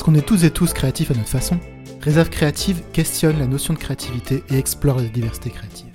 Parce 0.00 0.10
qu'on 0.10 0.18
est 0.18 0.24
tous 0.24 0.44
et 0.44 0.50
tous 0.50 0.72
créatifs 0.72 1.10
à 1.10 1.14
notre 1.14 1.28
façon, 1.28 1.60
Réserve 2.00 2.30
Créative 2.30 2.80
questionne 2.90 3.38
la 3.38 3.46
notion 3.46 3.74
de 3.74 3.78
créativité 3.78 4.42
et 4.48 4.56
explore 4.56 4.96
la 4.96 5.04
diversité 5.04 5.50
créative. 5.50 5.92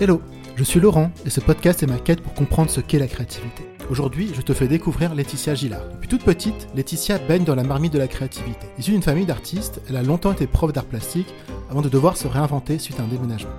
Hello, 0.00 0.20
je 0.56 0.64
suis 0.64 0.80
Laurent 0.80 1.12
et 1.24 1.30
ce 1.30 1.38
podcast 1.38 1.80
est 1.84 1.86
ma 1.86 1.98
quête 1.98 2.20
pour 2.20 2.34
comprendre 2.34 2.68
ce 2.68 2.80
qu'est 2.80 2.98
la 2.98 3.06
créativité. 3.06 3.62
Aujourd'hui, 3.88 4.32
je 4.34 4.40
te 4.40 4.52
fais 4.54 4.66
découvrir 4.66 5.14
Laetitia 5.14 5.54
Gillard. 5.54 5.88
Depuis 5.92 6.08
toute 6.08 6.24
petite, 6.24 6.66
Laetitia 6.74 7.18
baigne 7.18 7.44
dans 7.44 7.54
la 7.54 7.62
marmite 7.62 7.92
de 7.92 8.00
la 8.00 8.08
créativité. 8.08 8.66
Issue 8.76 8.90
d'une 8.90 9.02
famille 9.02 9.24
d'artistes, 9.24 9.80
elle 9.88 9.98
a 9.98 10.02
longtemps 10.02 10.32
été 10.32 10.48
prof 10.48 10.72
d'art 10.72 10.86
plastique 10.86 11.32
avant 11.70 11.80
de 11.80 11.88
devoir 11.88 12.16
se 12.16 12.26
réinventer 12.26 12.80
suite 12.80 12.98
à 12.98 13.04
un 13.04 13.06
déménagement. 13.06 13.54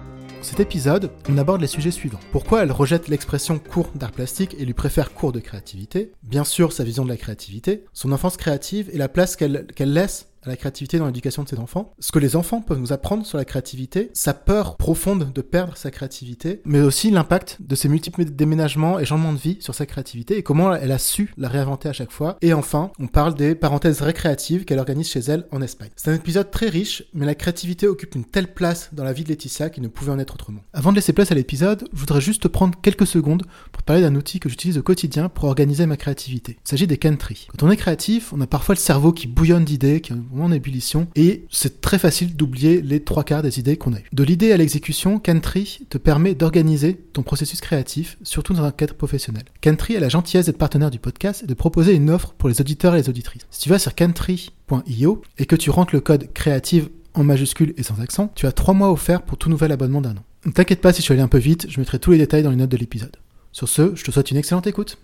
Dans 0.45 0.51
cet 0.51 0.59
épisode, 0.59 1.09
on 1.27 1.39
aborde 1.39 1.61
les 1.61 1.65
sujets 1.65 1.89
suivants. 1.89 2.19
Pourquoi 2.31 2.61
elle 2.61 2.71
rejette 2.71 3.07
l'expression 3.07 3.57
cours 3.57 3.89
d'art 3.95 4.11
plastique 4.11 4.55
et 4.59 4.65
lui 4.65 4.75
préfère 4.75 5.11
cours 5.11 5.31
de 5.31 5.39
créativité? 5.39 6.11
Bien 6.21 6.43
sûr, 6.43 6.71
sa 6.71 6.83
vision 6.83 7.03
de 7.03 7.09
la 7.09 7.17
créativité, 7.17 7.85
son 7.93 8.11
enfance 8.11 8.37
créative 8.37 8.91
et 8.93 8.99
la 8.99 9.09
place 9.09 9.35
qu'elle 9.35 9.65
laisse 9.79 10.27
à 10.45 10.49
la 10.49 10.55
créativité 10.55 10.97
dans 10.99 11.07
l'éducation 11.07 11.43
de 11.43 11.49
ses 11.49 11.59
enfants. 11.59 11.93
Ce 11.99 12.11
que 12.11 12.19
les 12.19 12.35
enfants 12.35 12.61
peuvent 12.61 12.79
nous 12.79 12.93
apprendre 12.93 13.25
sur 13.25 13.37
la 13.37 13.45
créativité, 13.45 14.09
sa 14.13 14.33
peur 14.33 14.77
profonde 14.77 15.31
de 15.33 15.41
perdre 15.41 15.77
sa 15.77 15.91
créativité, 15.91 16.61
mais 16.65 16.81
aussi 16.81 17.11
l'impact 17.11 17.57
de 17.59 17.75
ses 17.75 17.89
multiples 17.89 18.25
déménagements 18.25 18.99
et 18.99 19.05
changements 19.05 19.33
de 19.33 19.37
vie 19.37 19.57
sur 19.59 19.75
sa 19.75 19.85
créativité 19.85 20.37
et 20.37 20.43
comment 20.43 20.73
elle 20.73 20.91
a 20.91 20.97
su 20.97 21.33
la 21.37 21.49
réinventer 21.49 21.89
à 21.89 21.93
chaque 21.93 22.11
fois. 22.11 22.37
Et 22.41 22.53
enfin, 22.53 22.91
on 22.99 23.07
parle 23.07 23.35
des 23.35 23.55
parenthèses 23.55 24.01
récréatives 24.01 24.65
qu'elle 24.65 24.79
organise 24.79 25.09
chez 25.09 25.19
elle 25.19 25.45
en 25.51 25.61
Espagne. 25.61 25.89
C'est 25.95 26.11
un 26.11 26.15
épisode 26.15 26.51
très 26.51 26.69
riche, 26.69 27.03
mais 27.13 27.25
la 27.25 27.35
créativité 27.35 27.87
occupe 27.87 28.15
une 28.15 28.25
telle 28.25 28.53
place 28.53 28.89
dans 28.93 29.03
la 29.03 29.13
vie 29.13 29.23
de 29.23 29.29
Laetitia 29.29 29.69
qu'il 29.69 29.83
ne 29.83 29.87
pouvait 29.87 30.11
en 30.11 30.19
être 30.19 30.35
autrement. 30.35 30.61
Avant 30.73 30.91
de 30.91 30.95
laisser 30.95 31.13
place 31.13 31.31
à 31.31 31.35
l'épisode, 31.35 31.87
je 31.93 31.99
voudrais 31.99 32.21
juste 32.21 32.47
prendre 32.47 32.79
quelques 32.81 33.07
secondes 33.07 33.43
pour 33.71 33.83
parler 33.83 34.01
d'un 34.01 34.15
outil 34.15 34.39
que 34.39 34.49
j'utilise 34.49 34.77
au 34.77 34.83
quotidien 34.83 35.29
pour 35.29 35.45
organiser 35.45 35.85
ma 35.85 35.97
créativité. 35.97 36.57
Il 36.65 36.69
s'agit 36.69 36.87
des 36.87 36.97
Cantry. 36.97 37.47
Quand 37.49 37.65
on 37.65 37.71
est 37.71 37.77
créatif, 37.77 38.33
on 38.33 38.41
a 38.41 38.47
parfois 38.47 38.75
le 38.75 38.79
cerveau 38.79 39.11
qui 39.11 39.27
bouillonne 39.27 39.65
d'idées, 39.65 40.01
qui 40.01 40.13
en 40.43 40.51
ébullition, 40.51 41.07
et 41.15 41.45
c'est 41.49 41.81
très 41.81 41.99
facile 41.99 42.35
d'oublier 42.35 42.81
les 42.81 42.99
trois 42.99 43.23
quarts 43.23 43.41
des 43.41 43.59
idées 43.59 43.77
qu'on 43.77 43.93
a 43.93 43.99
eues. 43.99 44.09
De 44.13 44.23
l'idée 44.23 44.51
à 44.51 44.57
l'exécution, 44.57 45.19
Cantry 45.19 45.79
te 45.89 45.97
permet 45.97 46.35
d'organiser 46.35 46.95
ton 47.13 47.23
processus 47.23 47.61
créatif, 47.61 48.17
surtout 48.23 48.53
dans 48.53 48.63
un 48.63 48.71
cadre 48.71 48.93
professionnel. 48.93 49.43
Cantry 49.61 49.95
a 49.95 49.99
la 49.99 50.09
gentillesse 50.09 50.45
d'être 50.45 50.57
partenaire 50.57 50.91
du 50.91 50.99
podcast 50.99 51.43
et 51.43 51.47
de 51.47 51.53
proposer 51.53 51.93
une 51.93 52.09
offre 52.09 52.33
pour 52.33 52.49
les 52.49 52.61
auditeurs 52.61 52.95
et 52.95 53.01
les 53.01 53.09
auditrices. 53.09 53.47
Si 53.49 53.61
tu 53.61 53.69
vas 53.69 53.79
sur 53.79 53.95
cantry.io 53.95 55.21
et 55.37 55.45
que 55.45 55.55
tu 55.55 55.69
rentres 55.69 55.95
le 55.95 56.01
code 56.01 56.31
créative 56.33 56.89
en 57.13 57.23
majuscule 57.23 57.73
et 57.77 57.83
sans 57.83 58.01
accent, 58.01 58.31
tu 58.35 58.45
as 58.45 58.51
trois 58.51 58.73
mois 58.73 58.91
offerts 58.91 59.23
pour 59.23 59.37
tout 59.37 59.49
nouvel 59.49 59.71
abonnement 59.71 60.01
d'un 60.01 60.17
an. 60.17 60.23
Ne 60.45 60.51
t'inquiète 60.51 60.81
pas 60.81 60.93
si 60.93 60.99
je 60.99 61.03
suis 61.03 61.13
allé 61.13 61.21
un 61.21 61.27
peu 61.27 61.37
vite, 61.37 61.67
je 61.69 61.79
mettrai 61.79 61.97
tous 61.97 62.11
les 62.11 62.17
détails 62.17 62.43
dans 62.43 62.51
les 62.51 62.55
notes 62.55 62.69
de 62.69 62.77
l'épisode. 62.77 63.15
Sur 63.51 63.69
ce, 63.69 63.95
je 63.95 64.03
te 64.03 64.11
souhaite 64.11 64.31
une 64.31 64.37
excellente 64.37 64.67
écoute. 64.67 64.97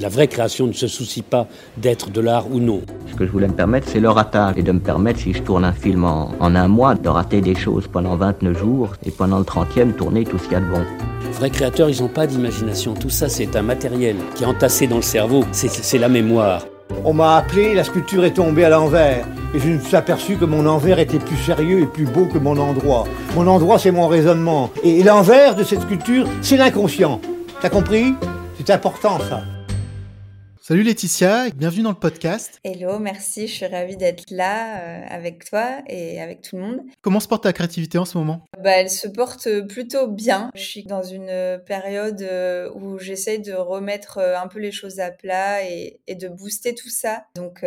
La 0.00 0.08
vraie 0.08 0.28
création 0.28 0.66
ne 0.66 0.72
se 0.72 0.86
soucie 0.86 1.20
pas 1.20 1.46
d'être 1.76 2.08
de 2.08 2.22
l'art 2.22 2.50
ou 2.50 2.58
non. 2.58 2.80
Ce 3.06 3.14
que 3.14 3.26
je 3.26 3.30
voulais 3.30 3.48
me 3.48 3.52
permettre, 3.52 3.86
c'est 3.86 4.00
le 4.00 4.08
ratage. 4.08 4.54
Et 4.56 4.62
de 4.62 4.72
me 4.72 4.80
permettre, 4.80 5.20
si 5.20 5.34
je 5.34 5.42
tourne 5.42 5.62
un 5.62 5.74
film 5.74 6.04
en, 6.04 6.30
un 6.40 6.68
mois, 6.68 6.94
de 6.94 7.06
rater 7.10 7.42
des 7.42 7.54
choses 7.54 7.86
pendant 7.86 8.16
29 8.16 8.58
jours 8.58 8.92
et 9.04 9.10
pendant 9.10 9.38
le 9.38 9.44
30e, 9.44 9.92
tourner 9.92 10.24
tout 10.24 10.38
ce 10.38 10.44
qu'il 10.44 10.52
y 10.52 10.56
a 10.56 10.60
de 10.60 10.70
bon. 10.70 10.80
Les 11.22 11.30
vrais 11.32 11.50
créateurs, 11.50 11.90
ils 11.90 12.00
n'ont 12.00 12.08
pas 12.08 12.26
d'imagination. 12.26 12.94
Tout 12.94 13.10
ça, 13.10 13.28
c'est 13.28 13.54
un 13.56 13.60
matériel 13.60 14.16
qui 14.34 14.44
est 14.44 14.46
entassé 14.46 14.86
dans 14.86 14.96
le 14.96 15.02
cerveau. 15.02 15.44
C'est 15.52 15.98
la 15.98 16.08
mémoire. 16.08 16.64
On 17.04 17.12
m'a 17.12 17.36
appelé, 17.36 17.74
la 17.74 17.84
sculpture 17.84 18.24
est 18.24 18.32
tombée 18.32 18.64
à 18.64 18.70
l'envers. 18.70 19.26
Et 19.54 19.58
je 19.58 19.68
me 19.68 19.78
suis 19.78 19.96
aperçu 19.96 20.36
que 20.36 20.46
mon 20.46 20.64
envers 20.64 20.98
était 20.98 21.18
plus 21.18 21.36
sérieux 21.36 21.82
et 21.82 21.86
plus 21.86 22.06
beau 22.06 22.24
que 22.24 22.38
mon 22.38 22.56
endroit. 22.56 23.04
Mon 23.34 23.46
endroit, 23.46 23.78
c'est 23.78 23.92
mon 23.92 24.08
raisonnement. 24.08 24.70
Et 24.82 25.02
l'envers 25.02 25.54
de 25.54 25.62
cette 25.62 25.82
sculpture, 25.82 26.26
c'est 26.40 26.56
l'inconscient. 26.56 27.20
T'as 27.60 27.68
compris? 27.68 28.14
C'est 28.56 28.70
important, 28.70 29.18
ça. 29.28 29.42
Salut 30.66 30.82
Laetitia, 30.82 31.50
bienvenue 31.50 31.82
dans 31.82 31.90
le 31.90 31.94
podcast. 31.94 32.58
Hello, 32.64 32.98
merci, 32.98 33.48
je 33.48 33.52
suis 33.52 33.66
ravie 33.66 33.98
d'être 33.98 34.24
là 34.30 34.78
euh, 34.80 35.06
avec 35.10 35.44
toi 35.44 35.82
et 35.88 36.22
avec 36.22 36.40
tout 36.40 36.56
le 36.56 36.62
monde. 36.62 36.80
Comment 37.02 37.20
se 37.20 37.28
porte 37.28 37.42
ta 37.42 37.52
créativité 37.52 37.98
en 37.98 38.06
ce 38.06 38.16
moment? 38.16 38.46
Bah, 38.62 38.70
Elle 38.70 38.88
se 38.88 39.06
porte 39.06 39.46
plutôt 39.68 40.08
bien. 40.08 40.50
Je 40.54 40.62
suis 40.62 40.84
dans 40.84 41.02
une 41.02 41.60
période 41.66 42.22
euh, 42.22 42.70
où 42.74 42.98
j'essaye 42.98 43.42
de 43.42 43.52
remettre 43.52 44.16
euh, 44.16 44.38
un 44.38 44.48
peu 44.48 44.58
les 44.58 44.72
choses 44.72 45.00
à 45.00 45.10
plat 45.10 45.62
et, 45.68 46.00
et 46.06 46.14
de 46.14 46.28
booster 46.28 46.74
tout 46.74 46.88
ça. 46.88 47.26
Donc 47.36 47.62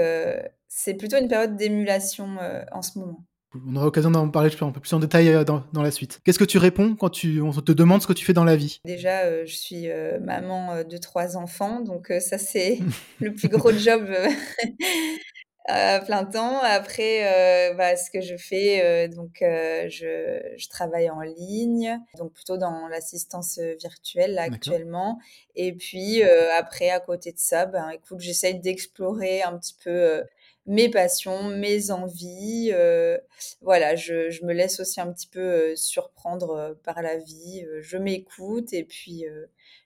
c'est 0.67 0.95
plutôt 0.95 1.17
une 1.17 1.27
période 1.27 1.55
d'émulation 1.55 2.37
en 2.71 2.81
ce 2.81 2.97
moment. 2.97 3.26
On 3.67 3.75
aura 3.75 3.85
l'occasion 3.85 4.11
d'en 4.11 4.29
parler 4.29 4.51
un 4.61 4.71
peu 4.71 4.79
plus 4.79 4.93
en 4.93 4.99
détail 4.99 5.29
euh, 5.29 5.43
dans, 5.43 5.63
la 5.73 5.91
suite. 5.91 6.19
Qu'est-ce 6.23 6.39
que 6.39 6.45
tu 6.45 6.57
réponds 6.57 6.95
quand 6.95 7.09
tu, 7.09 7.41
on 7.41 7.51
te 7.51 7.71
demande 7.71 8.01
ce 8.01 8.07
que 8.07 8.13
tu 8.13 8.25
fais 8.25 8.33
dans 8.33 8.43
la 8.43 8.55
vie? 8.55 8.81
Déjà, 8.85 9.21
euh, 9.21 9.43
je 9.45 9.55
suis 9.55 9.89
euh, 9.89 10.19
maman 10.19 10.83
de 10.83 10.97
trois 10.97 11.37
enfants, 11.37 11.81
donc 11.81 12.11
ça 12.19 12.37
c'est 12.37 12.79
le 13.19 13.33
plus 13.33 13.47
gros 13.47 13.71
job 13.71 14.09
à 15.65 15.99
plein 15.99 16.25
temps. 16.25 16.59
Après, 16.61 17.73
bah, 17.77 17.95
ce 17.95 18.09
que 18.11 18.21
je 18.21 18.35
fais, 18.37 19.07
donc 19.09 19.37
je, 19.41 20.39
je, 20.57 20.69
travaille 20.69 21.09
en 21.09 21.21
ligne, 21.21 21.99
donc 22.17 22.33
plutôt 22.33 22.57
dans 22.57 22.87
l'assistance 22.87 23.59
virtuelle 23.79 24.37
actuellement. 24.39 25.19
Et 25.55 25.73
puis 25.73 26.23
après, 26.57 26.89
à 26.89 26.99
côté 26.99 27.31
de 27.31 27.39
ça, 27.39 27.65
ben, 27.65 27.89
écoute, 27.89 28.19
j'essaye 28.19 28.59
d'explorer 28.59 29.41
un 29.41 29.57
petit 29.57 29.75
peu 29.83 30.23
mes 30.67 30.89
passions, 30.89 31.43
mes 31.43 31.91
envies. 31.91 32.71
Euh, 32.73 33.17
voilà, 33.61 33.95
je, 33.95 34.45
me 34.45 34.53
laisse 34.53 34.79
aussi 34.79 35.01
un 35.01 35.11
petit 35.11 35.27
peu 35.27 35.39
euh, 35.39 35.75
surprendre 35.75 36.51
euh, 36.51 36.73
par 36.83 37.01
la 37.01 37.17
vie. 37.17 37.65
je 37.81 37.97
m'écoute 37.97 38.73
et 38.73 38.83
puis 38.83 39.25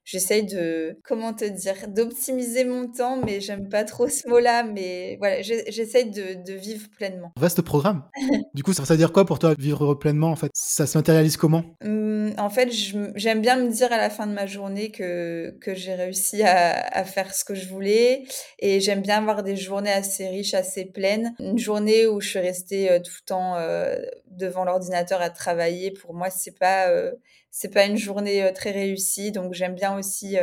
j'essaye 0.04 0.46
de, 0.46 0.98
comment 1.04 1.34
te 1.34 1.46
dire, 1.46 1.88
d'optimiser 1.88 2.66
mon 2.66 2.88
temps, 2.88 3.22
mais 3.24 3.40
j'aime 3.40 3.70
pas 3.70 3.84
trop 3.84 4.08
ce 4.08 4.28
mot-là, 4.28 4.64
mais 4.64 5.18
voilà, 5.20 5.42
j'essaye 5.42 6.10
de, 6.10 6.44
de, 6.46 6.54
vivre 6.54 6.88
pleinement. 6.98 7.32
Vaste 7.38 7.62
programme. 7.62 8.04
du 8.54 8.64
coup, 8.64 8.74
ça 8.74 8.84
veut 8.84 8.98
dire 8.98 9.12
quoi 9.12 9.26
pour 9.26 9.40
toi, 9.40 9.54
vivre 9.58 9.94
pleinement, 9.96 10.30
en 10.32 10.36
fait? 10.36 10.52
Ça 10.54 10.86
se 10.86 10.98
matérialise 10.98 11.38
comment? 11.38 11.64
Mmh, 11.84 12.32
En 12.38 12.50
fait, 12.50 12.70
j'aime 13.16 13.42
bien 13.42 13.58
me 13.58 13.70
dire 13.70 13.92
à 13.92 13.98
la 13.98 14.10
fin 14.10 14.28
de 14.28 14.34
ma 14.34 14.46
journée 14.46 14.92
que, 14.92 15.56
que 15.62 15.76
j'ai 15.76 15.94
réussi 15.94 16.44
à, 16.44 16.72
à, 16.72 17.04
faire 17.04 17.34
ce 17.34 17.46
que 17.46 17.56
je 17.56 17.68
voulais, 17.68 18.24
et 18.60 18.80
j'aime 18.80 19.02
bien 19.02 19.18
avoir 19.18 19.44
des 19.44 19.56
journées 19.56 19.92
assez 19.92 20.28
riches, 20.28 20.54
assez 20.54 20.86
pleines. 20.86 21.34
Une 21.40 21.58
journée 21.58 22.08
où 22.08 22.20
je 22.22 22.30
suis 22.30 22.40
restée 22.40 22.92
euh, 22.92 23.00
tout 23.00 23.14
le 23.22 23.26
temps 23.26 23.56
euh, 23.56 23.96
devant 24.28 24.66
l'ordinateur 24.66 25.22
à 25.22 25.30
travailler, 25.30 25.92
pour 25.92 26.14
moi, 26.14 26.30
c'est 26.30 26.58
pas... 26.58 26.90
Euh, 26.90 27.12
c'est 27.52 27.70
pas 27.70 27.86
une 27.86 27.98
journée 27.98 28.52
très 28.54 28.72
réussie. 28.72 29.32
Donc 29.32 29.54
j'aime 29.54 29.76
bien 29.76 29.98
aussi 29.98 30.38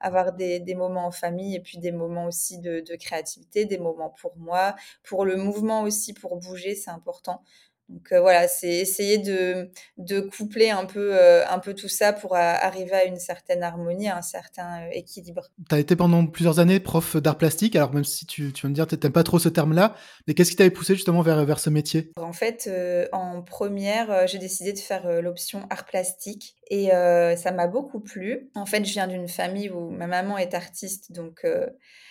avoir 0.00 0.32
des, 0.32 0.74
moments 0.74 1.06
en 1.06 1.10
famille 1.10 1.54
et 1.56 1.60
puis 1.60 1.78
des 1.78 1.92
moments 1.92 2.26
aussi 2.26 2.58
de, 2.58 2.82
créativité, 2.96 3.64
des 3.64 3.78
moments 3.78 4.10
pour 4.20 4.36
moi, 4.36 4.74
pour 5.02 5.24
le 5.24 5.36
mouvement 5.36 5.82
aussi, 5.82 6.12
pour 6.12 6.36
bouger, 6.36 6.74
c'est 6.74 6.90
important. 6.90 7.42
Donc 7.88 8.12
euh, 8.12 8.20
voilà, 8.20 8.48
c'est 8.48 8.68
essayer 8.68 9.16
de, 9.16 9.70
de, 9.96 10.20
coupler 10.20 10.68
un 10.68 10.84
peu, 10.84 11.16
euh, 11.16 11.46
un 11.48 11.58
peu 11.58 11.74
tout 11.74 11.88
ça 11.88 12.12
pour 12.12 12.36
arriver 12.36 12.92
à 12.92 13.04
une 13.04 13.18
certaine 13.18 13.62
harmonie, 13.62 14.08
à 14.08 14.18
un 14.18 14.22
certain 14.22 14.82
euh, 14.82 14.90
équilibre. 14.92 15.42
Tu 15.68 15.74
as 15.74 15.78
été 15.78 15.96
pendant 15.96 16.26
plusieurs 16.26 16.60
années 16.60 16.80
prof 16.80 17.16
d'art 17.16 17.38
plastique, 17.38 17.76
alors 17.76 17.94
même 17.94 18.04
si 18.04 18.26
tu, 18.26 18.52
tu 18.52 18.66
vas 18.66 18.68
me 18.68 18.74
dire 18.74 18.86
que 18.86 18.94
tu 18.94 19.06
n'aimes 19.06 19.12
pas 19.12 19.22
trop 19.22 19.38
ce 19.38 19.48
terme-là, 19.48 19.94
mais 20.26 20.34
qu'est-ce 20.34 20.50
qui 20.50 20.56
t'avait 20.56 20.70
poussé 20.70 20.94
justement 20.94 21.22
vers, 21.22 21.42
vers 21.46 21.60
ce 21.60 21.70
métier? 21.70 22.12
En 22.16 22.34
fait, 22.34 22.70
en 23.12 23.42
première, 23.42 24.26
j'ai 24.26 24.38
décidé 24.38 24.72
de 24.72 24.78
faire 24.78 25.22
l'option 25.22 25.66
art 25.70 25.86
plastique 25.86 26.56
et 26.70 26.88
ça 26.90 27.52
m'a 27.52 27.66
beaucoup 27.66 28.00
plu. 28.00 28.50
En 28.54 28.66
fait, 28.66 28.84
je 28.84 28.92
viens 28.92 29.06
d'une 29.06 29.28
famille 29.28 29.70
où 29.70 29.90
ma 29.90 30.06
maman 30.06 30.36
est 30.36 30.54
artiste, 30.54 31.12
donc 31.12 31.44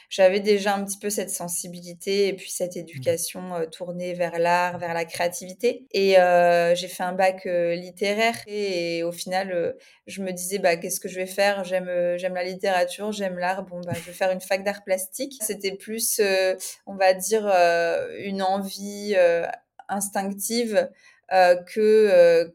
j'avais 0.09 0.39
déjà 0.39 0.75
un 0.75 0.85
petit 0.85 0.97
peu 0.97 1.09
cette 1.09 1.29
sensibilité 1.29 2.29
et 2.29 2.33
puis 2.33 2.49
cette 2.49 2.75
mmh. 2.75 2.79
éducation 2.79 3.55
euh, 3.55 3.65
tournée 3.65 4.13
vers 4.13 4.39
l'art, 4.39 4.77
vers 4.77 4.93
la 4.93 5.05
créativité. 5.05 5.85
Et 5.91 6.17
euh, 6.19 6.75
j'ai 6.75 6.87
fait 6.87 7.03
un 7.03 7.13
bac 7.13 7.45
euh, 7.45 7.75
littéraire 7.75 8.35
et, 8.47 9.03
au 9.03 9.11
final, 9.11 9.75
je 10.07 10.21
me 10.21 10.31
disais 10.31 10.59
bah 10.59 10.77
qu'est-ce 10.77 10.99
que 10.99 11.09
je 11.09 11.15
vais 11.15 11.25
faire? 11.25 11.63
J'aime 11.63 11.89
j'aime 12.17 12.35
la 12.35 12.43
littérature, 12.43 13.11
j'aime 13.11 13.37
l'art. 13.37 13.63
Bon 13.63 13.79
bah 13.81 13.93
je 13.93 14.01
vais 14.01 14.13
faire 14.13 14.31
une 14.31 14.41
fac 14.41 14.63
d'art 14.63 14.83
plastique. 14.83 15.37
C'était 15.41 15.75
plus, 15.75 16.21
on 16.85 16.95
va 16.95 17.13
dire, 17.13 17.45
une 18.19 18.41
envie 18.41 19.15
instinctive 19.89 20.89
que 21.29 22.53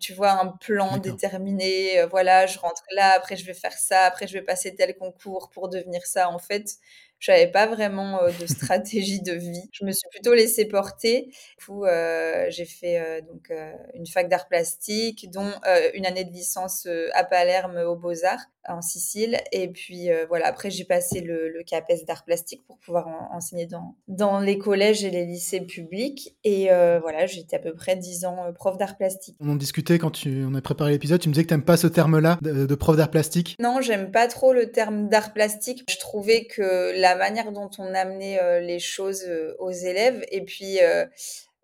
tu 0.00 0.12
vois, 0.12 0.32
un 0.32 0.48
plan 0.48 0.98
déterminé. 0.98 2.00
Euh, 2.00 2.06
voilà, 2.06 2.46
je 2.46 2.58
rentre 2.58 2.82
là, 2.94 3.12
après 3.16 3.36
je 3.36 3.44
vais 3.44 3.54
faire 3.54 3.72
ça, 3.72 4.04
après 4.04 4.26
je 4.26 4.34
vais 4.34 4.42
passer 4.42 4.74
tel 4.74 4.96
concours 4.96 5.50
pour 5.50 5.68
devenir 5.68 6.04
ça. 6.06 6.30
En 6.30 6.38
fait, 6.38 6.76
je 7.18 7.32
n'avais 7.32 7.50
pas 7.50 7.66
vraiment 7.66 8.22
euh, 8.22 8.30
de 8.40 8.46
stratégie 8.46 9.20
de 9.22 9.32
vie. 9.32 9.68
Je 9.72 9.84
me 9.84 9.92
suis 9.92 10.08
plutôt 10.10 10.34
laissée 10.34 10.66
porter. 10.66 11.26
Du 11.58 11.64
coup, 11.66 11.84
euh, 11.84 12.46
j'ai 12.50 12.66
fait 12.66 13.22
donc 13.22 13.52
une 13.94 14.06
fac 14.06 14.28
d'art 14.28 14.48
plastique, 14.48 15.30
dont 15.30 15.52
une 15.94 16.06
année 16.06 16.24
de 16.24 16.32
licence 16.32 16.86
à 17.14 17.24
Palerme 17.24 17.78
aux 17.78 17.96
Beaux-Arts. 17.96 18.46
En 18.68 18.82
Sicile. 18.82 19.38
Et 19.52 19.68
puis 19.68 20.10
euh, 20.10 20.26
voilà, 20.28 20.46
après 20.46 20.70
j'ai 20.70 20.84
passé 20.84 21.20
le, 21.20 21.48
le 21.48 21.62
CAPES 21.62 22.04
d'art 22.06 22.24
plastique 22.24 22.64
pour 22.66 22.78
pouvoir 22.78 23.08
enseigner 23.32 23.66
dans, 23.66 23.94
dans 24.08 24.40
les 24.40 24.58
collèges 24.58 25.04
et 25.04 25.10
les 25.10 25.24
lycées 25.24 25.60
publics. 25.60 26.36
Et 26.44 26.70
euh, 26.70 26.98
voilà, 27.00 27.26
j'étais 27.26 27.56
à 27.56 27.58
peu 27.58 27.74
près 27.74 27.96
10 27.96 28.24
ans 28.24 28.44
euh, 28.46 28.52
prof 28.52 28.76
d'art 28.76 28.96
plastique. 28.96 29.36
On 29.40 29.50
en 29.50 29.56
discutait 29.56 29.98
quand 29.98 30.10
tu, 30.10 30.44
on 30.48 30.54
a 30.54 30.60
préparé 30.60 30.92
l'épisode, 30.92 31.20
tu 31.20 31.28
me 31.28 31.34
disais 31.34 31.44
que 31.44 31.48
tu 31.48 31.54
n'aimes 31.54 31.64
pas 31.64 31.76
ce 31.76 31.86
terme-là 31.86 32.38
de, 32.42 32.74
prof 32.74 32.96
d'art 32.96 33.10
plastique. 33.10 33.56
Non, 33.60 33.80
j'aime 33.80 34.10
pas 34.10 34.28
trop 34.28 34.52
le 34.52 34.70
terme 34.70 35.08
d'art 35.08 35.32
plastique. 35.32 35.84
Je 35.88 35.98
trouvais 35.98 36.46
que 36.46 36.98
la 37.00 37.16
manière 37.16 37.52
dont 37.52 37.70
on 37.78 37.94
amenait 37.94 38.60
les 38.60 38.78
choses 38.78 39.24
aux 39.58 39.70
élèves 39.70 40.24
et 40.30 40.42
puis 40.42 40.78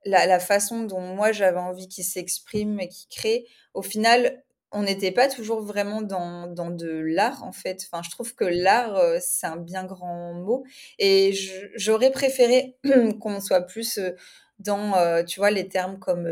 la, 0.04 0.26
la, 0.26 0.38
façon 0.40 0.82
dont 0.82 1.00
moi 1.00 1.32
j'avais 1.32 1.58
envie 1.58 1.88
qu'ils 1.88 2.04
s'expriment 2.04 2.80
et 2.80 2.88
qu'ils 2.88 3.08
créent, 3.08 3.44
au 3.74 3.82
final, 3.82 4.42
on 4.72 4.82
n'était 4.82 5.12
pas 5.12 5.28
toujours 5.28 5.62
vraiment 5.62 6.00
dans, 6.00 6.46
dans 6.46 6.70
de 6.70 6.90
l'art, 6.90 7.44
en 7.44 7.52
fait. 7.52 7.86
Enfin, 7.86 8.02
je 8.02 8.10
trouve 8.10 8.34
que 8.34 8.44
l'art, 8.44 8.96
euh, 8.96 9.18
c'est 9.20 9.46
un 9.46 9.58
bien 9.58 9.84
grand 9.84 10.32
mot. 10.32 10.64
Et 10.98 11.34
j'aurais 11.76 12.10
préféré 12.10 12.76
qu'on 13.20 13.40
soit 13.40 13.62
plus 13.62 13.98
euh, 13.98 14.10
dans, 14.58 14.96
euh, 14.96 15.22
tu 15.22 15.40
vois, 15.40 15.50
les 15.50 15.68
termes 15.68 15.98
comme 15.98 16.28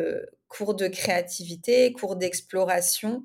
cours 0.49 0.75
de 0.75 0.89
créativité, 0.89 1.93
cours 1.93 2.17
d'exploration. 2.17 3.23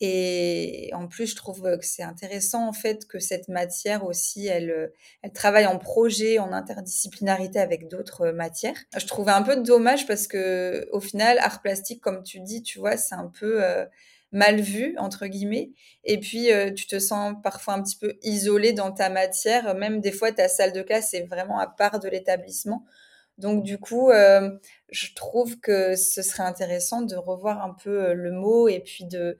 Et 0.00 0.90
en 0.92 1.06
plus, 1.06 1.26
je 1.28 1.36
trouve 1.36 1.62
que 1.62 1.86
c'est 1.86 2.02
intéressant, 2.02 2.68
en 2.68 2.72
fait, 2.72 3.06
que 3.06 3.18
cette 3.18 3.48
matière 3.48 4.04
aussi, 4.04 4.46
elle, 4.46 4.92
elle 5.22 5.32
travaille 5.32 5.66
en 5.66 5.78
projet, 5.78 6.38
en 6.38 6.52
interdisciplinarité 6.52 7.58
avec 7.58 7.88
d'autres 7.88 8.28
matières. 8.28 8.76
Je 8.96 9.06
trouvais 9.06 9.32
un 9.32 9.42
peu 9.42 9.56
dommage 9.56 10.06
parce 10.06 10.26
que, 10.26 10.86
au 10.92 11.00
final, 11.00 11.38
art 11.38 11.62
plastique, 11.62 12.02
comme 12.02 12.22
tu 12.22 12.40
dis, 12.40 12.62
tu 12.62 12.78
vois, 12.78 12.98
c'est 12.98 13.14
un 13.14 13.32
peu 13.38 13.62
mal 14.36 14.60
vu, 14.60 14.94
entre 14.98 15.26
guillemets. 15.26 15.70
Et 16.04 16.20
puis, 16.20 16.52
euh, 16.52 16.70
tu 16.70 16.86
te 16.86 16.98
sens 16.98 17.34
parfois 17.42 17.74
un 17.74 17.82
petit 17.82 17.96
peu 17.96 18.18
isolé 18.22 18.72
dans 18.74 18.92
ta 18.92 19.08
matière. 19.08 19.74
Même 19.74 20.00
des 20.00 20.12
fois, 20.12 20.30
ta 20.30 20.46
salle 20.46 20.74
de 20.74 20.82
classe 20.82 21.14
est 21.14 21.22
vraiment 21.26 21.58
à 21.58 21.66
part 21.66 22.00
de 22.00 22.08
l'établissement. 22.08 22.84
Donc, 23.38 23.64
du 23.64 23.78
coup, 23.78 24.10
euh, 24.10 24.50
je 24.90 25.14
trouve 25.14 25.58
que 25.58 25.96
ce 25.96 26.20
serait 26.22 26.42
intéressant 26.42 27.00
de 27.00 27.16
revoir 27.16 27.64
un 27.64 27.74
peu 27.82 28.08
euh, 28.08 28.14
le 28.14 28.30
mot 28.30 28.68
et 28.68 28.80
puis 28.80 29.04
de, 29.04 29.38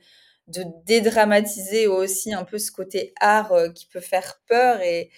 de 0.48 0.64
dédramatiser 0.86 1.86
aussi 1.86 2.32
un 2.32 2.44
peu 2.44 2.58
ce 2.58 2.72
côté 2.72 3.12
art 3.20 3.52
qui 3.74 3.86
peut 3.86 4.00
faire 4.00 4.40
peur 4.48 4.80
et, 4.80 5.10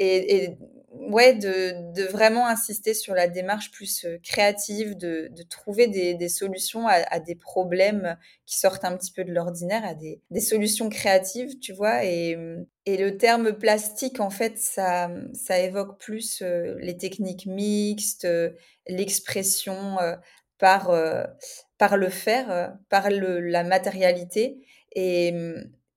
et, 0.00 0.56
ouais, 0.92 1.34
de, 1.34 1.92
de, 1.92 2.04
vraiment 2.04 2.46
insister 2.46 2.94
sur 2.94 3.14
la 3.14 3.28
démarche 3.28 3.70
plus 3.70 4.04
euh, 4.04 4.18
créative, 4.22 4.96
de, 4.96 5.28
de 5.30 5.42
trouver 5.42 5.86
des, 5.86 6.14
des 6.14 6.28
solutions 6.28 6.86
à, 6.86 6.94
à, 7.10 7.20
des 7.20 7.34
problèmes 7.34 8.16
qui 8.46 8.58
sortent 8.58 8.84
un 8.84 8.96
petit 8.96 9.12
peu 9.12 9.24
de 9.24 9.32
l'ordinaire, 9.32 9.84
à 9.84 9.94
des, 9.94 10.20
des, 10.30 10.40
solutions 10.40 10.88
créatives, 10.88 11.58
tu 11.60 11.72
vois. 11.72 12.04
Et, 12.04 12.36
et, 12.86 12.96
le 12.96 13.16
terme 13.18 13.52
plastique, 13.52 14.20
en 14.20 14.30
fait, 14.30 14.58
ça, 14.58 15.10
ça 15.34 15.58
évoque 15.58 15.98
plus 16.00 16.42
euh, 16.42 16.76
les 16.80 16.96
techniques 16.96 17.46
mixtes, 17.46 18.24
euh, 18.24 18.50
l'expression 18.88 19.98
par, 20.58 20.92
par 21.78 21.96
le 21.96 22.08
faire, 22.08 22.76
par 22.88 23.10
le, 23.10 23.40
la 23.40 23.64
matérialité. 23.64 24.58
Et, 24.94 25.32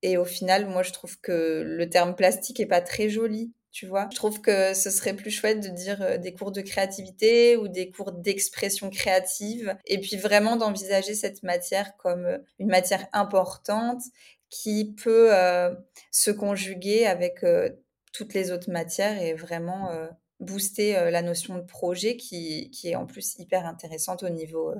et 0.03 0.17
au 0.17 0.25
final, 0.25 0.67
moi, 0.67 0.83
je 0.83 0.91
trouve 0.91 1.19
que 1.19 1.63
le 1.65 1.89
terme 1.89 2.15
plastique 2.15 2.59
est 2.59 2.65
pas 2.65 2.81
très 2.81 3.09
joli 3.09 3.51
tu 3.73 3.87
vois. 3.87 4.07
Je 4.11 4.15
trouve 4.15 4.39
que 4.39 4.75
ce 4.75 4.91
serait 4.91 5.15
plus 5.15 5.31
chouette 5.31 5.59
de 5.59 5.69
dire 5.69 6.01
euh, 6.01 6.17
des 6.17 6.31
cours 6.31 6.51
de 6.51 6.61
créativité 6.61 7.57
ou 7.57 7.67
des 7.67 7.89
cours 7.89 8.11
d'expression 8.11 8.91
créative 8.91 9.75
et 9.87 9.99
puis 9.99 10.15
vraiment 10.15 10.55
d'envisager 10.55 11.15
cette 11.15 11.41
matière 11.41 11.97
comme 11.97 12.25
euh, 12.25 12.37
une 12.59 12.67
matière 12.67 13.07
importante 13.13 14.03
qui 14.51 14.93
peut 14.93 15.35
euh, 15.35 15.73
se 16.11 16.29
conjuguer 16.29 17.07
avec 17.07 17.43
toutes 18.13 18.35
les 18.35 18.51
autres 18.51 18.69
matières 18.69 19.19
et 19.19 19.33
vraiment 19.33 19.89
booster 20.39 21.09
la 21.09 21.23
notion 21.23 21.55
de 21.55 21.63
projet 21.63 22.17
qui, 22.17 22.69
qui, 22.69 22.89
est 22.89 22.95
en 22.95 23.07
plus 23.07 23.33
hyper 23.39 23.65
intéressante 23.65 24.21
au 24.21 24.29
niveau 24.29 24.71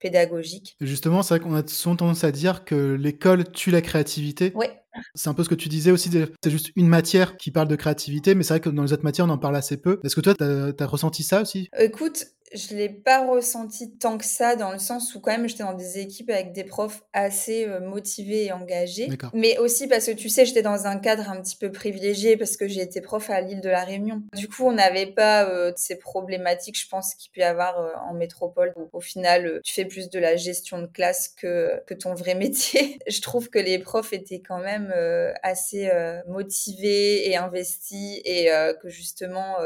pédagogique. 0.00 0.76
Justement, 0.82 1.22
c'est 1.22 1.38
vrai 1.38 1.40
qu'on 1.40 1.54
a 1.54 1.66
souvent 1.66 1.96
tendance 1.96 2.24
à 2.24 2.30
dire 2.30 2.66
que 2.66 2.92
l'école 2.92 3.50
tue 3.50 3.70
la 3.70 3.80
créativité. 3.80 4.52
Oui. 4.54 4.66
C'est 5.14 5.28
un 5.28 5.34
peu 5.34 5.44
ce 5.44 5.48
que 5.48 5.54
tu 5.54 5.68
disais 5.68 5.90
aussi, 5.90 6.10
c'est 6.10 6.50
juste 6.50 6.72
une 6.76 6.88
matière 6.88 7.36
qui 7.36 7.50
parle 7.50 7.68
de 7.68 7.76
créativité, 7.76 8.34
mais 8.34 8.42
c'est 8.42 8.54
vrai 8.54 8.60
que 8.60 8.70
dans 8.70 8.82
les 8.82 8.92
autres 8.92 9.04
matières, 9.04 9.26
on 9.26 9.30
en 9.30 9.38
parle 9.38 9.56
assez 9.56 9.76
peu. 9.76 10.00
Est-ce 10.04 10.16
que 10.16 10.20
toi, 10.20 10.34
tu 10.34 10.44
as, 10.44 10.86
ressenti 10.86 11.22
ça 11.22 11.42
aussi? 11.42 11.68
Écoute, 11.78 12.26
je 12.54 12.74
l'ai 12.74 12.88
pas 12.88 13.26
ressenti 13.26 13.96
tant 13.96 14.18
que 14.18 14.24
ça 14.24 14.56
dans 14.56 14.72
le 14.72 14.78
sens 14.78 15.14
où 15.14 15.20
quand 15.20 15.32
même 15.32 15.48
j'étais 15.48 15.62
dans 15.62 15.72
des 15.72 15.98
équipes 15.98 16.30
avec 16.30 16.52
des 16.52 16.64
profs 16.64 17.02
assez 17.12 17.66
euh, 17.66 17.80
motivés 17.80 18.44
et 18.46 18.52
engagés. 18.52 19.08
Mais 19.32 19.58
aussi 19.58 19.88
parce 19.88 20.06
que 20.06 20.12
tu 20.12 20.28
sais 20.28 20.44
j'étais 20.44 20.62
dans 20.62 20.86
un 20.86 20.98
cadre 20.98 21.30
un 21.30 21.40
petit 21.40 21.56
peu 21.56 21.70
privilégié 21.70 22.36
parce 22.36 22.56
que 22.56 22.68
j'ai 22.68 22.82
été 22.82 23.00
prof 23.00 23.30
à 23.30 23.40
l'île 23.40 23.60
de 23.60 23.68
la 23.68 23.84
Réunion. 23.84 24.22
Du 24.34 24.48
coup 24.48 24.64
on 24.64 24.72
n'avait 24.72 25.06
pas 25.06 25.48
euh, 25.48 25.72
ces 25.76 25.98
problématiques 25.98 26.78
je 26.78 26.88
pense 26.88 27.14
qu'il 27.14 27.30
peut 27.32 27.40
y 27.40 27.44
avoir 27.44 27.80
euh, 27.80 27.92
en 28.08 28.14
métropole 28.14 28.72
où 28.76 28.88
au 28.92 29.00
final 29.00 29.60
tu 29.64 29.74
fais 29.74 29.84
plus 29.84 30.10
de 30.10 30.18
la 30.18 30.36
gestion 30.36 30.80
de 30.80 30.86
classe 30.86 31.28
que 31.28 31.82
que 31.86 31.94
ton 31.94 32.14
vrai 32.14 32.34
métier. 32.42 32.98
Je 33.08 33.20
trouve 33.20 33.48
que 33.50 33.58
les 33.58 33.78
profs 33.78 34.12
étaient 34.12 34.40
quand 34.40 34.58
même 34.58 34.92
assez 35.42 35.90
motivés 36.26 37.28
et 37.30 37.36
investis 37.36 38.20
et 38.24 38.48
que 38.80 38.88
justement 38.88 39.56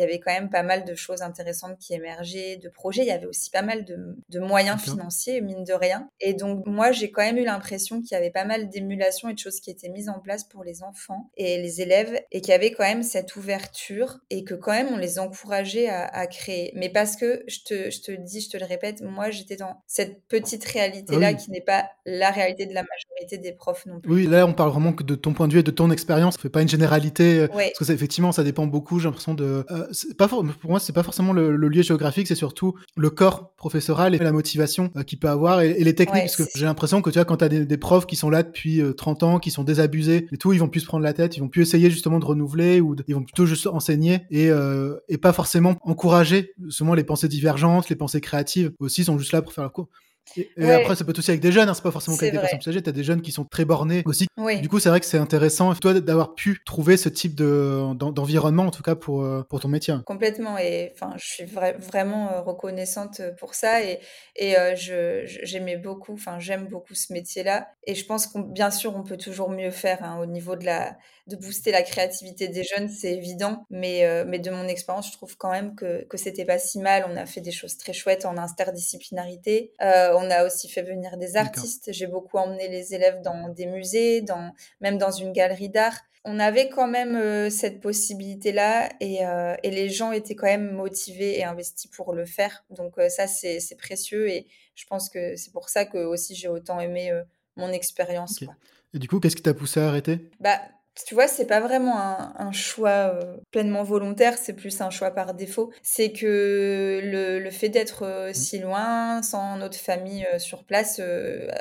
il 0.00 0.04
y 0.04 0.06
avait 0.06 0.18
quand 0.18 0.32
même 0.32 0.48
pas 0.48 0.62
mal 0.62 0.84
de 0.84 0.94
choses 0.94 1.20
intéressantes 1.20 1.78
qui 1.78 1.92
émergeaient, 1.92 2.56
de 2.56 2.70
projets. 2.70 3.02
Il 3.02 3.08
y 3.08 3.12
avait 3.12 3.26
aussi 3.26 3.50
pas 3.50 3.60
mal 3.60 3.84
de, 3.84 4.16
de 4.30 4.40
moyens 4.40 4.80
financiers, 4.80 5.42
mine 5.42 5.62
de 5.62 5.74
rien. 5.74 6.08
Et 6.20 6.32
donc, 6.32 6.64
moi, 6.64 6.90
j'ai 6.90 7.10
quand 7.10 7.22
même 7.22 7.36
eu 7.36 7.44
l'impression 7.44 8.00
qu'il 8.00 8.12
y 8.12 8.14
avait 8.14 8.30
pas 8.30 8.46
mal 8.46 8.70
d'émulation 8.70 9.28
et 9.28 9.34
de 9.34 9.38
choses 9.38 9.60
qui 9.60 9.70
étaient 9.70 9.90
mises 9.90 10.08
en 10.08 10.20
place 10.20 10.44
pour 10.44 10.64
les 10.64 10.82
enfants 10.82 11.30
et 11.36 11.58
les 11.58 11.82
élèves 11.82 12.18
et 12.32 12.40
qu'il 12.40 12.52
y 12.52 12.54
avait 12.54 12.72
quand 12.72 12.84
même 12.84 13.02
cette 13.02 13.36
ouverture 13.36 14.20
et 14.30 14.42
que 14.42 14.54
quand 14.54 14.72
même 14.72 14.88
on 14.90 14.96
les 14.96 15.18
encourageait 15.18 15.88
à, 15.88 16.06
à 16.06 16.26
créer. 16.26 16.72
Mais 16.74 16.88
parce 16.88 17.16
que, 17.16 17.44
je 17.46 17.58
te, 17.64 17.90
je 17.90 18.00
te 18.00 18.10
le 18.10 18.18
dis, 18.18 18.40
je 18.40 18.48
te 18.48 18.56
le 18.56 18.64
répète, 18.64 19.02
moi, 19.02 19.30
j'étais 19.30 19.56
dans 19.56 19.82
cette 19.86 20.22
petite 20.28 20.64
réalité-là 20.64 21.28
ah 21.28 21.34
qui 21.34 21.50
n'est 21.50 21.60
pas 21.60 21.90
la 22.06 22.30
réalité 22.30 22.64
de 22.64 22.72
la 22.72 22.82
majorité 22.82 23.36
des 23.36 23.52
profs 23.52 23.84
non 23.84 24.00
plus. 24.00 24.12
Oui, 24.12 24.26
là, 24.26 24.46
on 24.46 24.54
parle 24.54 24.70
vraiment 24.70 24.92
que 24.92 25.02
de 25.02 25.14
ton 25.14 25.34
point 25.34 25.46
de 25.46 25.52
vue 25.52 25.60
et 25.60 25.62
de 25.62 25.70
ton 25.70 25.90
expérience. 25.90 26.36
On 26.38 26.40
fait 26.40 26.48
pas 26.48 26.62
une 26.62 26.68
généralité. 26.68 27.40
Euh, 27.40 27.48
parce 27.48 27.78
que 27.78 27.84
ça, 27.84 27.92
effectivement, 27.92 28.32
ça 28.32 28.44
dépend 28.44 28.66
beaucoup, 28.66 28.98
j'ai 28.98 29.06
l'impression 29.08 29.34
de... 29.34 29.64
Euh, 29.70 29.86
pas 30.16 30.28
pour 30.28 30.44
moi, 30.64 30.80
c'est 30.80 30.92
pas 30.92 31.02
forcément 31.02 31.32
le, 31.32 31.56
lieu 31.56 31.82
géographique, 31.82 32.26
c'est 32.26 32.34
surtout 32.34 32.74
le 32.96 33.10
corps 33.10 33.54
professoral 33.54 34.14
et 34.14 34.18
la 34.18 34.32
motivation 34.32 34.90
euh, 34.96 35.02
qu'il 35.02 35.18
peut 35.18 35.28
avoir 35.28 35.60
et, 35.60 35.82
les 35.82 35.94
techniques. 35.94 36.24
parce 36.24 36.36
que 36.36 36.44
j'ai 36.54 36.64
l'impression 36.64 37.02
que 37.02 37.10
tu 37.10 37.18
vois, 37.18 37.24
quand 37.24 37.38
tu 37.38 37.44
as 37.44 37.48
des, 37.48 37.76
profs 37.76 38.06
qui 38.06 38.16
sont 38.16 38.30
là 38.30 38.42
depuis 38.42 38.82
30 38.96 39.22
euh, 39.22 39.26
ans, 39.26 39.38
qui 39.38 39.50
sont 39.50 39.64
désabusés 39.64 40.26
et 40.30 40.36
tout, 40.36 40.52
ils 40.52 40.58
vont 40.58 40.68
plus 40.68 40.80
se 40.80 40.86
prendre 40.86 41.04
la 41.04 41.12
tête, 41.12 41.36
ils 41.36 41.40
vont 41.40 41.48
plus 41.48 41.62
essayer 41.62 41.90
justement 41.90 42.18
de 42.18 42.24
renouveler 42.24 42.80
ou 42.80 42.94
ils 43.08 43.14
vont 43.14 43.22
plutôt 43.22 43.46
juste 43.46 43.66
enseigner 43.66 44.20
et, 44.30 44.50
euh, 44.50 44.96
et 45.08 45.18
pas 45.18 45.32
forcément 45.32 45.76
encourager 45.82 46.52
justement 46.64 46.94
les 46.94 47.04
pensées 47.04 47.28
divergentes, 47.28 47.88
les 47.88 47.96
pensées 47.96 48.20
créatives 48.20 48.72
aussi 48.78 49.04
sont 49.04 49.18
juste 49.18 49.32
là 49.32 49.42
pour 49.42 49.52
faire 49.52 49.64
leur 49.64 49.72
cours. 49.72 49.88
Et, 50.36 50.70
après, 50.70 50.96
ça 50.96 51.04
peut 51.04 51.10
être 51.10 51.18
aussi 51.18 51.30
avec 51.30 51.40
des 51.40 51.52
jeunes, 51.52 51.68
hein, 51.68 51.74
c'est 51.74 51.82
pas 51.82 51.90
forcément 51.90 52.16
qu'avec 52.16 52.32
des 52.34 52.40
personnes 52.40 52.58
plus 52.58 52.70
âgées, 52.70 52.82
t'as 52.82 52.92
des 52.92 53.04
jeunes 53.04 53.22
qui 53.22 53.32
sont 53.32 53.44
très 53.44 53.64
bornés 53.64 54.02
aussi. 54.06 54.26
Du 54.60 54.68
coup, 54.68 54.78
c'est 54.78 54.88
vrai 54.88 55.00
que 55.00 55.06
c'est 55.06 55.18
intéressant, 55.18 55.74
toi, 55.74 55.94
d'avoir 55.94 56.34
pu 56.34 56.62
trouver 56.64 56.96
ce 56.96 57.08
type 57.08 57.34
de, 57.34 57.94
d'environnement, 57.94 58.64
en 58.64 58.70
tout 58.70 58.82
cas, 58.82 58.94
pour, 58.94 59.22
euh, 59.22 59.42
pour 59.48 59.60
ton 59.60 59.68
métier. 59.68 59.94
Complètement, 60.06 60.58
et 60.58 60.92
enfin, 60.94 61.14
je 61.16 61.26
suis 61.26 61.44
vraiment 61.44 62.32
euh, 62.32 62.40
reconnaissante 62.40 63.20
pour 63.38 63.54
ça, 63.54 63.82
et, 63.82 64.00
et 64.36 64.58
euh, 64.58 64.74
j'aimais 64.76 65.76
beaucoup, 65.76 66.14
enfin, 66.14 66.38
j'aime 66.38 66.66
beaucoup 66.66 66.94
ce 66.94 67.12
métier-là, 67.12 67.68
et 67.86 67.94
je 67.94 68.04
pense 68.04 68.26
qu'on, 68.26 68.40
bien 68.40 68.70
sûr, 68.70 68.96
on 68.96 69.02
peut 69.02 69.16
toujours 69.16 69.50
mieux 69.50 69.70
faire 69.70 70.02
hein, 70.02 70.18
au 70.20 70.26
niveau 70.26 70.56
de 70.56 70.64
la, 70.64 70.96
de 71.30 71.36
booster 71.36 71.70
la 71.72 71.82
créativité 71.82 72.48
des 72.48 72.64
jeunes, 72.64 72.88
c'est 72.88 73.12
évident, 73.12 73.64
mais, 73.70 74.24
mais 74.26 74.38
de 74.38 74.50
mon 74.50 74.66
expérience, 74.68 75.08
je 75.08 75.12
trouve 75.12 75.36
quand 75.36 75.50
même 75.50 75.74
que, 75.74 76.04
que 76.04 76.16
c'était 76.16 76.44
pas 76.44 76.58
si 76.58 76.78
mal, 76.78 77.06
on 77.08 77.16
a 77.16 77.26
fait 77.26 77.40
des 77.40 77.52
choses 77.52 77.76
très 77.76 77.92
chouettes 77.92 78.26
en 78.26 78.36
interdisciplinarité, 78.36 79.72
on 79.80 80.30
a 80.30 80.44
aussi 80.44 80.68
fait 80.68 80.82
venir 80.82 81.16
des 81.16 81.36
artistes. 81.36 81.92
J'ai 81.92 82.06
beaucoup 82.06 82.38
emmené 82.38 82.68
les 82.68 82.94
élèves 82.94 83.22
dans 83.22 83.48
des 83.48 83.66
musées, 83.66 84.20
dans, 84.22 84.52
même 84.80 84.98
dans 84.98 85.10
une 85.10 85.32
galerie 85.32 85.68
d'art. 85.68 85.98
On 86.24 86.38
avait 86.38 86.68
quand 86.68 86.86
même 86.86 87.16
euh, 87.16 87.48
cette 87.48 87.80
possibilité-là 87.80 88.90
et, 89.00 89.24
euh, 89.24 89.54
et, 89.62 89.70
les 89.70 89.88
gens 89.88 90.12
étaient 90.12 90.34
quand 90.34 90.46
même 90.46 90.70
motivés 90.70 91.38
et 91.38 91.44
investis 91.44 91.90
pour 91.90 92.12
le 92.12 92.26
faire. 92.26 92.62
Donc 92.68 92.98
euh, 92.98 93.08
ça, 93.08 93.26
c'est 93.26 93.76
précieux 93.78 94.28
et 94.28 94.46
je 94.74 94.84
pense 94.86 95.08
que 95.08 95.34
c'est 95.36 95.52
pour 95.52 95.70
ça 95.70 95.86
que 95.86 95.96
aussi 95.96 96.34
j'ai 96.34 96.48
autant 96.48 96.78
aimé 96.78 97.10
mon 97.56 97.70
expérience. 97.70 98.44
Et 98.92 98.98
du 98.98 99.08
coup, 99.08 99.18
qu'est-ce 99.18 99.36
qui 99.36 99.42
t'a 99.42 99.54
poussé 99.54 99.80
à 99.80 99.88
arrêter? 99.88 100.30
Bah, 100.40 100.60
tu 101.06 101.14
vois, 101.14 101.28
c'est 101.28 101.46
pas 101.46 101.60
vraiment 101.60 101.96
un, 101.96 102.52
choix 102.52 103.14
euh, 103.14 103.36
pleinement 103.50 103.82
volontaire, 103.82 104.36
c'est 104.38 104.52
plus 104.54 104.80
un 104.80 104.90
choix 104.90 105.10
par 105.12 105.34
défaut. 105.34 105.72
C'est 105.82 106.12
que 106.12 107.00
le, 107.02 107.50
fait 107.50 107.68
d'être 107.68 108.04
euh, 108.04 108.32
si 108.32 108.58
loin, 108.58 109.22
sans 109.22 109.56
notre 109.56 109.78
famille 109.78 110.26
euh, 110.32 110.38
sur 110.38 110.64
place, 110.64 111.00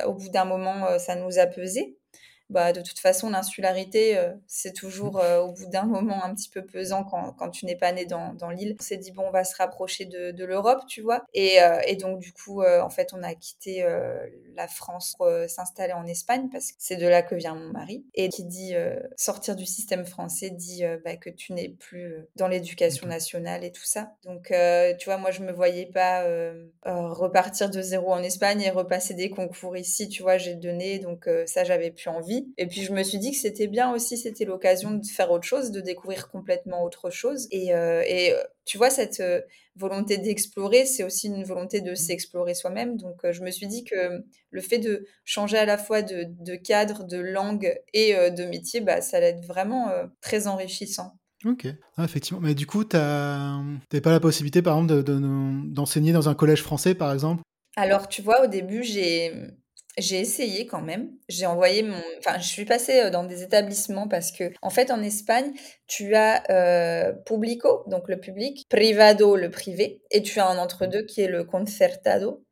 au 0.06 0.14
bout 0.14 0.30
d'un 0.30 0.46
moment, 0.46 0.98
ça 1.00 1.16
nous 1.16 1.40
a 1.40 1.46
pesé. 1.46 1.99
Bah, 2.50 2.74
de 2.74 2.82
toute 2.82 2.98
façon, 2.98 3.30
l'insularité, 3.30 4.18
euh, 4.18 4.34
c'est 4.48 4.74
toujours 4.74 5.20
euh, 5.20 5.40
au 5.40 5.52
bout 5.52 5.68
d'un 5.68 5.84
moment 5.84 6.24
un 6.24 6.34
petit 6.34 6.50
peu 6.50 6.66
pesant 6.66 7.04
quand, 7.04 7.34
quand 7.34 7.50
tu 7.50 7.68
n'es 7.68 7.76
pas 7.76 7.92
né 7.92 8.06
dans, 8.06 8.34
dans 8.34 8.50
l'île. 8.50 8.76
On 8.80 8.84
s'est 8.84 8.98
dit, 8.98 9.12
bon, 9.12 9.26
on 9.28 9.32
va 9.32 9.44
se 9.44 9.56
rapprocher 9.56 10.06
de, 10.06 10.32
de 10.32 10.46
l'Europe, 10.46 10.82
tu 10.88 11.02
vois. 11.02 11.24
Et, 11.36 11.62
euh, 11.62 11.80
et, 11.86 11.96
donc, 11.96 12.20
du 12.20 12.34
coup, 12.34 12.64
en 12.64 12.90
fait, 12.90 13.14
on 13.14 13.22
a 13.22 13.36
quitté 13.36 13.86
la 14.56 14.68
France 14.68 15.16
pour 15.18 15.30
s'installer 15.48 15.94
en 15.94 16.06
Espagne 16.06 16.50
parce 16.52 16.72
que 16.72 16.78
c'est 16.80 16.96
de 16.96 17.08
là 17.08 17.22
que 17.22 17.36
vient 17.36 17.56
mon 17.56 17.72
mari. 17.72 18.04
Et 18.16 18.30
qui 18.30 18.44
dit 18.46 18.74
sortir 19.16 19.56
du 19.56 19.66
système 19.66 20.06
français 20.06 20.50
dit 20.50 20.84
bah, 21.04 21.18
que 21.18 21.30
tu 21.30 21.54
n'es 21.54 21.70
plus 21.70 22.16
dans 22.36 22.48
l'éducation 22.48 23.08
nationale 23.08 23.64
et 23.64 23.72
tout 23.72 23.84
ça. 23.84 24.14
Donc, 24.24 24.54
tu 25.00 25.06
vois, 25.06 25.18
moi, 25.18 25.32
je 25.32 25.42
me 25.42 25.52
voyais 25.52 25.86
pas 25.86 26.24
repartir 26.86 27.70
de 27.70 27.82
zéro 27.82 28.12
en 28.12 28.24
Espagne 28.24 28.62
et 28.62 28.70
repasser 28.70 29.14
des 29.14 29.30
concours 29.30 29.78
ici. 29.78 30.10
Tu 30.10 30.24
vois, 30.24 30.38
j'ai 30.38 30.56
donné, 30.56 31.00
donc 31.00 31.30
ça, 31.46 31.64
j'avais 31.64 31.92
plus 31.92 32.10
envie. 32.10 32.39
Et 32.58 32.68
puis 32.68 32.82
je 32.82 32.92
me 32.92 33.04
suis 33.04 33.18
dit 33.18 33.32
que 33.32 33.38
c'était 33.38 33.68
bien 33.68 33.94
aussi, 33.94 34.18
c'était 34.18 34.46
l'occasion 34.46 34.92
de 34.92 35.06
faire 35.06 35.32
autre 35.32 35.46
chose, 35.46 35.72
de 35.72 35.82
découvrir 35.82 36.30
complètement 36.30 36.84
autre 36.84 37.10
chose. 37.10 37.48
Et, 37.52 37.74
euh, 37.74 38.04
et 38.06 38.34
euh, 38.34 38.42
tu 38.66 38.78
vois, 38.78 38.90
cette 38.90 39.20
euh, 39.20 39.42
volonté 39.76 40.18
d'explorer, 40.18 40.86
c'est 40.86 41.04
aussi 41.04 41.28
une 41.28 41.44
volonté 41.44 41.82
de 41.82 41.96
s'explorer 41.96 42.54
soi-même. 42.54 42.98
Donc 42.98 43.20
je 43.30 43.42
me 43.42 43.52
suis 43.52 43.68
dit 43.68 43.84
que 43.84 44.24
le 44.52 44.62
fait 44.62 44.80
de 44.80 45.06
changer 45.24 45.58
à 45.58 45.66
la 45.66 45.78
fois 45.78 46.02
de, 46.02 46.26
de 46.28 46.56
cadre, 46.56 47.04
de 47.06 47.18
langue 47.18 47.74
et 47.94 48.14
de 48.14 48.46
métier, 48.46 48.82
bah, 48.82 49.02
ça 49.02 49.18
allait 49.18 49.30
être 49.30 49.46
vraiment 49.46 49.90
très 50.22 50.48
enrichissant. 50.48 51.14
Ok, 51.46 51.68
ah, 51.96 52.04
effectivement. 52.04 52.42
Mais 52.42 52.54
du 52.54 52.66
coup, 52.66 52.84
tu 52.84 52.98
n'avais 52.98 54.02
pas 54.02 54.12
la 54.12 54.20
possibilité, 54.20 54.62
par 54.62 54.78
exemple, 54.78 55.04
d'enseigner 55.72 56.12
de, 56.12 56.18
dans 56.18 56.28
un 56.28 56.36
collège 56.36 56.62
français, 56.62 56.96
par 56.96 57.14
exemple? 57.14 57.42
Alors, 57.78 58.10
tu 58.10 58.22
vois, 58.22 58.44
au 58.44 58.48
début, 58.48 58.84
j'ai 58.84 59.32
j'ai 60.02 60.20
essayé 60.20 60.66
quand 60.66 60.82
même. 60.82 61.12
J'ai 61.28 61.46
envoyé 61.46 61.84
mon. 61.84 62.02
Enfin, 62.20 62.40
je 62.40 62.48
suis 62.48 62.66
passée 62.66 63.02
euh, 63.02 63.10
dans 63.10 63.24
des 63.24 63.44
établissements 63.44 64.08
parce 64.08 64.32
que, 64.32 64.52
en 64.62 64.70
fait, 64.70 64.92
en 64.92 65.02
Espagne, 65.02 65.52
tu 65.88 66.16
as 66.16 66.44
euh, 66.50 67.14
publico, 67.14 67.84
donc 67.88 68.08
le 68.08 68.20
public, 68.20 68.66
privado, 68.70 69.36
le 69.36 69.50
privé, 69.50 70.02
et 70.12 70.22
tu 70.22 70.40
as 70.40 70.48
un 70.48 70.58
entre-deux 70.58 71.04
qui 71.04 71.22
est 71.22 71.28
le 71.28 71.44
concertado. 71.44 72.44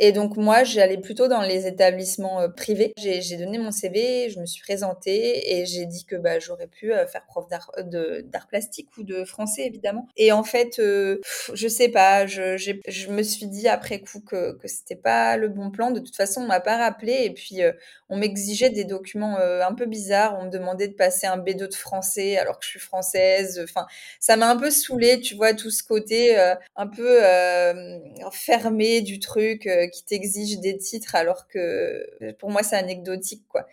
Et 0.00 0.12
donc 0.12 0.36
moi, 0.36 0.62
j'allais 0.62 0.98
plutôt 0.98 1.26
dans 1.26 1.42
les 1.42 1.66
établissements 1.66 2.40
euh, 2.40 2.48
privés. 2.48 2.92
J'ai 2.96 3.36
donné 3.36 3.58
mon 3.58 3.72
CV, 3.72 4.30
je 4.30 4.38
me 4.38 4.46
suis 4.46 4.62
présentée 4.62 5.58
et 5.58 5.66
j'ai 5.66 5.86
dit 5.86 6.04
que 6.04 6.14
bah, 6.14 6.38
j'aurais 6.38 6.68
pu 6.68 6.92
euh, 6.92 7.06
faire 7.06 7.26
prof 7.26 7.46
euh, 7.78 8.22
d'art 8.22 8.46
plastique 8.46 8.96
ou 8.96 9.02
de 9.02 9.24
français 9.24 9.62
évidemment. 9.66 10.06
Et 10.16 10.30
en 10.30 10.44
fait, 10.44 10.76
je 10.78 11.68
sais 11.68 11.88
pas, 11.88 12.26
je, 12.26 12.56
je, 12.56 13.08
me 13.08 13.22
suis 13.22 13.46
dit 13.46 13.68
après 13.68 13.98
coup 14.00 14.20
que, 14.20 14.52
que 14.58 14.68
c'était 14.68 14.96
pas 14.96 15.36
le 15.36 15.48
bon 15.48 15.70
plan. 15.70 15.90
De 15.90 15.98
toute 15.98 16.16
façon, 16.16 16.42
on 16.42 16.46
m'a 16.46 16.60
pas 16.60 16.76
rappelé 16.76 17.22
et 17.24 17.30
puis 17.30 17.60
on 18.08 18.16
m'exigeait 18.16 18.70
des 18.70 18.84
documents 18.84 19.38
un 19.38 19.74
peu 19.74 19.86
bizarres. 19.86 20.38
On 20.40 20.46
me 20.46 20.50
demandait 20.50 20.88
de 20.88 20.94
passer 20.94 21.26
un 21.26 21.38
B2 21.38 21.68
de 21.68 21.74
français 21.74 22.36
alors 22.36 22.58
que 22.58 22.64
je 22.64 22.70
suis 22.70 22.80
française. 22.80 23.60
Enfin, 23.64 23.86
ça 24.20 24.36
m'a 24.36 24.48
un 24.48 24.56
peu 24.56 24.70
saoulée, 24.70 25.20
tu 25.20 25.34
vois, 25.34 25.54
tout 25.54 25.70
ce 25.70 25.82
côté 25.82 26.36
un 26.76 26.86
peu 26.86 27.20
fermé 28.30 29.00
du 29.00 29.18
truc 29.18 29.66
qui 29.88 30.04
t'exige 30.04 30.58
des 30.60 30.76
titres 30.76 31.14
alors 31.14 31.48
que 31.48 32.04
pour 32.38 32.50
moi 32.50 32.62
c'est 32.62 32.76
anecdotique 32.76 33.44
quoi. 33.48 33.66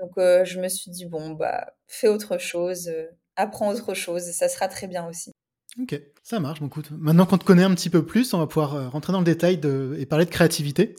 Donc 0.00 0.12
euh, 0.18 0.44
je 0.44 0.60
me 0.60 0.68
suis 0.68 0.90
dit 0.90 1.06
bon 1.06 1.30
bah 1.30 1.72
fais 1.86 2.08
autre 2.08 2.38
chose, 2.38 2.88
euh, 2.88 3.06
apprends 3.36 3.70
autre 3.70 3.94
chose 3.94 4.28
et 4.28 4.32
ça 4.32 4.48
sera 4.48 4.68
très 4.68 4.86
bien 4.86 5.06
aussi. 5.08 5.32
Ok, 5.80 6.00
ça 6.22 6.40
marche. 6.40 6.60
Bon, 6.60 6.68
écoute, 6.68 6.90
maintenant 6.90 7.26
qu'on 7.26 7.38
te 7.38 7.44
connaît 7.44 7.62
un 7.62 7.74
petit 7.74 7.90
peu 7.90 8.04
plus, 8.04 8.32
on 8.32 8.38
va 8.38 8.46
pouvoir 8.46 8.74
euh, 8.74 8.88
rentrer 8.88 9.12
dans 9.12 9.18
le 9.18 9.26
détail 9.26 9.58
de... 9.58 9.94
et 9.98 10.06
parler 10.06 10.24
de 10.24 10.30
créativité. 10.30 10.96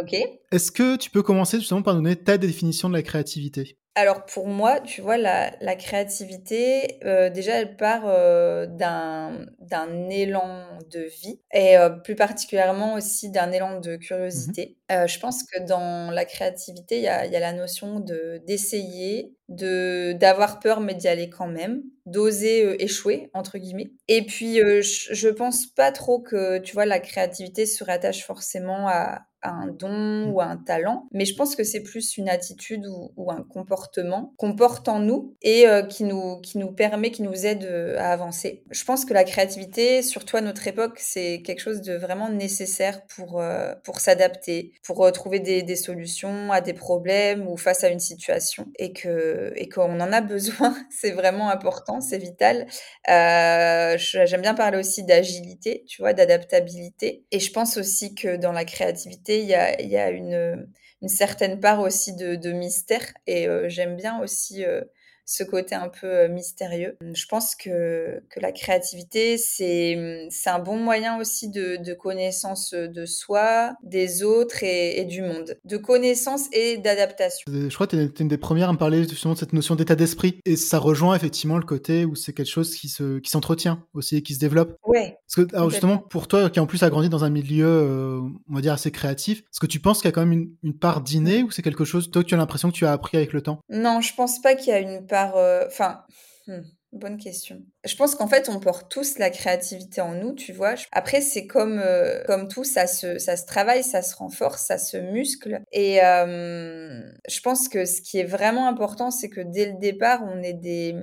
Ok. 0.00 0.14
Est-ce 0.52 0.72
que 0.72 0.96
tu 0.96 1.10
peux 1.10 1.22
commencer 1.22 1.58
justement 1.58 1.82
par 1.82 1.94
donner 1.94 2.16
ta 2.16 2.36
définition 2.36 2.88
de 2.88 2.94
la 2.94 3.02
créativité? 3.02 3.78
Alors 3.96 4.24
pour 4.24 4.46
moi, 4.46 4.80
tu 4.80 5.00
vois, 5.02 5.16
la, 5.18 5.50
la 5.60 5.74
créativité, 5.76 6.98
euh, 7.04 7.28
déjà, 7.28 7.54
elle 7.60 7.76
part 7.76 8.02
euh, 8.06 8.66
d'un, 8.66 9.46
d'un 9.58 10.08
élan 10.08 10.78
de 10.92 11.00
vie 11.00 11.40
et 11.52 11.76
euh, 11.76 11.90
plus 11.90 12.14
particulièrement 12.14 12.94
aussi 12.94 13.30
d'un 13.30 13.50
élan 13.52 13.80
de 13.80 13.96
curiosité. 13.96 14.76
Mmh 14.88 15.06
je 15.06 15.20
pense 15.20 15.44
que 15.44 15.60
dans 15.68 16.10
la 16.10 16.24
créativité, 16.24 16.96
il 16.96 17.02
y 17.02 17.08
a, 17.08 17.24
y 17.26 17.36
a 17.36 17.40
la 17.40 17.52
notion 17.52 18.00
de, 18.00 18.42
d'essayer, 18.44 19.32
de, 19.48 20.12
d'avoir 20.14 20.58
peur 20.58 20.80
mais 20.80 20.94
d'y 20.96 21.06
aller 21.06 21.30
quand 21.30 21.46
même, 21.46 21.82
d'oser 22.06 22.82
échouer, 22.82 23.30
entre 23.32 23.58
guillemets. 23.58 23.92
Et 24.08 24.26
puis, 24.26 24.56
je, 24.58 25.14
je 25.14 25.28
pense 25.28 25.66
pas 25.66 25.92
trop 25.92 26.20
que, 26.20 26.58
tu 26.58 26.72
vois, 26.72 26.86
la 26.86 26.98
créativité 26.98 27.66
se 27.66 27.84
rattache 27.84 28.24
forcément 28.24 28.88
à, 28.88 29.20
un 29.42 29.66
don 29.66 29.88
mmh. 29.88 30.32
ou 30.32 30.40
un 30.40 30.56
talent, 30.56 31.08
mais 31.12 31.24
je 31.24 31.34
pense 31.34 31.56
que 31.56 31.64
c'est 31.64 31.82
plus 31.82 32.16
une 32.16 32.28
attitude 32.28 32.86
ou, 32.86 33.30
un 33.30 33.42
comportement 33.42 34.34
qu'on 34.38 34.56
porte 34.56 34.88
en 34.88 34.98
nous 34.98 35.36
et 35.42 35.68
euh, 35.68 35.82
qui, 35.82 36.02
nous, 36.02 36.40
qui 36.40 36.58
nous 36.58 36.72
permet, 36.72 37.12
qui 37.12 37.22
nous 37.22 37.46
aide 37.46 37.64
euh, 37.64 37.96
à 37.98 38.10
avancer. 38.10 38.64
Je 38.70 38.84
pense 38.84 39.04
que 39.04 39.14
la 39.14 39.22
créativité, 39.22 40.02
surtout 40.02 40.36
à 40.36 40.40
notre 40.40 40.66
époque, 40.66 40.98
c'est 40.98 41.42
quelque 41.42 41.60
chose 41.60 41.80
de 41.80 41.94
vraiment 41.94 42.28
nécessaire 42.28 43.06
pour, 43.06 43.40
euh, 43.40 43.72
pour 43.84 44.00
s'adapter, 44.00 44.72
pour 44.84 45.10
trouver 45.12 45.38
des, 45.38 45.62
des, 45.62 45.76
solutions 45.76 46.50
à 46.50 46.60
des 46.60 46.74
problèmes 46.74 47.46
ou 47.46 47.56
face 47.56 47.84
à 47.84 47.88
une 47.88 48.00
situation 48.00 48.66
et 48.78 48.92
que 48.92 49.52
et 49.54 49.68
qu'on 49.68 50.00
en 50.00 50.12
a 50.12 50.20
besoin. 50.20 50.76
c'est 50.90 51.12
vraiment 51.12 51.50
important, 51.50 52.00
c'est 52.00 52.18
vital. 52.18 52.66
J'aime 53.06 54.42
bien 54.42 54.54
parler 54.54 54.78
aussi 54.78 55.04
d'agilité, 55.04 55.84
tu 55.86 56.02
vois, 56.02 56.12
d'adaptabilité. 56.12 57.24
Et 57.30 57.38
je 57.38 57.52
pense 57.52 57.76
aussi 57.76 58.14
que 58.14 58.36
dans 58.36 58.52
la 58.52 58.64
créativité, 58.64 59.29
il 59.38 59.46
y 59.46 59.54
a, 59.54 60.10
une, 60.10 60.68
certaine 61.06 61.60
part 61.60 61.80
aussi 61.80 62.14
de, 62.16 62.52
mystère. 62.52 63.06
Et 63.26 63.48
euh, 63.48 63.68
j'aime 63.68 63.96
bien 63.96 64.20
aussi 64.20 64.64
euh, 64.64 64.82
ce 65.30 65.44
côté 65.44 65.76
un 65.76 65.88
peu 65.88 66.08
euh, 66.08 66.28
mystérieux. 66.28 66.96
Je 67.14 67.26
pense 67.26 67.54
que, 67.54 68.20
que 68.30 68.40
la 68.40 68.50
créativité, 68.50 69.38
c'est, 69.38 70.26
c'est 70.28 70.50
un 70.50 70.58
bon 70.58 70.76
moyen 70.76 71.20
aussi 71.20 71.48
de, 71.48 71.76
de 71.76 71.94
connaissance 71.94 72.74
de 72.74 73.06
soi, 73.06 73.74
des 73.84 74.24
autres 74.24 74.64
et, 74.64 75.04
du 75.04 75.22
monde. 75.22 75.56
De 75.64 75.76
connaissance 75.76 76.48
et 76.52 76.78
d'adaptation. 76.78 77.44
Je 77.46 77.72
crois 77.72 77.86
que 77.86 77.94
tu 77.94 78.02
es 78.02 78.22
une 78.22 78.28
des 78.28 78.38
premières 78.38 78.70
à 78.70 78.72
me 78.72 78.78
parler 78.78 79.08
justement 79.08 79.34
de 79.34 79.38
cette 79.38 79.52
notion 79.52 79.76
d'état 79.76 79.94
d'esprit. 79.94 80.40
Et 80.44 80.56
ça 80.56 80.78
rejoint 80.78 81.14
effectivement 81.14 81.58
le 81.58 81.64
côté 81.64 82.04
où 82.04 82.16
c'est 82.16 82.32
quelque 82.32 82.50
chose 82.50 82.74
qui, 82.74 82.88
se, 82.88 83.20
qui 83.20 83.30
s'entretient 83.30 83.84
aussi 83.94 84.16
et 84.16 84.22
qui 84.22 84.34
se 84.34 84.40
développe. 84.40 84.74
Ouais. 84.84 85.16
Parce 85.28 85.46
que, 85.46 85.54
alors 85.54 85.70
justement, 85.70 85.98
pour 85.98 86.26
toi 86.26 86.50
qui 86.50 86.58
en 86.58 86.66
plus 86.66 86.82
a 86.82 86.90
grandi 86.90 87.08
dans 87.08 87.22
un 87.22 87.30
milieu, 87.30 87.68
euh, 87.68 88.20
on 88.50 88.54
va 88.54 88.60
dire, 88.62 88.72
assez 88.72 88.90
créatif, 88.90 89.38
est-ce 89.38 89.60
que 89.60 89.66
tu 89.66 89.78
penses 89.78 89.98
qu'il 89.98 90.08
y 90.08 90.12
a 90.12 90.12
quand 90.12 90.26
même 90.26 90.32
une, 90.32 90.50
une 90.64 90.76
part 90.76 91.02
d'inné 91.02 91.44
ou 91.44 91.52
c'est 91.52 91.62
quelque 91.62 91.84
chose, 91.84 92.10
toi, 92.10 92.24
que 92.24 92.28
tu 92.28 92.34
as 92.34 92.38
l'impression 92.38 92.70
que 92.70 92.74
tu 92.74 92.84
as 92.84 92.90
appris 92.90 93.16
avec 93.16 93.32
le 93.32 93.42
temps? 93.42 93.60
Non, 93.68 94.00
je 94.00 94.12
pense 94.12 94.40
pas 94.42 94.56
qu'il 94.56 94.72
y 94.72 94.76
a 94.76 94.80
une 94.80 95.06
part 95.06 95.19
euh, 95.36 95.66
enfin, 95.66 96.04
hmm, 96.46 96.60
bonne 96.92 97.18
question. 97.18 97.62
Je 97.84 97.94
pense 97.96 98.14
qu'en 98.14 98.28
fait, 98.28 98.48
on 98.48 98.60
porte 98.60 98.90
tous 98.90 99.18
la 99.18 99.30
créativité 99.30 100.00
en 100.00 100.14
nous, 100.14 100.34
tu 100.34 100.52
vois. 100.52 100.74
Après, 100.92 101.20
c'est 101.20 101.46
comme, 101.46 101.78
euh, 101.78 102.22
comme 102.26 102.48
tout, 102.48 102.64
ça 102.64 102.86
se, 102.86 103.18
ça 103.18 103.36
se 103.36 103.46
travaille, 103.46 103.84
ça 103.84 104.02
se 104.02 104.16
renforce, 104.16 104.66
ça 104.66 104.78
se 104.78 104.96
muscle. 104.96 105.60
Et 105.72 106.02
euh, 106.02 107.00
je 107.28 107.40
pense 107.40 107.68
que 107.68 107.84
ce 107.84 108.02
qui 108.02 108.18
est 108.18 108.24
vraiment 108.24 108.68
important, 108.68 109.10
c'est 109.10 109.28
que 109.28 109.40
dès 109.40 109.66
le 109.66 109.78
départ, 109.78 110.22
on 110.24 110.42
est 110.42 110.54
des, 110.54 110.96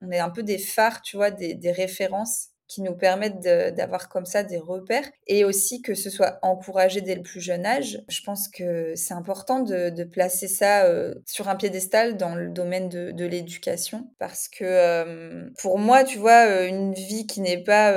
on 0.00 0.10
est 0.10 0.20
un 0.20 0.30
peu 0.30 0.42
des 0.42 0.58
phares, 0.58 1.02
tu 1.02 1.16
vois, 1.16 1.30
des, 1.30 1.54
des 1.54 1.72
références 1.72 2.51
qui 2.72 2.80
nous 2.80 2.94
permettent 2.94 3.40
d'avoir 3.40 4.08
comme 4.08 4.24
ça 4.24 4.42
des 4.42 4.56
repères 4.56 5.04
et 5.26 5.44
aussi 5.44 5.82
que 5.82 5.94
ce 5.94 6.08
soit 6.08 6.38
encouragé 6.40 7.02
dès 7.02 7.14
le 7.14 7.22
plus 7.22 7.40
jeune 7.40 7.66
âge. 7.66 8.00
Je 8.08 8.22
pense 8.22 8.48
que 8.48 8.94
c'est 8.96 9.12
important 9.12 9.60
de, 9.60 10.02
placer 10.04 10.48
ça 10.48 10.84
euh, 10.84 11.14
sur 11.26 11.48
un 11.48 11.54
piédestal 11.54 12.16
dans 12.16 12.34
le 12.34 12.48
domaine 12.48 12.88
de, 12.88 13.12
de 13.12 13.24
l'éducation 13.24 14.10
parce 14.18 14.48
que 14.48 14.64
euh, 14.64 15.50
pour 15.58 15.78
moi, 15.78 16.02
tu 16.02 16.18
vois, 16.18 16.46
euh, 16.46 16.66
une 16.66 16.92
vie 16.92 17.26
qui 17.26 17.40
n'est 17.40 17.62
pas 17.62 17.94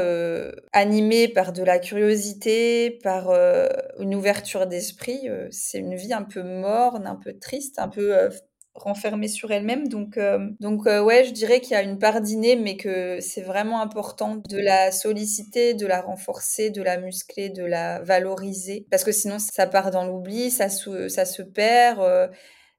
animée 0.74 1.28
par 1.28 1.54
de 1.54 1.64
la 1.64 1.80
curiosité, 1.80 3.00
par 3.04 3.32
une 4.00 4.14
ouverture 4.14 4.68
d'esprit, 4.68 5.30
c'est 5.52 5.80
une 5.80 5.96
vie 5.96 6.14
un 6.14 6.24
peu 6.24 6.44
morne, 6.44 7.08
un 7.08 7.16
peu 7.16 7.34
triste, 7.38 7.80
un 7.80 7.88
peu 7.88 8.30
renfermée 8.76 9.28
sur 9.28 9.52
elle-même. 9.52 9.88
Donc, 9.88 10.18
euh, 10.18 10.50
donc 10.60 10.86
euh, 10.86 11.02
ouais, 11.02 11.24
je 11.24 11.32
dirais 11.32 11.62
qu'il 11.62 11.72
y 11.72 11.76
a 11.76 11.82
une 11.82 11.98
part 11.98 12.22
d'inné, 12.22 12.56
mais 12.56 12.78
que 12.78 13.20
c'est 13.22 13.42
vraiment 13.42 13.82
important 13.82 14.36
de 14.36 14.58
la 14.58 14.92
solliciter, 14.92 15.74
de 15.74 15.88
la 15.88 16.02
renforcer, 16.02 16.70
de 16.70 16.82
la 16.82 16.98
muscler, 16.98 17.50
de 17.50 17.64
la 17.64 18.02
valoriser. 18.02 18.86
Parce 18.92 19.04
que 19.04 19.12
sinon, 19.12 19.40
ça 19.40 19.66
part 19.68 19.92
dans 19.92 20.06
l'oubli, 20.06 20.52
ça, 20.52 20.70
ça 20.70 21.26
se 21.26 21.42
perd. 21.42 22.00
Euh, 22.02 22.28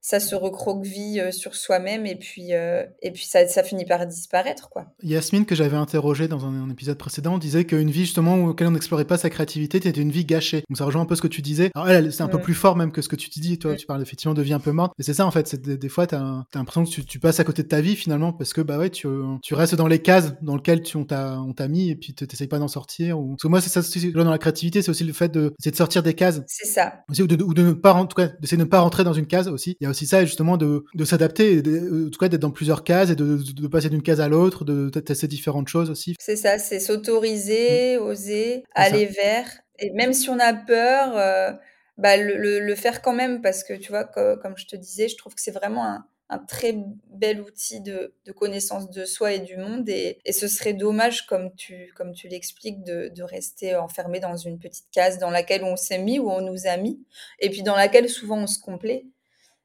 ça 0.06 0.20
se 0.20 0.36
recroqueville 0.36 1.18
euh, 1.18 1.32
sur 1.32 1.56
soi-même 1.56 2.06
et 2.06 2.14
puis, 2.14 2.54
euh, 2.54 2.84
et 3.02 3.10
puis 3.10 3.24
ça, 3.26 3.48
ça, 3.48 3.64
finit 3.64 3.84
par 3.84 4.06
disparaître. 4.06 4.68
quoi. 4.68 4.86
Yasmine, 5.02 5.44
que 5.44 5.56
j'avais 5.56 5.76
interrogée 5.76 6.28
dans 6.28 6.46
un, 6.46 6.70
épisode 6.70 6.96
précédent, 6.96 7.38
disait 7.38 7.64
qu'une 7.64 7.90
vie 7.90 8.02
justement 8.02 8.36
où 8.36 8.54
on 8.56 8.70
n'explorait 8.70 9.04
pas 9.04 9.18
sa 9.18 9.30
créativité 9.30 9.78
était 9.78 9.90
une 9.90 10.12
vie 10.12 10.24
gâchée. 10.24 10.62
Donc 10.68 10.78
ça 10.78 10.84
rejoint 10.84 11.02
un 11.02 11.06
peu 11.06 11.16
ce 11.16 11.22
que 11.22 11.26
tu 11.26 11.42
disais. 11.42 11.72
Alors 11.74 11.88
elle, 11.88 12.12
c'est 12.12 12.22
un 12.22 12.28
peu 12.28 12.40
plus 12.40 12.54
fort 12.54 12.76
même 12.76 12.92
que 12.92 13.02
ce 13.02 13.08
que 13.08 13.16
tu 13.16 13.30
dis. 13.30 13.58
Toi, 13.58 13.74
tu 13.74 13.86
parles 13.86 14.00
effectivement 14.00 14.34
de 14.34 14.42
vie 14.42 14.52
un 14.52 14.60
peu 14.60 14.70
morte. 14.70 14.92
Mais 14.96 15.02
c'est 15.02 15.14
ça 15.14 15.26
en 15.26 15.32
fait. 15.32 15.48
C'est 15.48 15.60
des, 15.60 15.88
fois, 15.88 16.06
tu 16.06 16.14
as, 16.14 16.44
l'impression 16.54 16.84
que 16.84 17.00
tu, 17.00 17.18
passes 17.18 17.40
à 17.40 17.44
côté 17.44 17.64
de 17.64 17.68
ta 17.68 17.80
vie 17.80 17.96
finalement 17.96 18.32
parce 18.32 18.52
que 18.52 18.60
bah 18.60 18.78
ouais, 18.78 18.90
tu, 18.90 19.08
tu 19.42 19.54
restes 19.54 19.74
dans 19.74 19.88
les 19.88 20.00
cases 20.00 20.34
dans 20.40 20.54
lesquelles 20.54 20.82
tu, 20.82 20.96
on 20.98 21.04
t'a 21.04 21.68
mis 21.68 21.90
et 21.90 21.96
puis 21.96 22.14
tu 22.14 22.24
n'essayes 22.24 22.46
pas 22.46 22.60
d'en 22.60 22.68
sortir. 22.68 23.18
Ou... 23.18 23.30
Parce 23.30 23.42
que 23.42 23.48
moi, 23.48 23.60
c'est 23.60 23.70
ça 23.70 23.80
dans 24.14 24.30
la 24.30 24.38
créativité, 24.38 24.82
c'est 24.82 24.90
aussi 24.90 25.04
le 25.04 25.12
fait 25.12 25.32
de, 25.32 25.52
de 25.64 25.74
sortir 25.74 26.04
des 26.04 26.14
cases. 26.14 26.42
C'est 26.46 26.68
ça. 26.68 27.00
Aussi, 27.10 27.22
ou 27.22 27.26
de, 27.26 27.42
ou 27.42 27.54
de 27.54 27.62
ne 27.62 27.72
pas, 27.72 27.94
en 27.94 28.06
tout 28.06 28.14
cas, 28.14 28.28
d'essayer 28.40 28.56
de 28.56 28.62
ne 28.62 28.68
pas 28.68 28.78
rentrer 28.78 29.02
dans 29.02 29.12
une 29.12 29.26
case 29.26 29.48
aussi. 29.48 29.76
Il 29.80 29.84
y 29.84 29.86
a 29.86 29.90
aussi 29.96 30.06
ça, 30.06 30.24
justement 30.24 30.56
de, 30.56 30.84
de 30.94 31.04
s'adapter, 31.04 31.58
en 31.58 32.10
tout 32.10 32.18
cas 32.18 32.28
d'être 32.28 32.40
dans 32.40 32.50
plusieurs 32.50 32.84
cases 32.84 33.10
et 33.10 33.16
de, 33.16 33.38
de 33.38 33.66
passer 33.66 33.88
d'une 33.88 34.02
case 34.02 34.20
à 34.20 34.28
l'autre, 34.28 34.64
de, 34.64 34.88
tester 35.00 35.26
différentes 35.26 35.68
choses 35.68 35.90
aussi. 35.90 36.14
C'est 36.18 36.36
ça, 36.36 36.58
c'est 36.58 36.80
s'autoriser, 36.80 37.98
mmh. 37.98 38.02
oser, 38.02 38.64
aller 38.74 39.06
vers. 39.06 39.46
Et 39.78 39.90
même 39.92 40.12
si 40.12 40.28
on 40.30 40.38
a 40.38 40.54
peur, 40.54 41.16
euh, 41.16 41.52
bah, 41.98 42.16
le, 42.16 42.60
le, 42.60 42.74
faire 42.74 43.02
quand 43.02 43.12
même, 43.12 43.40
parce 43.40 43.64
que 43.64 43.74
tu 43.74 43.90
vois, 43.90 44.04
comme 44.04 44.56
je 44.56 44.66
te 44.66 44.76
disais, 44.76 45.08
je 45.08 45.16
trouve 45.16 45.34
que 45.34 45.40
c'est 45.40 45.50
vraiment 45.50 45.84
un, 45.84 46.04
un 46.28 46.38
très 46.38 46.76
bel 47.08 47.40
outil 47.40 47.80
de, 47.80 48.14
connaissance 48.36 48.90
de 48.90 49.04
soi 49.04 49.32
et 49.32 49.40
du 49.40 49.56
monde. 49.56 49.88
Et, 49.88 50.20
ce 50.32 50.48
serait 50.48 50.72
dommage, 50.72 51.26
comme 51.26 51.54
tu, 51.54 51.92
comme 51.96 52.12
tu 52.12 52.28
l'expliques, 52.28 52.82
de, 52.82 53.22
rester 53.22 53.76
enfermé 53.76 54.20
dans 54.20 54.36
une 54.36 54.58
petite 54.58 54.90
case 54.92 55.18
dans 55.18 55.30
laquelle 55.30 55.64
on 55.64 55.76
s'est 55.76 55.98
mis 55.98 56.18
ou 56.18 56.30
on 56.30 56.40
nous 56.40 56.66
a 56.66 56.76
mis, 56.76 57.04
et 57.40 57.50
puis 57.50 57.62
dans 57.62 57.76
laquelle 57.76 58.08
souvent 58.08 58.38
on 58.38 58.46
se 58.46 58.60
complaît, 58.60 59.06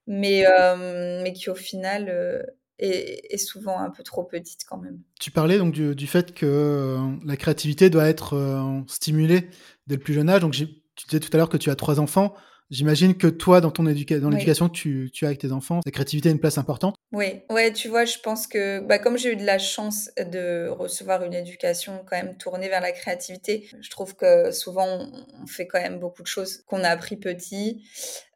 mais, 0.07 0.45
euh, 0.45 1.21
mais 1.23 1.33
qui 1.33 1.49
au 1.49 1.55
final 1.55 2.09
euh, 2.09 2.41
est, 2.79 3.37
souvent 3.37 3.79
un 3.79 3.89
peu 3.89 4.03
trop 4.03 4.23
petite 4.23 4.65
quand 4.67 4.77
même. 4.77 4.99
Tu 5.19 5.31
parlais 5.31 5.57
donc 5.57 5.73
du, 5.73 6.07
fait 6.07 6.33
que 6.33 6.45
euh, 6.45 7.15
la 7.25 7.37
créativité 7.37 7.89
doit 7.89 8.07
être 8.07 8.83
stimulée 8.87 9.49
dès 9.87 9.95
le 9.95 10.01
plus 10.01 10.13
jeune 10.13 10.29
âge. 10.29 10.41
Donc 10.41 10.53
tu 10.53 10.67
disais 11.07 11.19
tout 11.19 11.29
à 11.33 11.37
l'heure 11.37 11.49
que 11.49 11.57
tu 11.57 11.69
as 11.69 11.75
trois 11.75 11.99
enfants. 11.99 12.33
J'imagine 12.71 13.17
que 13.17 13.27
toi, 13.27 13.59
dans 13.59 13.69
ton 13.69 13.85
éducation, 13.85 14.23
dans 14.23 14.29
l'éducation 14.29 14.69
que 14.69 14.73
tu, 14.73 15.09
tu, 15.11 15.25
as 15.25 15.27
avec 15.27 15.39
tes 15.39 15.51
enfants, 15.51 15.81
la 15.85 15.91
créativité 15.91 16.29
a 16.29 16.31
une 16.31 16.39
place 16.39 16.57
importante. 16.57 16.95
Oui, 17.11 17.41
ouais, 17.49 17.73
tu 17.73 17.89
vois, 17.89 18.05
je 18.05 18.17
pense 18.19 18.47
que 18.47 18.79
bah, 18.79 18.97
comme 18.97 19.17
j'ai 19.17 19.33
eu 19.33 19.35
de 19.35 19.45
la 19.45 19.59
chance 19.59 20.09
de 20.17 20.69
recevoir 20.69 21.21
une 21.23 21.33
éducation 21.33 22.01
quand 22.09 22.15
même 22.15 22.37
tournée 22.37 22.69
vers 22.69 22.79
la 22.79 22.93
créativité, 22.93 23.69
je 23.81 23.89
trouve 23.89 24.15
que 24.15 24.51
souvent 24.51 25.11
on 25.43 25.47
fait 25.47 25.67
quand 25.67 25.81
même 25.81 25.99
beaucoup 25.99 26.23
de 26.23 26.27
choses 26.27 26.63
qu'on 26.65 26.85
a 26.85 26.89
appris 26.89 27.17
petit. 27.17 27.83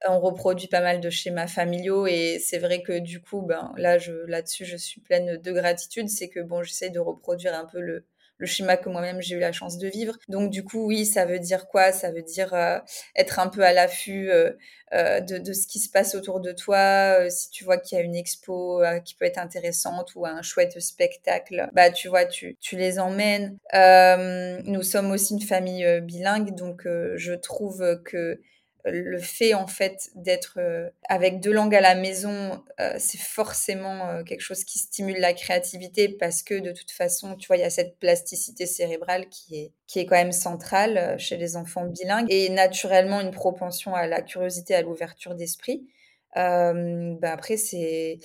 On 0.06 0.20
reproduit 0.20 0.68
pas 0.68 0.82
mal 0.82 1.00
de 1.00 1.10
schémas 1.10 1.48
familiaux 1.48 2.06
et 2.06 2.38
c'est 2.44 2.60
vrai 2.60 2.82
que 2.82 3.00
du 3.00 3.22
coup, 3.22 3.42
ben 3.42 3.72
là, 3.78 3.98
je, 3.98 4.12
là-dessus, 4.28 4.66
je 4.66 4.76
suis 4.76 5.00
pleine 5.00 5.38
de 5.38 5.52
gratitude. 5.54 6.10
C'est 6.10 6.28
que 6.28 6.42
bon, 6.42 6.62
j'essaie 6.62 6.90
de 6.90 7.00
reproduire 7.00 7.56
un 7.56 7.66
peu 7.66 7.80
le, 7.80 8.06
le 8.38 8.46
schéma 8.46 8.78
que 8.78 8.90
moi-même 8.90 9.22
j'ai 9.22 9.36
eu 9.36 9.40
la 9.40 9.52
chance 9.52 9.78
de 9.78 9.88
vivre. 9.88 10.18
Donc 10.28 10.52
du 10.52 10.64
coup, 10.64 10.86
oui, 10.86 11.06
ça 11.06 11.26
veut 11.26 11.40
dire 11.40 11.68
quoi? 11.68 11.92
Ça 11.92 12.12
veut 12.12 12.22
dire 12.22 12.54
euh, 12.54 12.80
être 13.16 13.40
un 13.40 13.48
peu 13.48 13.62
à 13.64 13.74
l'affût 13.74 14.30
euh, 14.30 14.52
euh, 14.94 15.20
de, 15.20 15.38
de, 15.38 15.54
ce 15.54 15.68
qui 15.68 15.80
se 15.80 15.90
passe 15.90 16.16
autour 16.16 16.40
de 16.40 16.52
toi. 16.52 17.30
si 17.30 17.50
tu 17.50 17.64
vois 17.64 17.78
qu'il 17.78 17.98
y 17.98 18.02
a 18.02 18.04
une 18.04 18.16
expo 18.16 18.84
qui 19.04 19.16
peut 19.16 19.26
être 19.26 19.40
intéressante 19.40 20.14
ou 20.16 20.26
un 20.26 20.42
chouette 20.42 20.80
spectacle, 20.80 21.70
bah 21.74 21.90
tu 21.92 22.08
vois, 22.08 22.26
tu, 22.26 22.58
tu 22.60 22.76
les 22.78 23.00
emmènes. 23.00 23.58
nous 23.74 24.84
sommes 24.84 25.12
aussi 25.12 25.34
une 25.34 25.42
famille 25.42 26.02
bilingue, 26.02 26.56
donc 26.56 26.84
je 26.86 27.34
trouve 27.34 28.02
que 28.04 28.40
le 28.86 29.18
fait 29.18 29.54
en 29.54 29.68
fait 29.68 30.12
d'être 30.16 30.56
euh, 30.58 30.90
avec 31.10 31.40
deux 31.40 31.52
langues 31.52 31.76
à 31.76 31.82
la 31.82 31.96
maison, 31.96 32.64
euh, 32.80 32.96
c'est 33.00 33.20
forcément 33.20 34.08
euh, 34.08 34.24
quelque 34.24 34.42
chose 34.42 34.64
qui 34.64 34.78
stimule 34.80 35.20
la 35.20 35.34
créativité 35.34 36.10
parce 36.10 36.44
que 36.44 36.60
de 36.60 36.72
toute 36.72 36.92
façon, 36.92 37.36
tu 37.36 37.48
vois, 37.48 37.58
il 37.58 37.62
y 37.62 37.64
a 37.64 37.70
cette 37.70 37.98
plasticité 38.00 38.66
cérébrale 38.66 39.28
qui 39.30 39.60
est 39.60 39.72
qui 39.88 40.00
est 40.00 40.06
quand 40.06 40.16
même 40.16 40.32
centrale 40.32 41.18
chez 41.20 41.38
les 41.38 41.58
enfants 41.58 41.86
bilingues 41.86 42.28
et 42.30 42.50
naturellement 42.50 43.22
une 43.22 43.32
propension 43.32 43.96
à 43.96 44.08
la 44.08 44.22
curiosité, 44.22 44.76
à 44.76 44.82
l'ouverture 44.82 45.36
d'esprit. 45.36 45.88
Ben 46.36 47.18
après, 47.24 47.56
c'est 47.56 48.20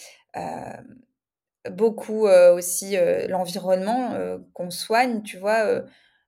beaucoup 1.70 2.26
aussi 2.26 2.96
l'environnement 3.28 4.38
qu'on 4.54 4.70
soigne, 4.70 5.22
tu 5.22 5.36
vois. 5.36 5.82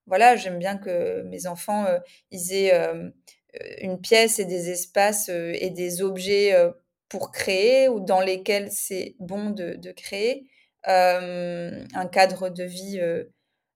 voilà, 0.07 0.37
j'aime 0.37 0.59
bien 0.59 0.77
que 0.77 1.23
mes 1.23 1.47
enfants 1.47 1.87
ils 2.31 2.53
aient 2.53 2.73
une 3.81 4.01
pièce 4.01 4.39
et 4.39 4.45
des 4.45 4.71
espaces 4.71 5.29
euh, 5.29 5.53
et 5.55 5.71
des 5.71 6.03
objets 6.03 6.55
euh, 6.55 6.71
pour 7.09 7.31
créer 7.31 7.89
ou 7.89 8.01
dans 8.01 8.21
lesquels 8.21 8.71
c'est 8.71 9.17
bon 9.19 9.51
de, 9.51 9.93
créer 9.93 10.47
un 10.85 12.07
cadre 12.11 12.49
de 12.49 12.65
vie 12.65 13.01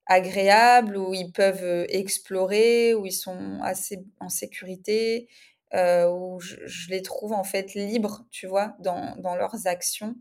agréable 0.06 0.96
où 0.96 1.12
ils 1.12 1.30
peuvent 1.30 1.86
explorer, 1.90 2.94
où 2.94 3.04
ils 3.04 3.12
sont 3.12 3.60
assez 3.62 4.02
en 4.20 4.30
sécurité, 4.30 5.28
où 5.74 6.40
je, 6.40 6.88
les 6.88 7.02
trouve 7.02 7.34
en 7.34 7.44
fait 7.44 7.74
libres, 7.74 8.24
tu 8.30 8.46
vois, 8.46 8.74
dans, 8.80 9.14
dans 9.18 9.36
leurs 9.36 9.66
actions. 9.66 10.16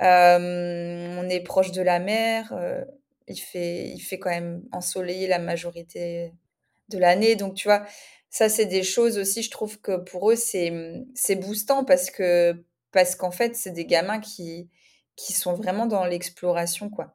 on 0.00 1.28
est 1.28 1.44
proche 1.44 1.70
de 1.70 1.82
la 1.82 1.98
mer, 1.98 2.54
il, 3.28 3.36
fait, 3.38 3.90
il 3.90 4.00
fait 4.00 4.18
quand 4.18 4.30
même 4.30 4.62
ensoleillé 4.72 5.28
la 5.28 5.38
majorité 5.38 6.32
de 6.88 6.98
l'année, 6.98 7.36
donc 7.36 7.54
tu 7.54 7.68
vois, 7.68 7.84
ça, 8.32 8.48
c'est 8.48 8.66
des 8.66 8.82
choses 8.82 9.18
aussi, 9.18 9.42
je 9.42 9.50
trouve 9.50 9.78
que 9.80 9.98
pour 9.98 10.30
eux, 10.32 10.36
c'est, 10.36 10.70
mmh, 10.70 11.06
c'est 11.14 11.36
boostant 11.36 11.84
parce 11.84 12.10
que 12.10 12.64
parce 12.92 13.14
qu'en 13.16 13.30
fait, 13.30 13.56
c'est 13.56 13.70
des 13.72 13.86
gamins 13.86 14.20
qui, 14.20 14.70
qui 15.16 15.32
sont 15.34 15.54
vraiment 15.54 15.86
dans 15.86 16.04
l'exploration, 16.06 16.90
quoi. 16.90 17.14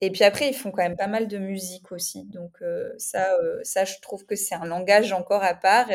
Et 0.00 0.10
puis 0.12 0.24
après, 0.24 0.48
ils 0.48 0.54
font 0.54 0.70
quand 0.72 0.82
même 0.82 0.96
pas 0.96 1.06
mal 1.08 1.28
de 1.28 1.38
musique 1.38 1.92
aussi. 1.92 2.24
Donc 2.26 2.58
ça, 2.98 3.30
ça, 3.62 3.84
je 3.84 3.94
trouve 4.02 4.26
que 4.26 4.36
c'est 4.36 4.54
un 4.54 4.66
langage 4.66 5.12
encore 5.12 5.42
à 5.44 5.54
part. 5.54 5.88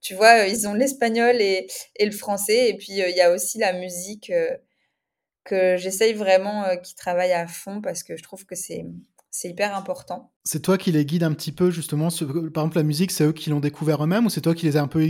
tu 0.00 0.14
vois, 0.14 0.46
ils 0.48 0.68
ont 0.68 0.74
l'espagnol 0.74 1.40
et, 1.40 1.68
et, 1.96 2.06
le 2.06 2.12
français. 2.12 2.68
Et 2.70 2.76
puis, 2.76 2.94
il 2.94 3.16
y 3.16 3.20
a 3.20 3.30
aussi 3.32 3.58
la 3.58 3.72
musique 3.72 4.32
que 5.44 5.76
j'essaye 5.76 6.14
vraiment, 6.14 6.76
qui 6.78 6.94
travaille 6.94 7.32
à 7.32 7.46
fond 7.46 7.80
parce 7.80 8.02
que 8.02 8.16
je 8.16 8.22
trouve 8.22 8.44
que 8.46 8.54
c'est 8.56 8.84
c'est 9.34 9.48
hyper 9.48 9.76
important. 9.76 10.30
C'est 10.44 10.62
toi 10.62 10.78
qui 10.78 10.92
les 10.92 11.04
guides 11.04 11.24
un 11.24 11.32
petit 11.32 11.50
peu 11.50 11.72
justement. 11.72 12.06
par 12.54 12.62
exemple, 12.62 12.76
la 12.76 12.84
musique, 12.84 13.10
c'est 13.10 13.24
eux 13.24 13.32
qui 13.32 13.50
l'ont 13.50 13.58
découvert 13.58 14.04
eux-mêmes 14.04 14.26
ou 14.26 14.30
c'est 14.30 14.40
toi 14.40 14.54
qui 14.54 14.64
les 14.64 14.76
as 14.76 14.80
un 14.80 14.86
peu 14.86 15.04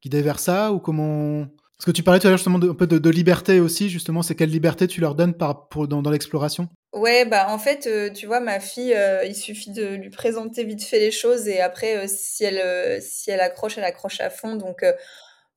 guidés 0.00 0.22
vers 0.22 0.38
ça 0.38 0.72
ou 0.72 0.78
comment? 0.78 1.44
Parce 1.76 1.86
que 1.86 1.90
tu 1.90 2.04
parlais 2.04 2.20
tout 2.20 2.28
à 2.28 2.30
l'heure 2.30 2.38
justement 2.38 2.60
de, 2.60 2.70
un 2.70 2.74
peu 2.74 2.86
de, 2.86 3.10
liberté 3.10 3.58
aussi. 3.58 3.88
Justement, 3.88 4.22
c'est 4.22 4.36
quelle 4.36 4.50
liberté 4.50 4.86
tu 4.86 5.00
leur 5.00 5.16
donnes 5.16 5.34
par, 5.34 5.66
pour, 5.66 5.88
dans, 5.88 6.08
l'exploration? 6.08 6.68
Ouais, 6.92 7.24
bah 7.24 7.46
en 7.48 7.58
fait, 7.58 7.88
euh, 7.88 8.10
tu 8.10 8.26
vois, 8.26 8.38
ma 8.38 8.60
fille, 8.60 8.94
euh, 8.94 9.24
il 9.24 9.34
suffit 9.34 9.72
de 9.72 9.96
lui 9.96 10.10
présenter 10.10 10.62
vite 10.62 10.84
fait 10.84 11.00
les 11.00 11.10
choses 11.10 11.48
et 11.48 11.60
après, 11.60 11.96
euh, 11.96 12.06
si 12.06 12.44
elle 12.44 13.02
si 13.02 13.32
elle 13.32 13.40
accroche, 13.40 13.76
elle 13.76 13.84
accroche 13.84 14.20
à 14.20 14.30
fond. 14.30 14.54
Donc 14.54 14.84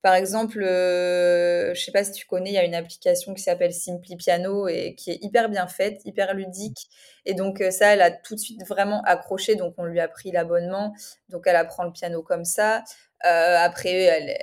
par 0.01 0.13
exemple, 0.13 0.61
euh, 0.61 1.73
je 1.73 1.83
sais 1.83 1.91
pas 1.91 2.03
si 2.03 2.11
tu 2.11 2.25
connais, 2.25 2.51
il 2.51 2.53
y 2.53 2.57
a 2.57 2.63
une 2.63 2.75
application 2.75 3.33
qui 3.33 3.41
s'appelle 3.41 3.73
Simply 3.73 4.15
Piano 4.15 4.67
et 4.67 4.95
qui 4.95 5.11
est 5.11 5.19
hyper 5.21 5.49
bien 5.49 5.67
faite, 5.67 6.01
hyper 6.05 6.33
ludique. 6.33 6.87
Et 7.25 7.33
donc 7.33 7.61
euh, 7.61 7.71
ça, 7.71 7.93
elle 7.93 8.01
a 8.01 8.11
tout 8.11 8.35
de 8.35 8.39
suite 8.39 8.65
vraiment 8.67 9.01
accroché. 9.03 9.55
Donc 9.55 9.73
on 9.77 9.85
lui 9.85 9.99
a 9.99 10.07
pris 10.07 10.31
l'abonnement. 10.31 10.93
Donc 11.29 11.43
elle 11.47 11.55
apprend 11.55 11.83
le 11.83 11.91
piano 11.91 12.21
comme 12.21 12.45
ça. 12.45 12.83
Euh, 13.25 13.57
après, 13.57 13.91
elle, 13.91 14.37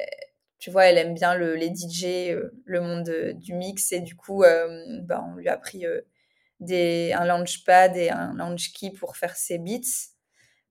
tu 0.59 0.71
vois, 0.71 0.87
elle 0.87 0.99
aime 0.99 1.14
bien 1.14 1.35
le, 1.35 1.55
les 1.55 1.73
DJ, 1.75 2.37
le 2.64 2.81
monde 2.81 3.11
du 3.37 3.55
mix. 3.55 3.93
Et 3.93 4.01
du 4.01 4.17
coup, 4.17 4.43
ben, 4.43 5.25
on 5.33 5.37
lui 5.37 5.49
a 5.49 5.57
pris 5.57 5.87
un 5.87 7.25
launchpad 7.25 7.97
et 7.97 8.11
un 8.11 8.35
launch 8.35 8.73
key 8.73 8.90
pour 8.90 9.17
faire 9.17 9.37
ses 9.37 9.59
beats, 9.59 10.11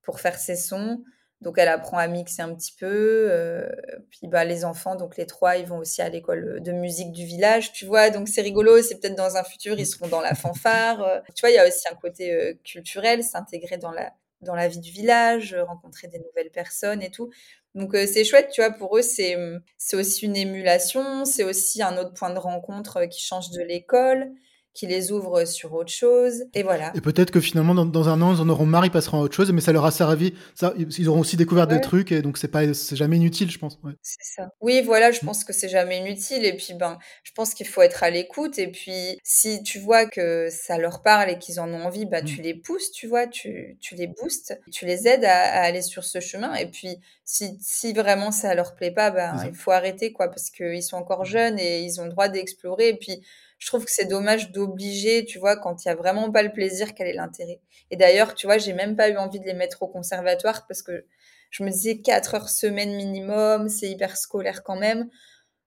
pour 0.02 0.20
faire 0.20 0.38
ses 0.38 0.56
sons. 0.56 1.04
Donc 1.44 1.58
elle 1.58 1.68
apprend 1.68 1.98
à 1.98 2.08
mixer 2.08 2.42
un 2.42 2.56
petit 2.56 2.72
peu. 2.72 3.28
Euh, 3.30 3.70
puis 4.10 4.28
bah, 4.28 4.46
les 4.46 4.64
enfants, 4.64 4.96
donc 4.96 5.18
les 5.18 5.28
trois, 5.28 5.58
ils 5.58 5.66
vont 5.66 5.78
aussi 5.78 6.02
à 6.02 6.08
l'école 6.08 6.62
de 6.62 6.72
musique 6.72 7.12
du 7.12 7.26
village, 7.26 7.74
tu 7.74 7.86
vois. 7.86 8.10
Donc 8.10 8.30
c'est 8.30 8.42
rigolo, 8.42 8.82
c'est 8.82 9.00
peut-être 9.00 9.18
dans 9.18 9.36
un 9.36 9.44
futur, 9.44 9.78
ils 9.78 9.86
seront 9.86 10.08
dans 10.08 10.22
la 10.22 10.36
fanfare. 10.36 11.04
Euh. 11.04 11.20
tu 11.36 11.42
vois, 11.42 11.50
il 11.50 11.56
y 11.56 11.60
a 11.60 11.68
aussi 11.68 11.86
un 11.92 11.96
côté 11.96 12.34
euh, 12.34 12.54
culturel, 12.64 13.24
s'intégrer 13.24 13.78
dans 13.78 13.92
la, 13.92 14.14
dans 14.42 14.56
la 14.56 14.70
vie 14.70 14.80
du 14.80 14.92
village, 14.92 15.54
rencontrer 15.54 16.08
des 16.08 16.20
nouvelles 16.20 16.52
personnes 16.52 17.02
et 17.02 17.12
tout. 17.12 17.30
Donc 17.76 17.96
c'est 17.96 18.24
chouette, 18.24 18.50
tu 18.54 18.62
vois, 18.62 18.72
pour 18.72 18.98
eux, 18.98 19.02
c'est, 19.02 19.36
c'est 19.80 19.98
aussi 19.98 20.26
une 20.26 20.36
émulation, 20.36 21.26
c'est 21.26 21.44
aussi 21.44 21.82
un 21.82 21.98
autre 21.98 22.14
point 22.14 22.30
de 22.30 22.38
rencontre 22.38 23.06
qui 23.06 23.20
change 23.20 23.50
de 23.50 23.64
l'école 23.64 24.32
qui 24.74 24.88
les 24.88 25.12
ouvre 25.12 25.46
sur 25.46 25.74
autre 25.74 25.92
chose. 25.92 26.46
Et 26.54 26.64
voilà. 26.64 26.92
Et 26.96 27.02
peut-être 27.02 27.30
que 27.30 27.40
finalement, 27.40 27.86
dans, 27.86 28.10
un 28.10 28.22
an, 28.22 28.34
ils 28.34 28.42
en 28.42 28.50
auront 28.50 28.66
marre, 28.66 28.86
ils 28.86 28.92
passeront 28.92 29.20
à 29.20 29.22
autre 29.22 29.36
chose, 29.36 29.52
mais 29.52 29.62
ça 29.62 29.72
leur 29.72 29.86
a 29.86 29.92
servi. 29.92 30.34
Ça, 30.56 30.74
ils 30.78 31.08
auront 31.08 31.20
aussi 31.20 31.38
découvert 31.38 31.68
des 31.68 31.80
trucs, 31.80 32.12
et 32.12 32.22
donc 32.22 32.38
c'est 32.38 32.48
pas, 32.48 32.74
c'est 32.74 32.96
jamais 32.96 33.18
inutile, 33.18 33.52
je 33.52 33.60
pense. 33.60 33.78
C'est 34.02 34.36
ça. 34.36 34.50
Oui, 34.62 34.82
voilà, 34.82 35.12
je 35.12 35.20
pense 35.20 35.44
que 35.44 35.54
c'est 35.54 35.70
jamais 35.70 36.00
inutile. 36.00 36.44
Et 36.46 36.56
puis, 36.56 36.74
ben, 36.74 36.98
je 37.24 37.32
pense 37.34 37.54
qu'il 37.54 37.68
faut 37.68 37.82
être 37.82 38.04
à 38.04 38.10
l'écoute. 38.10 38.58
Et 38.58 38.68
puis, 38.68 39.20
si 39.24 39.62
tu 39.62 39.80
vois 39.80 40.06
que 40.08 40.48
ça 40.50 40.78
leur 40.78 41.04
parle 41.04 41.30
et 41.30 41.38
qu'ils 41.38 41.60
en 41.60 41.72
ont 41.72 41.84
envie, 41.84 42.06
bah, 42.06 42.24
tu 42.24 42.40
mm. 42.40 42.44
les 42.44 42.54
pousses, 42.56 42.92
tu 42.92 43.08
vois, 43.08 43.28
tu, 43.28 43.78
tu 43.80 43.94
les 43.96 44.08
boostes, 44.08 44.60
tu 44.72 44.86
les 44.86 45.08
aides 45.08 45.26
à, 45.26 45.62
aller 45.62 45.84
sur 45.84 46.04
ce 46.04 46.20
chemin. 46.20 46.56
Et 46.56 46.66
puis, 46.66 46.98
si, 47.26 47.58
si 47.62 47.94
vraiment 47.94 48.32
ça 48.32 48.56
leur 48.56 48.76
plaît 48.76 48.92
pas, 48.92 49.12
ben, 49.12 49.36
il 49.48 49.54
faut 49.54 49.72
arrêter, 49.72 50.14
quoi, 50.14 50.30
parce 50.30 50.50
qu'ils 50.50 50.84
sont 50.84 50.98
encore 50.98 51.22
mm. 51.22 51.28
jeunes 51.28 51.60
et 51.60 51.82
ils 51.82 52.02
ont 52.02 52.06
le 52.06 52.12
droit 52.12 52.28
d'explorer. 52.28 52.90
Et 52.90 52.98
puis, 52.98 53.22
je 53.64 53.70
trouve 53.70 53.86
que 53.86 53.92
c'est 53.92 54.08
dommage 54.08 54.52
d'obliger, 54.52 55.24
tu 55.24 55.40
vois, 55.40 55.56
quand 55.56 55.86
il 55.86 55.88
y 55.88 55.92
a 55.92 55.96
vraiment 55.96 56.30
pas 56.30 56.44
le 56.44 56.52
plaisir, 56.52 56.94
quel 56.94 57.08
est 57.08 57.14
l'intérêt. 57.14 57.62
Et 57.92 57.96
d'ailleurs, 57.96 58.36
tu 58.36 58.46
vois, 58.46 58.58
j'ai 58.58 58.74
même 58.74 58.98
pas 58.98 59.08
eu 59.08 59.16
envie 59.16 59.40
de 59.40 59.46
les 59.46 59.54
mettre 59.54 59.84
au 59.84 59.88
conservatoire 59.88 60.68
parce 60.68 60.82
que 60.82 61.06
je 61.50 61.64
me 61.64 61.70
disais 61.70 62.02
4 62.02 62.36
heures 62.36 62.50
semaine 62.50 62.94
minimum, 62.94 63.70
c'est 63.70 63.88
hyper 63.88 64.18
scolaire 64.18 64.64
quand 64.64 64.76
même. 64.76 65.10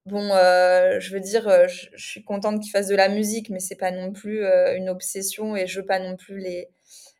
Bon, 0.04 0.30
euh, 0.34 1.00
je 1.00 1.14
veux 1.14 1.20
dire, 1.20 1.48
euh, 1.48 1.68
je, 1.68 1.88
suis 1.96 2.22
contente 2.22 2.60
qu'ils 2.60 2.70
fassent 2.70 2.88
de 2.88 2.94
la 2.94 3.08
musique, 3.08 3.48
mais 3.48 3.60
c'est 3.60 3.76
pas 3.76 3.90
non 3.90 4.12
plus 4.12 4.44
euh, 4.44 4.76
une 4.76 4.90
obsession 4.90 5.56
et 5.56 5.66
je 5.66 5.80
veux 5.80 5.86
pas 5.86 5.98
non 5.98 6.16
plus 6.16 6.38
les, 6.38 6.68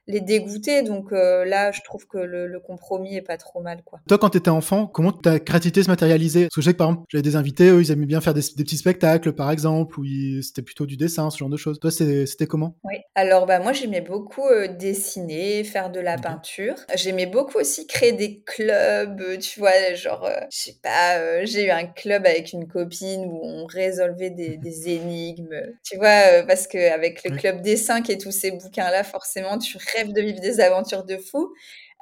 les 0.07 0.21
dégoûter. 0.21 0.83
Donc 0.83 1.11
là, 1.11 1.73
je 1.73 1.81
trouve 1.83 2.07
que 2.07 2.19
le, 2.19 2.61
compromis 2.61 3.17
est 3.17 3.23
pas 3.23 3.37
trop 3.37 3.61
mal, 3.61 3.83
quoi. 3.85 4.01
Toi, 4.09 4.19
quand 4.19 4.31
tu 4.31 4.39
étais 4.39 4.51
enfant, 4.51 4.87
comment 4.87 5.13
ta 5.13 5.39
créativité 5.39 5.83
se 5.83 5.89
matérialisait? 5.89 6.45
Parce 6.45 6.55
que 6.55 6.61
je 6.61 6.67
sais 6.67 6.73
que 6.73 6.79
par 6.79 6.89
exemple, 6.89 7.07
j'avais 7.09 7.23
des 7.23 7.37
invités, 7.37 7.69
eux, 7.69 7.81
ils 7.81 7.91
aimaient 7.91 8.07
bien 8.07 8.21
faire 8.21 8.35
des, 8.35 8.41
petits 8.41 8.79
spectacles, 8.79 9.33
par 9.33 9.51
exemple, 9.51 10.01
où 10.01 10.05
c'était 10.43 10.63
plutôt 10.63 10.87
du 10.87 10.97
dessin, 10.97 11.31
ce 11.31 11.39
genre 11.39 11.49
de 11.49 11.57
choses. 11.57 11.79
Toi, 11.79 11.91
c'était 11.91 12.47
comment? 12.47 12.77
Oui. 12.85 12.97
Alors, 13.15 13.47
bah 13.47 13.59
moi, 13.59 13.73
j'aimais 13.73 14.01
beaucoup 14.01 14.49
dessiner, 14.79 15.63
faire 15.65 15.91
de 15.91 16.01
la 16.01 16.17
peinture. 16.17 16.75
J'aimais 16.95 17.27
beaucoup 17.27 17.59
aussi 17.59 17.87
créer 17.87 18.13
des 18.13 18.43
clubs, 18.45 19.39
tu 19.39 19.61
vois, 19.61 19.95
genre, 19.95 20.29
je 20.51 20.59
sais 20.59 20.77
pas, 20.83 21.45
j'ai 21.45 21.67
eu 21.67 21.71
un 21.71 21.87
club 21.87 22.27
avec 22.27 22.53
une 22.53 22.67
copine 22.67 23.27
où 23.27 23.41
on 23.43 23.67
résolvait 23.67 24.31
des, 24.31 24.57
des 24.57 24.89
énigmes, 24.89 25.75
tu 25.85 25.97
vois, 25.97 26.43
parce 26.47 26.67
qu'avec 26.67 27.23
le 27.25 27.37
club 27.37 27.63
dessin 27.63 28.03
et 28.09 28.19
tous 28.19 28.31
ces 28.31 28.51
bouquins-là, 28.53 29.05
forcément, 29.05 29.59
tu 29.59 29.79
de 30.05 30.21
vivre 30.21 30.41
des 30.41 30.61
aventures 30.61 31.05
de 31.05 31.17
fou. 31.17 31.53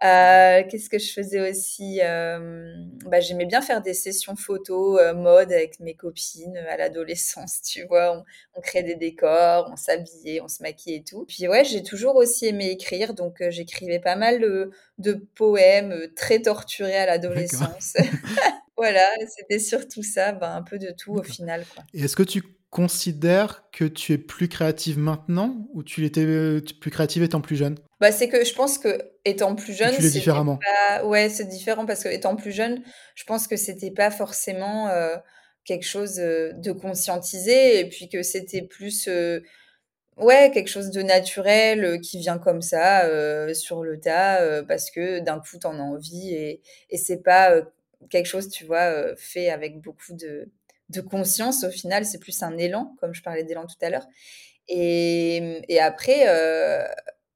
Euh, 0.02 0.62
qu'est-ce 0.68 0.90
que 0.90 0.98
je 0.98 1.12
faisais 1.12 1.48
aussi 1.48 2.00
euh, 2.02 2.74
bah, 3.06 3.20
J'aimais 3.20 3.46
bien 3.46 3.62
faire 3.62 3.80
des 3.80 3.94
sessions 3.94 4.34
photos 4.34 5.00
euh, 5.00 5.14
mode 5.14 5.52
avec 5.52 5.78
mes 5.80 5.94
copines 5.94 6.56
à 6.68 6.76
l'adolescence, 6.76 7.62
tu 7.62 7.86
vois. 7.86 8.18
On, 8.18 8.24
on 8.56 8.60
créait 8.60 8.82
des 8.82 8.96
décors, 8.96 9.70
on 9.72 9.76
s'habillait, 9.76 10.40
on 10.40 10.48
se 10.48 10.62
maquillait 10.62 10.96
et 10.96 11.04
tout. 11.04 11.24
Puis 11.26 11.46
ouais, 11.48 11.64
j'ai 11.64 11.82
toujours 11.82 12.16
aussi 12.16 12.46
aimé 12.46 12.70
écrire, 12.70 13.14
donc 13.14 13.42
j'écrivais 13.48 14.00
pas 14.00 14.16
mal 14.16 14.40
de, 14.40 14.70
de 14.98 15.14
poèmes 15.34 16.08
très 16.16 16.42
torturés 16.42 16.96
à 16.96 17.06
l'adolescence. 17.06 17.94
voilà, 18.76 19.08
c'était 19.28 19.60
surtout 19.60 20.02
ça, 20.02 20.32
bah, 20.32 20.54
un 20.54 20.62
peu 20.62 20.78
de 20.78 20.90
tout 20.90 21.14
au 21.14 21.22
final. 21.22 21.64
Quoi. 21.72 21.84
Et 21.94 22.02
est-ce 22.02 22.16
que 22.16 22.24
tu 22.24 22.42
considères 22.74 23.62
que 23.70 23.84
tu 23.84 24.12
es 24.12 24.18
plus 24.18 24.48
créative 24.48 24.98
maintenant 24.98 25.68
ou 25.74 25.84
tu 25.84 26.04
étais 26.04 26.24
euh, 26.24 26.60
plus 26.80 26.90
créative 26.90 27.22
étant 27.22 27.40
plus 27.40 27.54
jeune? 27.54 27.78
Bah, 28.00 28.10
c'est 28.10 28.28
que 28.28 28.44
je 28.44 28.52
pense 28.52 28.78
que 28.78 29.12
étant 29.24 29.54
plus 29.54 29.74
jeune, 29.74 29.92
c'est 29.92 30.10
différemment? 30.10 30.58
Ouais, 31.04 31.28
c'est 31.28 31.44
différent 31.44 31.86
parce 31.86 32.02
que 32.02 32.08
étant 32.08 32.34
plus 32.34 32.50
jeune, 32.50 32.82
je 33.14 33.22
pense 33.24 33.46
que 33.46 33.54
c'était 33.54 33.92
pas 33.92 34.10
forcément 34.10 34.88
euh, 34.88 35.16
quelque 35.64 35.86
chose 35.86 36.18
euh, 36.18 36.52
de 36.54 36.72
conscientisé 36.72 37.78
et 37.78 37.88
puis 37.88 38.08
que 38.08 38.24
c'était 38.24 38.62
plus 38.62 39.08
ouais 40.16 40.50
quelque 40.52 40.68
chose 40.68 40.90
de 40.90 41.02
naturel 41.02 42.00
qui 42.00 42.18
vient 42.18 42.38
comme 42.38 42.60
ça 42.60 43.08
sur 43.54 43.84
le 43.84 44.00
tas 44.00 44.62
parce 44.64 44.90
que 44.90 45.20
d'un 45.20 45.38
coup 45.38 45.58
t'en 45.60 45.74
as 45.78 45.82
envie 45.82 46.34
et 46.34 46.60
et 46.90 46.96
c'est 46.96 47.22
pas 47.22 47.52
quelque 48.10 48.26
chose 48.26 48.48
tu 48.48 48.64
vois 48.64 49.16
fait 49.16 49.50
avec 49.50 49.80
beaucoup 49.80 50.12
de 50.12 50.48
de 50.94 51.00
conscience, 51.00 51.64
au 51.64 51.70
final, 51.70 52.04
c'est 52.04 52.18
plus 52.18 52.42
un 52.42 52.56
élan, 52.56 52.94
comme 53.00 53.14
je 53.14 53.22
parlais 53.22 53.44
d'élan 53.44 53.66
tout 53.66 53.76
à 53.82 53.90
l'heure. 53.90 54.06
Et, 54.68 55.78
après, 55.80 56.28
euh, 56.28 56.86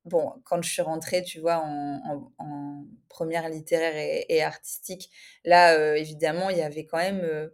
bon, 0.04 0.32
quand 0.44 0.62
je 0.62 0.70
suis 0.70 0.82
rentrée, 0.82 1.22
tu 1.22 1.40
vois, 1.40 1.62
en, 1.64 2.84
première 3.08 3.48
littéraire 3.48 3.94
et, 4.28 4.42
artistique, 4.42 5.10
là, 5.44 5.74
euh, 5.74 5.94
évidemment, 5.94 6.50
il 6.50 6.58
y 6.58 6.62
avait 6.62 6.86
quand 6.86 6.98
même 6.98 7.20
euh, 7.22 7.48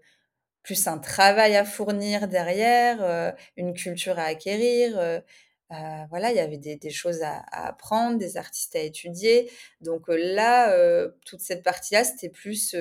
plus 0.62 0.86
un 0.86 0.98
travail 0.98 1.56
à 1.56 1.64
fournir 1.64 2.28
derrière, 2.28 3.34
une 3.56 3.74
culture 3.74 4.18
à 4.18 4.24
acquérir. 4.24 5.22
voilà, 6.10 6.30
il 6.30 6.36
y 6.36 6.40
avait 6.40 6.58
des, 6.58 6.90
choses 6.90 7.22
à, 7.22 7.38
à, 7.50 7.68
apprendre, 7.68 8.18
des 8.18 8.36
artistes 8.36 8.76
à 8.76 8.80
étudier. 8.80 9.50
Donc 9.80 10.04
là, 10.08 10.74
toute 11.26 11.40
cette 11.40 11.62
partie-là, 11.62 12.04
c'était 12.04 12.30
plus 12.30 12.74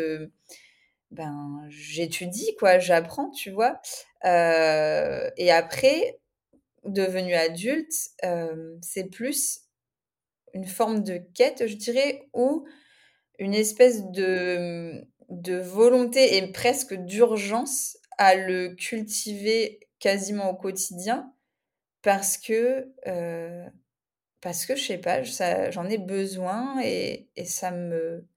ben, 1.14 1.66
j'étudie, 1.70 2.56
quoi, 2.58 2.80
j'apprends, 2.80 3.30
tu 3.32 3.52
vois. 3.52 3.80
Euh, 4.26 5.30
et 5.38 5.52
après, 5.52 6.20
devenu 6.86 7.34
adulte, 7.36 7.94
euh, 8.26 8.78
c'est 8.82 9.10
plus 9.10 9.62
une 10.54 10.68
forme 10.68 11.04
de 11.04 11.18
quête, 11.36 11.68
je 11.68 11.76
dirais, 11.76 12.28
ou 12.34 12.66
une 13.40 13.54
espèce 13.54 14.06
de, 14.12 15.04
de 15.30 15.58
volonté 15.58 16.38
et 16.38 16.52
presque 16.52 16.94
d'urgence 16.96 17.98
à 18.18 18.36
le 18.36 18.76
cultiver 18.76 19.80
quasiment 20.00 20.52
au 20.52 20.56
quotidien 20.56 21.34
parce 22.04 22.38
que, 22.38 22.94
euh, 23.08 23.68
parce 24.42 24.66
que 24.66 24.76
je 24.76 24.84
sais 24.84 24.98
pas, 24.98 25.24
j'en 25.24 25.86
ai 25.90 25.98
besoin 25.98 26.82
et, 26.84 27.30
et 27.36 27.46
ça 27.46 27.72
me 27.72 28.28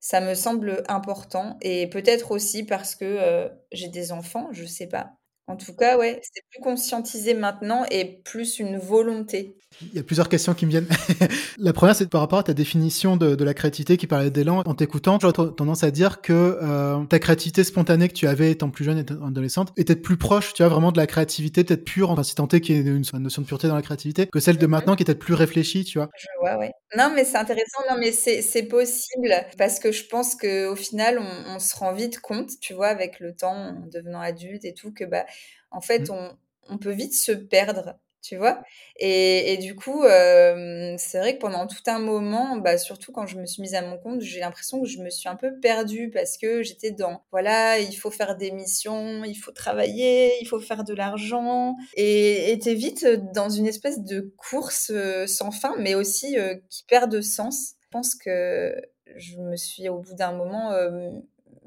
ça 0.00 0.20
me 0.20 0.34
semble 0.34 0.82
important 0.88 1.56
et 1.62 1.88
peut-être 1.88 2.30
aussi 2.32 2.64
parce 2.64 2.94
que, 2.96 3.04
euh, 3.04 3.48
j'ai 3.72 3.88
des 3.88 4.12
enfants, 4.12 4.48
je 4.52 4.64
sais 4.66 4.88
pas. 4.88 5.17
En 5.48 5.56
tout 5.56 5.74
cas, 5.74 5.96
ouais, 5.96 6.20
c'est 6.22 6.42
plus 6.50 6.60
conscientisé 6.60 7.32
maintenant 7.32 7.84
et 7.90 8.20
plus 8.22 8.58
une 8.58 8.78
volonté. 8.78 9.56
Il 9.82 9.94
y 9.94 9.98
a 9.98 10.02
plusieurs 10.02 10.28
questions 10.28 10.54
qui 10.54 10.66
me 10.66 10.70
viennent. 10.70 10.88
la 11.58 11.72
première, 11.72 11.94
c'est 11.94 12.08
par 12.08 12.20
rapport 12.20 12.38
à 12.38 12.42
ta 12.42 12.52
définition 12.54 13.16
de, 13.16 13.34
de 13.34 13.44
la 13.44 13.54
créativité 13.54 13.96
qui 13.96 14.06
parlait 14.06 14.30
d'élan. 14.30 14.62
En 14.66 14.74
t'écoutant, 14.74 15.18
j'aurais 15.20 15.32
tendance 15.32 15.84
à 15.84 15.90
dire 15.90 16.20
que 16.20 16.58
euh, 16.62 17.04
ta 17.04 17.18
créativité 17.18 17.64
spontanée 17.64 18.08
que 18.08 18.14
tu 18.14 18.26
avais 18.26 18.50
étant 18.50 18.70
plus 18.70 18.84
jeune 18.84 18.98
et 18.98 19.06
adolescente 19.24 19.72
était 19.76 19.94
plus 19.94 20.16
proche, 20.16 20.52
tu 20.52 20.62
vois, 20.62 20.70
vraiment 20.70 20.90
de 20.90 20.98
la 20.98 21.06
créativité, 21.06 21.64
peut-être 21.64 21.84
pure, 21.84 22.10
enfin 22.10 22.22
si 22.22 22.34
tant 22.34 22.48
est 22.48 22.60
qu'il 22.60 22.76
y 22.76 22.78
ait 22.78 22.82
une, 22.82 23.04
notion 23.20 23.42
de 23.42 23.46
pureté 23.46 23.68
dans 23.68 23.76
la 23.76 23.82
créativité, 23.82 24.26
que 24.26 24.40
celle 24.40 24.58
de 24.58 24.66
mmh 24.66 24.70
maintenant 24.70 24.96
qui 24.96 25.02
est 25.02 25.06
peut-être 25.06 25.18
plus 25.18 25.34
réfléchie, 25.34 25.84
tu 25.84 25.98
vois. 25.98 26.08
Je 26.16 26.26
vois, 26.40 26.58
ouais. 26.58 26.72
Non, 26.96 27.10
mais 27.14 27.24
c'est 27.24 27.36
intéressant, 27.36 27.80
non, 27.90 27.96
mais 27.98 28.12
c'est 28.12 28.62
possible 28.64 29.34
parce 29.58 29.78
que 29.78 29.92
je 29.92 30.04
pense 30.04 30.34
qu'au 30.34 30.76
final, 30.76 31.18
on, 31.18 31.54
on, 31.54 31.58
se 31.58 31.76
rend 31.76 31.92
vite 31.92 32.20
compte, 32.20 32.50
tu 32.60 32.74
vois, 32.74 32.88
avec 32.88 33.20
le 33.20 33.34
temps, 33.34 33.54
en 33.54 33.86
devenant 33.92 34.20
adulte 34.20 34.64
et 34.64 34.72
tout, 34.72 34.92
que 34.92 35.04
bah 35.04 35.24
en 35.70 35.80
fait, 35.80 36.10
mmh. 36.10 36.36
on, 36.70 36.78
peut 36.78 36.90
vite 36.90 37.14
se 37.14 37.32
perdre, 37.32 37.98
tu 38.22 38.36
vois? 38.36 38.62
Et, 38.98 39.56
du 39.58 39.74
coup, 39.74 40.02
c'est 40.02 41.18
vrai 41.18 41.34
que 41.34 41.40
pendant 41.40 41.66
tout 41.66 41.82
un 41.86 41.98
moment, 41.98 42.56
bah, 42.56 42.78
surtout 42.78 43.12
quand 43.12 43.26
je 43.26 43.38
me 43.38 43.46
suis 43.46 43.62
mise 43.62 43.74
à 43.74 43.82
mon 43.82 43.98
compte, 43.98 44.20
j'ai 44.20 44.40
l'impression 44.40 44.80
que 44.80 44.88
je 44.88 44.98
me 44.98 45.10
suis 45.10 45.28
un 45.28 45.36
peu 45.36 45.58
perdue 45.60 46.10
parce 46.10 46.36
que 46.38 46.62
j'étais 46.62 46.90
dans, 46.90 47.22
voilà, 47.30 47.78
il 47.78 47.94
faut 47.94 48.10
faire 48.10 48.36
des 48.36 48.50
missions, 48.50 49.24
il 49.24 49.36
faut 49.36 49.52
travailler, 49.52 50.32
il 50.40 50.46
faut 50.46 50.60
faire 50.60 50.84
de 50.84 50.94
l'argent. 50.94 51.76
Et 51.94 52.58
t'es 52.62 52.74
vite 52.74 53.06
dans 53.34 53.48
une 53.48 53.66
espèce 53.66 54.00
de 54.00 54.32
course 54.36 54.92
sans 55.26 55.50
fin, 55.50 55.74
mais 55.78 55.94
aussi 55.94 56.36
qui 56.70 56.84
perd 56.84 57.10
de 57.10 57.20
sens. 57.20 57.74
Je 57.80 57.88
pense 57.90 58.14
que 58.14 58.74
je 59.16 59.38
me 59.38 59.56
suis 59.56 59.88
au 59.88 60.00
bout 60.00 60.14
d'un 60.14 60.32
moment 60.32 60.72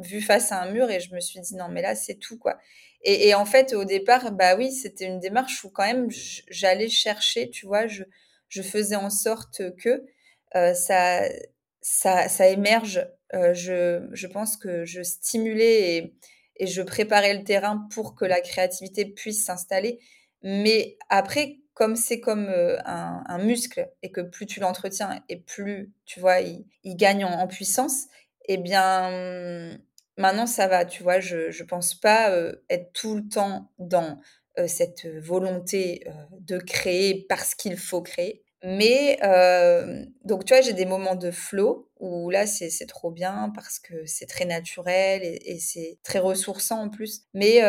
vue 0.02 0.22
face 0.22 0.52
à 0.52 0.62
un 0.62 0.72
mur 0.72 0.90
et 0.90 1.00
je 1.00 1.14
me 1.14 1.20
suis 1.20 1.40
dit 1.40 1.56
non 1.56 1.68
mais 1.70 1.82
là 1.82 1.96
c'est 1.96 2.16
tout 2.16 2.38
quoi 2.38 2.58
et, 3.04 3.34
en 3.34 3.46
fait, 3.46 3.74
au 3.74 3.84
départ, 3.84 4.32
bah 4.32 4.56
oui, 4.56 4.72
c'était 4.72 5.06
une 5.06 5.20
démarche 5.20 5.64
où 5.64 5.70
quand 5.70 5.86
même 5.86 6.08
j'allais 6.50 6.90
chercher, 6.90 7.50
tu 7.50 7.66
vois, 7.66 7.88
je, 7.88 8.04
je 8.50 8.62
faisais 8.62 8.96
en 8.96 9.10
sorte 9.10 9.76
que 9.78 10.06
euh, 10.56 10.74
ça, 10.74 11.24
ça, 11.82 12.30
ça 12.30 12.48
émerge. 12.48 13.08
Euh, 13.34 13.54
je, 13.54 14.08
je 14.12 14.28
pense 14.28 14.58
que 14.58 14.86
je 14.86 15.02
stimulais 15.02 15.98
et, 15.98 16.16
et 16.58 16.68
je 16.68 16.82
préparais 16.82 17.34
le 17.34 17.44
terrain 17.44 17.88
pour 17.94 18.14
que 18.16 18.26
la 18.26 18.42
créativité 18.42 19.06
puisse 19.06 19.46
s'installer. 19.46 20.00
Mais 20.44 20.98
après, 21.10 21.58
comme 21.74 21.96
c'est 21.96 22.20
comme 22.20 22.50
euh, 22.50 22.78
un, 22.86 23.24
un, 23.28 23.38
muscle 23.40 23.90
et 24.04 24.12
que 24.12 24.22
plus 24.22 24.46
tu 24.46 24.60
l'entretiens 24.60 25.24
et 25.30 25.38
plus, 25.38 25.92
tu 26.06 26.20
vois, 26.20 26.42
il, 26.42 26.66
il 26.84 26.96
gagne 26.98 27.26
en, 27.26 27.32
en, 27.40 27.48
puissance, 27.48 28.08
eh 28.48 28.58
bien, 28.58 29.78
Maintenant, 30.18 30.46
ça 30.46 30.68
va, 30.68 30.86
tu 30.86 31.04
vois, 31.04 31.20
je 31.20 31.38
ne 31.48 31.68
pense 31.68 31.96
pas 31.96 32.30
être 32.70 32.92
tout 32.94 33.16
le 33.16 33.28
temps 33.28 33.72
dans 33.80 34.20
cette 34.68 35.08
volonté 35.08 36.04
de 36.40 36.58
créer 36.58 37.26
parce 37.30 37.56
qu'il 37.56 37.78
faut 37.78 38.02
créer. 38.02 38.44
Mais 38.64 39.18
donc, 40.24 40.46
tu 40.46 40.54
vois, 40.54 40.62
j'ai 40.62 40.74
des 40.74 40.86
moments 40.86 41.16
de 41.16 41.32
flow 41.32 41.90
où 42.00 42.32
là, 42.32 42.48
c'est 42.48 42.86
trop 42.88 43.12
bien 43.12 43.52
parce 43.56 43.80
que 43.80 44.06
c'est 44.06 44.26
très 44.26 44.46
naturel 44.46 45.22
et, 45.24 45.60
c'est 45.60 46.00
très 46.04 46.20
ressourçant 46.20 46.84
en 46.84 46.90
plus. 46.90 47.22
Mais 47.34 47.62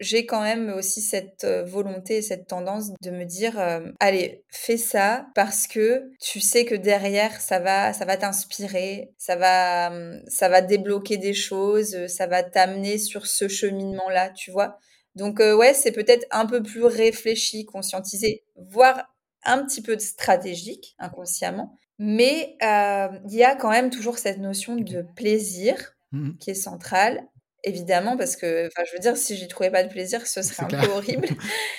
j'ai 0.00 0.26
quand 0.26 0.42
même 0.42 0.70
aussi 0.70 1.02
cette 1.02 1.46
volonté 1.66 2.18
et 2.18 2.22
cette 2.22 2.46
tendance 2.46 2.92
de 3.02 3.10
me 3.10 3.24
dire, 3.24 3.58
allez, 4.00 4.44
fais 4.48 4.76
ça 4.76 5.26
parce 5.34 5.66
que 5.66 6.10
tu 6.20 6.40
sais 6.40 6.64
que 6.64 6.74
derrière, 6.74 7.40
ça 7.40 7.58
va, 7.58 7.92
ça 7.92 8.04
va 8.04 8.16
t'inspirer, 8.16 9.12
ça 9.18 9.36
va, 9.36 9.92
ça 10.28 10.48
va 10.48 10.62
débloquer 10.62 11.18
des 11.18 11.34
choses, 11.34 12.06
ça 12.06 12.26
va 12.26 12.42
t'amener 12.42 12.98
sur 12.98 13.26
ce 13.26 13.48
cheminement-là, 13.48 14.30
tu 14.30 14.50
vois. 14.50 14.78
Donc 15.16 15.40
ouais, 15.40 15.74
c'est 15.74 15.92
peut-être 15.92 16.26
un 16.30 16.46
peu 16.46 16.62
plus 16.62 16.84
réfléchi, 16.84 17.64
conscientisé, 17.64 18.44
voire 18.56 19.06
un 19.44 19.64
petit 19.64 19.82
peu 19.82 19.96
de 19.96 20.00
stratégique 20.00 20.94
inconsciemment, 20.98 21.76
mais 21.98 22.56
euh, 22.62 23.08
il 23.28 23.34
y 23.34 23.44
a 23.44 23.54
quand 23.56 23.70
même 23.70 23.90
toujours 23.90 24.18
cette 24.18 24.38
notion 24.38 24.76
de 24.76 25.04
plaisir 25.16 25.94
mmh 26.12 26.32
qui 26.40 26.50
est 26.50 26.54
centrale, 26.54 27.22
évidemment, 27.64 28.16
parce 28.16 28.36
que, 28.36 28.66
enfin, 28.68 28.82
je 28.88 28.92
veux 28.94 28.98
dire, 29.00 29.16
si 29.16 29.36
j'y 29.36 29.46
trouvais 29.48 29.70
pas 29.70 29.84
de 29.84 29.88
plaisir, 29.90 30.26
ce 30.26 30.42
serait 30.42 30.64
un 30.64 30.68
peu 30.68 30.88
horrible. 30.92 31.28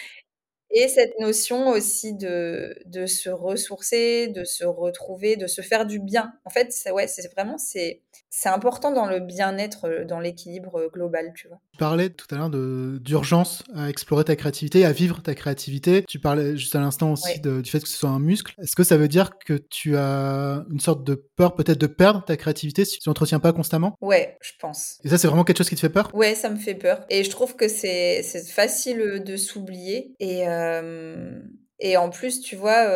Et 0.73 0.87
cette 0.87 1.19
notion 1.19 1.67
aussi 1.69 2.13
de 2.13 2.75
de 2.85 3.05
se 3.05 3.29
ressourcer, 3.29 4.27
de 4.29 4.45
se 4.45 4.63
retrouver, 4.63 5.35
de 5.35 5.47
se 5.47 5.61
faire 5.61 5.85
du 5.85 5.99
bien. 5.99 6.33
En 6.45 6.49
fait, 6.49 6.71
c'est 6.71 6.91
ouais, 6.91 7.07
c'est 7.07 7.27
vraiment 7.33 7.57
c'est 7.57 8.01
c'est 8.33 8.47
important 8.47 8.93
dans 8.93 9.07
le 9.07 9.19
bien-être, 9.19 9.85
euh, 9.85 10.05
dans 10.05 10.21
l'équilibre 10.21 10.77
euh, 10.79 10.87
global, 10.87 11.33
tu 11.35 11.49
vois. 11.49 11.59
Tu 11.73 11.77
parlais 11.77 12.09
tout 12.09 12.27
à 12.33 12.37
l'heure 12.37 12.49
d'urgence 12.49 13.61
à 13.75 13.89
explorer 13.89 14.23
ta 14.23 14.37
créativité, 14.37 14.85
à 14.85 14.93
vivre 14.93 15.21
ta 15.21 15.35
créativité. 15.35 16.05
Tu 16.07 16.17
parlais 16.17 16.55
juste 16.55 16.73
à 16.75 16.79
l'instant 16.79 17.11
aussi 17.11 17.41
du 17.41 17.69
fait 17.69 17.81
que 17.81 17.89
ce 17.89 17.97
soit 17.97 18.09
un 18.09 18.19
muscle. 18.19 18.53
Est-ce 18.61 18.75
que 18.75 18.85
ça 18.85 18.95
veut 18.95 19.09
dire 19.09 19.31
que 19.45 19.53
tu 19.69 19.97
as 19.97 20.63
une 20.71 20.79
sorte 20.79 21.03
de 21.03 21.15
peur 21.35 21.55
peut-être 21.55 21.77
de 21.77 21.87
perdre 21.87 22.23
ta 22.23 22.37
créativité 22.37 22.85
si 22.85 22.99
tu 22.99 23.09
n'entretiens 23.09 23.39
pas 23.39 23.51
constamment? 23.51 23.95
Ouais, 23.99 24.37
je 24.41 24.51
pense. 24.59 24.99
Et 25.03 25.09
ça, 25.09 25.17
c'est 25.17 25.27
vraiment 25.27 25.43
quelque 25.43 25.57
chose 25.57 25.69
qui 25.69 25.75
te 25.75 25.81
fait 25.81 25.89
peur? 25.89 26.09
Ouais, 26.13 26.33
ça 26.33 26.49
me 26.49 26.57
fait 26.57 26.75
peur. 26.75 27.05
Et 27.09 27.25
je 27.25 27.29
trouve 27.29 27.57
que 27.57 27.67
c'est 27.67 28.23
facile 28.47 29.23
de 29.25 29.35
s'oublier. 29.35 30.15
Et, 30.19 30.47
euh, 30.47 31.37
et 31.79 31.97
en 31.97 32.09
plus, 32.09 32.39
tu 32.41 32.55
vois, 32.55 32.87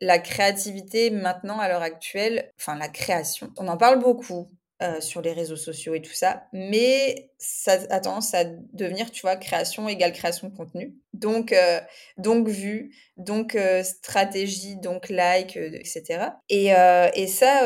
la 0.00 0.18
créativité 0.18 1.10
maintenant, 1.10 1.58
à 1.58 1.68
l'heure 1.68 1.82
actuelle, 1.82 2.52
enfin 2.58 2.76
la 2.78 2.88
création, 2.88 3.50
on 3.58 3.68
en 3.68 3.76
parle 3.76 3.98
beaucoup. 3.98 4.48
Euh, 4.80 5.00
sur 5.00 5.22
les 5.22 5.32
réseaux 5.32 5.56
sociaux 5.56 5.94
et 5.94 6.02
tout 6.02 6.12
ça, 6.12 6.46
mais 6.52 7.32
ça 7.38 7.78
a 7.90 8.00
tendance 8.00 8.34
à 8.34 8.44
devenir, 8.72 9.12
tu 9.12 9.22
vois, 9.22 9.36
création 9.36 9.88
égale 9.88 10.12
création 10.12 10.48
de 10.48 10.56
contenu. 10.56 10.96
Donc, 11.14 11.52
euh, 11.52 11.80
donc 12.16 12.48
vue, 12.48 12.94
donc 13.16 13.54
euh, 13.54 13.82
stratégie, 13.82 14.76
donc 14.76 15.08
like, 15.08 15.56
etc. 15.56 16.30
Et, 16.48 16.66
et 17.14 17.26
ça, 17.26 17.62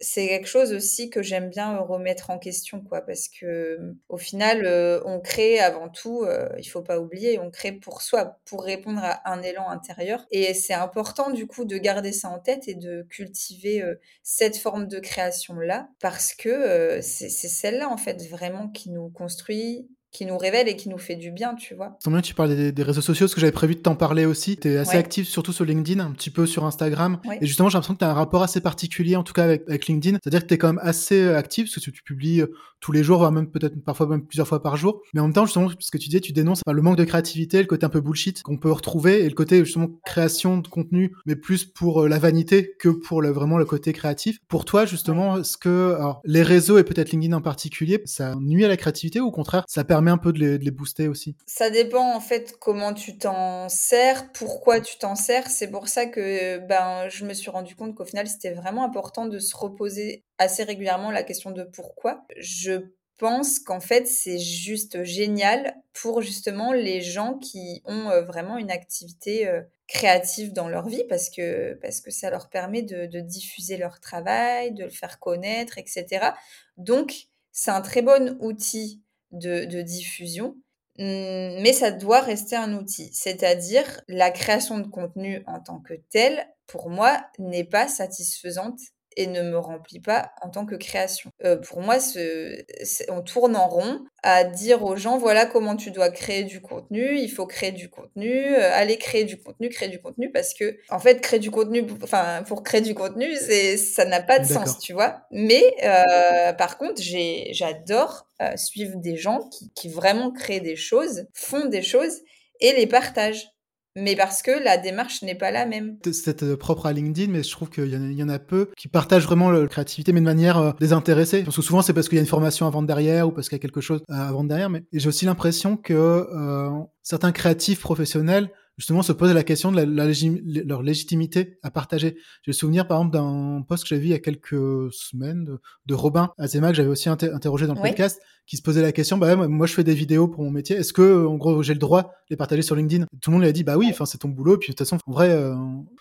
c'est 0.00 0.28
quelque 0.28 0.46
chose 0.46 0.72
aussi 0.72 1.10
que 1.10 1.22
j'aime 1.22 1.48
bien 1.48 1.78
remettre 1.78 2.30
en 2.30 2.38
question, 2.38 2.80
quoi, 2.80 3.00
parce 3.00 3.28
que 3.28 3.78
au 4.08 4.18
final, 4.18 4.66
on 5.04 5.20
crée 5.20 5.60
avant 5.60 5.88
tout, 5.88 6.26
il 6.58 6.64
faut 6.64 6.82
pas 6.82 6.98
oublier, 6.98 7.38
on 7.38 7.50
crée 7.50 7.72
pour 7.72 8.02
soi, 8.02 8.38
pour 8.44 8.64
répondre 8.64 9.00
à 9.02 9.30
un 9.30 9.42
élan 9.42 9.68
intérieur. 9.68 10.26
Et 10.30 10.54
c'est 10.54 10.74
important, 10.74 11.30
du 11.30 11.46
coup, 11.46 11.64
de 11.64 11.76
garder 11.76 12.12
ça 12.12 12.28
en 12.28 12.38
tête 12.38 12.68
et 12.68 12.74
de 12.74 13.02
cultiver 13.10 13.82
cette 14.22 14.56
forme 14.56 14.86
de 14.86 14.98
création-là, 14.98 15.88
parce 16.00 16.34
que 16.34 17.00
c'est 17.02 17.28
celle-là, 17.28 17.88
en 17.88 17.96
fait, 17.96 18.22
vraiment 18.28 18.68
qui 18.68 18.90
nous 18.90 19.03
construit, 19.10 19.88
qui 20.14 20.24
nous 20.24 20.38
révèle 20.38 20.68
et 20.68 20.76
qui 20.76 20.88
nous 20.88 20.96
fait 20.96 21.16
du 21.16 21.32
bien, 21.32 21.54
tu 21.56 21.74
vois. 21.74 21.98
Tant 22.02 22.10
bien 22.10 22.20
tu 22.20 22.34
parles 22.34 22.72
des, 22.72 22.82
réseaux 22.82 23.02
sociaux, 23.02 23.26
parce 23.26 23.34
que 23.34 23.40
j'avais 23.40 23.52
prévu 23.52 23.74
de 23.74 23.80
t'en 23.80 23.96
parler 23.96 24.24
aussi. 24.24 24.56
Tu 24.56 24.68
es 24.68 24.76
assez 24.76 24.96
actif, 24.96 25.28
surtout 25.28 25.52
sur 25.52 25.64
LinkedIn, 25.64 26.02
un 26.02 26.12
petit 26.12 26.30
peu 26.30 26.46
sur 26.46 26.64
Instagram. 26.64 27.18
Et 27.40 27.46
justement, 27.46 27.68
j'ai 27.68 27.74
l'impression 27.74 27.94
que 27.94 27.98
tu 27.98 28.04
as 28.04 28.10
un 28.10 28.14
rapport 28.14 28.42
assez 28.42 28.60
particulier, 28.60 29.16
en 29.16 29.24
tout 29.24 29.32
cas 29.32 29.42
avec, 29.42 29.64
avec 29.68 29.86
LinkedIn. 29.86 30.18
C'est-à-dire 30.22 30.42
que 30.42 30.46
tu 30.46 30.54
es 30.54 30.58
quand 30.58 30.68
même 30.68 30.80
assez 30.82 31.20
euh, 31.20 31.36
actif, 31.36 31.66
parce 31.66 31.84
que 31.84 31.90
tu, 31.90 32.02
publies 32.04 32.42
euh, 32.42 32.54
tous 32.80 32.92
les 32.92 33.02
jours, 33.02 33.18
voire 33.18 33.32
même 33.32 33.50
peut-être 33.50 33.74
parfois 33.84 34.06
même 34.06 34.24
plusieurs 34.24 34.46
fois 34.46 34.62
par 34.62 34.76
jour. 34.76 35.02
Mais 35.14 35.20
en 35.20 35.24
même 35.24 35.32
temps, 35.32 35.46
justement, 35.46 35.68
ce 35.78 35.90
que 35.90 35.98
tu 35.98 36.08
disais, 36.08 36.20
tu 36.20 36.32
dénonces 36.32 36.60
le 36.70 36.82
manque 36.82 36.96
de 36.96 37.04
créativité, 37.04 37.58
le 37.58 37.66
côté 37.66 37.84
un 37.84 37.88
peu 37.88 38.00
bullshit 38.00 38.42
qu'on 38.42 38.56
peut 38.56 38.70
retrouver, 38.70 39.24
et 39.24 39.28
le 39.28 39.34
côté 39.34 39.64
justement 39.64 39.88
création 40.06 40.58
de 40.58 40.68
contenu, 40.68 41.12
mais 41.26 41.34
plus 41.34 41.64
pour 41.64 42.04
euh, 42.04 42.08
la 42.08 42.20
vanité 42.20 42.74
que 42.78 42.88
pour 42.88 43.20
le, 43.20 43.30
vraiment 43.30 43.58
le 43.58 43.64
côté 43.64 43.92
créatif. 43.92 44.38
Pour 44.46 44.64
toi, 44.64 44.86
justement, 44.86 45.38
est-ce 45.38 45.56
que 45.56 45.98
les 46.24 46.42
réseaux 46.42 46.78
et 46.78 46.84
peut-être 46.84 47.10
LinkedIn 47.10 47.36
en 47.36 47.40
particulier, 47.40 48.00
ça 48.04 48.34
nuit 48.36 48.64
à 48.64 48.68
la 48.68 48.76
créativité 48.76 49.20
ou 49.20 49.26
au 49.26 49.32
contraire, 49.32 49.64
ça 49.66 49.82
permet 49.82 50.03
un 50.10 50.18
peu 50.18 50.32
de 50.32 50.56
les, 50.56 50.70
booster 50.70 51.08
aussi 51.08 51.36
Ça 51.46 51.70
dépend 51.70 52.14
en 52.14 52.20
fait 52.20 52.56
comment 52.58 52.92
tu 52.94 53.16
t'en 53.18 53.68
sers, 53.68 54.32
pourquoi 54.32 54.80
tu 54.80 54.98
t'en 54.98 55.14
sers. 55.14 55.48
C'est 55.48 55.70
pour 55.70 55.88
ça 55.88 56.06
que 56.06 56.58
ben, 56.58 57.08
je 57.08 57.24
me 57.24 57.34
suis 57.34 57.50
rendu 57.50 57.76
compte 57.76 57.94
qu'au 57.94 58.04
final, 58.04 58.26
c'était 58.26 58.52
vraiment 58.52 58.84
important 58.84 59.26
de 59.26 59.38
se 59.38 59.56
reposer 59.56 60.24
assez 60.38 60.64
régulièrement 60.64 61.10
la 61.10 61.22
question 61.22 61.50
de 61.50 61.62
pourquoi. 61.62 62.24
Je 62.38 62.80
pense 63.18 63.60
qu'en 63.60 63.80
fait, 63.80 64.06
c'est 64.06 64.38
juste 64.38 65.04
génial 65.04 65.76
pour 65.92 66.20
justement 66.20 66.72
les 66.72 67.00
gens 67.00 67.38
qui 67.38 67.82
ont 67.84 68.10
euh, 68.10 68.22
vraiment 68.22 68.58
une 68.58 68.72
activité 68.72 69.46
euh, 69.46 69.62
créative 69.86 70.52
dans 70.52 70.68
leur 70.68 70.88
vie 70.88 71.04
parce 71.08 71.30
que, 71.30 71.74
parce 71.74 72.00
que 72.00 72.10
ça 72.10 72.30
leur 72.30 72.48
permet 72.48 72.82
de 72.82 73.20
diffuser 73.20 73.76
leur 73.76 74.00
travail, 74.00 74.72
de 74.72 74.84
le 74.84 74.90
faire 74.90 75.20
connaître, 75.20 75.78
etc. 75.78 76.30
Donc, 76.76 77.28
c'est 77.56 77.70
un 77.70 77.80
très 77.80 78.02
bon 78.02 78.36
outil 78.40 79.03
de, 79.34 79.82
diffusion, 79.82 80.56
mmh, 80.98 81.62
mais 81.62 81.72
ça 81.72 81.90
doit 81.90 82.20
rester 82.20 82.56
un 82.56 82.74
outil. 82.74 83.10
C'est-à-dire, 83.12 84.00
la 84.08 84.30
création 84.30 84.78
de 84.78 84.88
contenu 84.88 85.42
en 85.46 85.60
tant 85.60 85.80
que 85.80 85.94
telle, 86.10 86.46
pour 86.66 86.90
moi, 86.90 87.26
n'est 87.38 87.64
pas 87.64 87.88
satisfaisante 87.88 88.78
et 89.16 89.26
ne 89.26 89.42
me 89.42 89.58
remplit 89.58 90.00
pas 90.00 90.32
en 90.42 90.50
tant 90.50 90.66
que 90.66 90.74
création. 90.74 91.30
Euh, 91.44 91.56
pour 91.56 91.80
moi, 91.80 92.00
ce, 92.00 92.64
on 93.10 93.22
tourne 93.22 93.56
en 93.56 93.68
rond 93.68 94.00
à 94.22 94.44
dire 94.44 94.82
aux 94.84 94.96
gens 94.96 95.18
voilà 95.18 95.46
comment 95.46 95.76
tu 95.76 95.90
dois 95.90 96.10
créer 96.10 96.44
du 96.44 96.60
contenu, 96.60 97.18
il 97.18 97.28
faut 97.28 97.46
créer 97.46 97.72
du 97.72 97.90
contenu, 97.90 98.54
euh, 98.54 98.70
aller 98.72 98.96
créer 98.96 99.24
du 99.24 99.40
contenu, 99.40 99.68
créer 99.68 99.88
du 99.88 100.00
contenu 100.00 100.30
parce 100.32 100.54
que 100.54 100.76
en 100.88 100.98
fait 100.98 101.20
créer 101.20 101.40
du 101.40 101.50
contenu, 101.50 101.84
enfin 102.02 102.42
pour 102.46 102.62
créer 102.62 102.80
du 102.80 102.94
contenu, 102.94 103.26
c'est 103.36 103.76
ça 103.76 104.04
n'a 104.04 104.22
pas 104.22 104.38
de 104.38 104.46
sens, 104.46 104.78
tu 104.78 104.92
vois. 104.92 105.22
Mais 105.30 105.62
euh, 105.84 106.52
par 106.54 106.78
contre, 106.78 107.02
j'adore 107.02 108.26
suivre 108.56 108.96
des 108.96 109.16
gens 109.16 109.48
qui, 109.48 109.70
qui 109.74 109.88
vraiment 109.88 110.30
créent 110.30 110.60
des 110.60 110.76
choses, 110.76 111.26
font 111.32 111.66
des 111.66 111.82
choses 111.82 112.20
et 112.60 112.72
les 112.72 112.86
partagent 112.86 113.53
mais 113.96 114.16
parce 114.16 114.42
que 114.42 114.50
la 114.64 114.76
démarche 114.76 115.22
n'est 115.22 115.34
pas 115.34 115.50
la 115.50 115.66
même. 115.66 115.98
C'est 116.12 116.42
euh, 116.42 116.56
propre 116.56 116.86
à 116.86 116.92
LinkedIn, 116.92 117.30
mais 117.30 117.42
je 117.42 117.50
trouve 117.50 117.70
qu'il 117.70 117.92
y, 117.92 118.22
en 118.22 118.28
a 118.28 118.38
peu 118.38 118.70
qui 118.76 118.88
partagent 118.88 119.24
vraiment 119.24 119.50
la 119.50 119.66
créativité, 119.66 120.12
mais 120.12 120.20
de 120.20 120.24
manière 120.24 120.58
euh, 120.58 120.72
désintéressée. 120.80 121.42
Parce 121.44 121.56
que 121.56 121.62
souvent, 121.62 121.82
c'est 121.82 121.92
parce 121.92 122.08
qu'il 122.08 122.16
y 122.16 122.18
a 122.18 122.22
une 122.22 122.28
formation 122.28 122.66
à 122.66 122.70
vendre 122.70 122.88
derrière 122.88 123.28
ou 123.28 123.30
parce 123.30 123.48
qu'il 123.48 123.56
y 123.56 123.60
a 123.60 123.62
quelque 123.62 123.80
chose 123.80 124.02
à 124.08 124.32
vendre 124.32 124.48
derrière. 124.48 124.70
Mais 124.70 124.84
j'ai 124.92 125.08
aussi 125.08 125.26
l'impression 125.26 125.76
que 125.76 125.94
euh, 125.94 126.70
certains 127.02 127.32
créatifs 127.32 127.80
professionnels 127.80 128.50
justement 128.78 129.02
se 129.02 129.12
posent 129.12 129.32
la 129.32 129.44
question 129.44 129.72
de 129.72 129.80
la, 129.80 130.64
leur 130.64 130.82
légitimité 130.82 131.58
à 131.62 131.70
partager. 131.70 132.16
J'ai 132.42 132.50
le 132.50 132.52
souvenir 132.52 132.86
par 132.86 132.98
exemple 132.98 133.16
d'un 133.16 133.62
post 133.66 133.84
que 133.84 133.88
j'avais 133.88 134.00
vu 134.00 134.08
il 134.08 134.12
y 134.12 134.14
a 134.14 134.18
quelques 134.18 134.92
semaines 134.92 135.58
de, 135.86 135.94
Robin 135.94 136.32
Azema 136.38 136.70
que 136.70 136.76
j'avais 136.76 136.88
aussi 136.88 137.08
interrogé 137.08 137.66
dans 137.66 137.74
le 137.74 137.80
podcast 137.80 138.20
qui 138.46 138.56
se 138.56 138.62
posait 138.62 138.82
la 138.82 138.92
question 138.92 139.16
bah 139.16 139.36
moi 139.36 139.66
je 139.66 139.72
fais 139.72 139.84
des 139.84 139.94
vidéos 139.94 140.28
pour 140.28 140.42
mon 140.42 140.50
métier 140.50 140.76
est-ce 140.76 140.92
que 140.92 141.24
en 141.24 141.36
gros 141.36 141.62
j'ai 141.62 141.72
le 141.72 141.78
droit 141.78 142.02
de 142.02 142.08
les 142.30 142.36
partager 142.36 142.62
sur 142.62 142.76
LinkedIn? 142.76 143.06
Tout 143.22 143.30
le 143.30 143.34
monde 143.34 143.42
lui 143.42 143.48
a 143.48 143.52
dit 143.52 143.64
bah 143.64 143.78
oui 143.78 143.88
enfin 143.90 144.04
c'est 144.06 144.18
ton 144.18 144.28
boulot 144.28 144.58
puis 144.58 144.68
de 144.68 144.72
toute 144.72 144.86
façon 144.86 144.98
en 145.06 145.12
vrai 145.12 145.30
euh, 145.30 145.54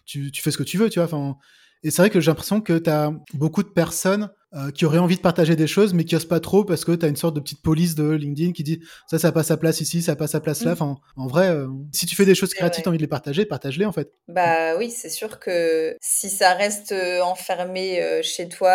tu, 0.06 0.32
tu 0.32 0.42
fais 0.42 0.52
ce 0.52 0.58
que 0.58 0.64
tu 0.64 0.78
veux 0.78 0.90
tu 0.90 1.00
vois 1.00 1.06
enfin 1.06 1.38
et 1.84 1.92
c'est 1.92 2.02
vrai 2.02 2.10
que 2.10 2.20
j'ai 2.20 2.32
l'impression 2.32 2.62
que 2.62 2.78
tu 2.78 2.90
as 2.90 3.12
beaucoup 3.34 3.64
de 3.64 3.70
personnes 3.70 4.30
euh, 4.56 4.70
qui 4.70 4.86
auraient 4.86 5.00
envie 5.00 5.16
de 5.16 5.22
partager 5.22 5.56
des 5.56 5.66
choses, 5.66 5.96
mais 5.96 6.04
qui 6.04 6.16
osent 6.16 6.28
pas 6.28 6.40
trop 6.40 6.64
parce 6.64 6.86
que 6.86 6.92
tu 6.92 7.04
as 7.04 7.10
une 7.10 7.16
sorte 7.16 7.36
de 7.36 7.40
petite 7.40 7.64
police 7.64 7.96
de 7.96 8.12
LinkedIn 8.12 8.52
qui 8.52 8.62
dit 8.62 8.82
ça, 9.10 9.18
ça 9.18 9.32
passe 9.32 9.48
sa 9.48 9.58
place 9.58 9.82
ici, 9.82 10.04
ça 10.04 10.16
passe 10.16 10.32
sa 10.32 10.40
place 10.40 10.64
là. 10.64 10.72
Mm. 10.72 10.74
Enfin, 10.74 10.96
en 11.18 11.26
vrai, 11.26 11.50
euh, 11.50 11.68
si 11.92 12.06
tu 12.06 12.16
fais 12.16 12.24
des 12.24 12.36
choses 12.36 12.54
créatives, 12.54 12.84
tu 12.84 12.88
as 12.88 12.92
envie 12.92 13.00
de 13.00 13.04
les 13.04 13.08
partager, 13.08 13.46
partage-les 13.46 13.86
en 13.86 13.92
fait. 13.92 14.12
Bah 14.28 14.78
oui, 14.78 14.92
c'est 14.92 15.10
sûr 15.10 15.40
que 15.40 15.98
si 16.02 16.30
ça 16.30 16.54
reste 16.54 16.92
euh, 16.92 17.22
enfermé 17.22 18.22
chez 18.22 18.48
toi, 18.48 18.72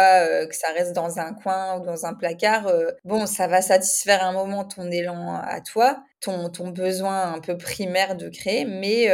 que 0.47 0.55
ça 0.55 0.73
reste 0.75 0.95
dans 0.95 1.19
un 1.19 1.33
coin 1.33 1.79
ou 1.79 1.85
dans 1.85 2.07
un 2.07 2.15
placard, 2.15 2.69
bon, 3.05 3.27
ça 3.27 3.47
va 3.47 3.63
satisfaire 3.63 4.25
un 4.25 4.33
moment 4.33 4.65
ton 4.65 4.91
élan 4.91 5.37
à 5.41 5.61
toi, 5.61 6.03
ton, 6.21 6.51
ton 6.51 6.71
besoin 6.71 7.35
un 7.35 7.39
peu 7.39 7.57
primaire 7.57 8.17
de 8.17 8.29
créer, 8.29 8.65
mais 8.65 9.09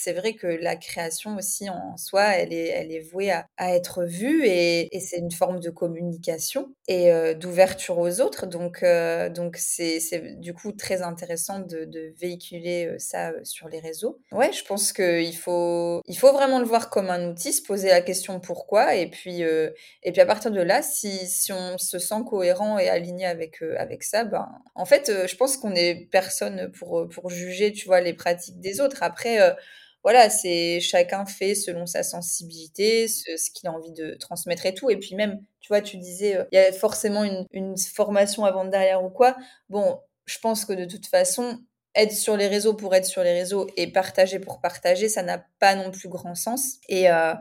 c'est 0.00 0.12
vrai 0.12 0.34
que 0.34 0.46
la 0.46 0.76
création 0.76 1.36
aussi 1.36 1.68
en 1.68 1.96
soi, 1.96 2.22
elle 2.36 2.52
est, 2.52 2.68
elle 2.68 2.92
est 2.92 3.00
vouée 3.00 3.32
à, 3.32 3.46
être 3.58 4.04
vue 4.04 4.46
et, 4.46 4.88
c'est 5.00 5.18
une 5.18 5.32
forme 5.32 5.58
de 5.60 5.70
communication 5.70 6.72
et 6.86 7.12
euh, 7.12 7.34
d'ouverture 7.34 7.98
aux 7.98 8.20
autres. 8.20 8.46
Donc, 8.46 8.82
euh, 8.82 9.28
donc 9.28 9.56
c'est, 9.56 9.98
du 10.38 10.54
coup 10.54 10.72
très 10.72 11.02
intéressant 11.02 11.58
de, 11.60 11.84
de 11.84 12.12
véhiculer 12.20 12.86
euh, 12.86 12.98
ça 12.98 13.32
sur 13.42 13.68
les 13.68 13.80
réseaux. 13.80 14.20
Ouais, 14.30 14.52
je 14.52 14.64
pense 14.64 14.92
qu'il 14.92 15.36
faut, 15.36 16.00
il 16.06 16.16
faut 16.16 16.32
vraiment 16.32 16.60
le 16.60 16.66
voir 16.66 16.90
comme 16.90 17.10
un 17.10 17.30
outil, 17.30 17.52
se 17.52 17.62
poser 17.62 17.88
la 17.88 18.00
question 18.00 18.38
pourquoi? 18.38 18.94
et 18.94 19.10
puis, 19.10 19.42
et 19.42 20.12
puis 20.12 20.20
à 20.20 20.26
partir 20.26 20.52
de 20.52 20.60
là, 20.60 20.82
si, 20.82 21.26
si 21.26 21.52
on 21.52 21.76
se 21.76 21.98
sent 21.98 22.22
cohérent 22.28 22.78
et 22.78 22.88
aligné 22.88 23.26
avec, 23.26 23.62
avec 23.76 24.04
ça, 24.04 24.24
ben, 24.24 24.48
en 24.74 24.84
fait, 24.84 25.10
je 25.26 25.36
pense 25.36 25.56
qu'on 25.56 25.74
est 25.74 26.08
personne 26.10 26.70
pour, 26.72 27.08
pour 27.08 27.30
juger, 27.30 27.72
tu 27.72 27.86
vois, 27.86 28.00
les 28.00 28.14
pratiques 28.14 28.60
des 28.60 28.80
autres. 28.80 29.02
Après, 29.02 29.56
voilà, 30.04 30.30
c'est 30.30 30.80
chacun 30.80 31.26
fait 31.26 31.54
selon 31.54 31.86
sa 31.86 32.02
sensibilité, 32.02 33.08
ce, 33.08 33.50
qu'il 33.50 33.68
a 33.68 33.72
envie 33.72 33.92
de 33.92 34.14
transmettre 34.14 34.66
et 34.66 34.74
tout. 34.74 34.90
Et 34.90 34.96
puis 34.96 35.14
même, 35.14 35.40
tu 35.60 35.68
vois, 35.68 35.80
tu 35.80 35.96
disais, 35.96 36.36
euh, 36.36 36.44
il 36.52 36.56
y 36.56 36.58
a 36.58 36.72
forcément 36.72 37.24
une, 37.24 37.76
formation 37.78 38.44
avant 38.44 38.64
derrière 38.64 39.04
ou 39.04 39.10
quoi. 39.10 39.36
Bon, 39.68 40.00
je 40.26 40.38
pense 40.38 40.64
que 40.64 40.72
de 40.72 40.84
toute 40.84 41.06
façon, 41.06 41.58
être 41.94 42.12
sur 42.12 42.36
les 42.36 42.46
réseaux 42.46 42.74
pour 42.74 42.94
être 42.94 43.06
sur 43.06 43.22
les 43.24 43.32
réseaux 43.32 43.66
et 43.76 43.90
partager 43.90 44.38
pour 44.38 44.60
partager, 44.60 45.08
ça 45.08 45.22
n'a 45.22 45.44
pas 45.58 45.74
non 45.74 45.90
plus 45.90 46.08
grand 46.08 46.34
sens. 46.34 46.76
Et, 46.88 47.10
euh, 47.10 47.34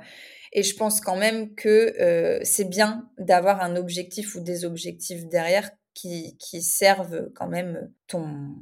et 0.51 0.63
je 0.63 0.75
pense 0.75 0.99
quand 0.99 1.17
même 1.17 1.53
que 1.53 1.93
euh, 2.01 2.39
c'est 2.43 2.67
bien 2.69 3.09
d'avoir 3.19 3.61
un 3.61 3.75
objectif 3.75 4.35
ou 4.35 4.39
des 4.39 4.65
objectifs 4.65 5.27
derrière 5.27 5.69
qui, 5.93 6.37
qui 6.37 6.61
servent 6.61 7.29
quand 7.35 7.47
même 7.47 7.91
ton, 8.07 8.55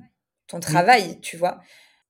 ton 0.47 0.60
travail, 0.60 1.19
tu 1.21 1.38
vois. 1.38 1.62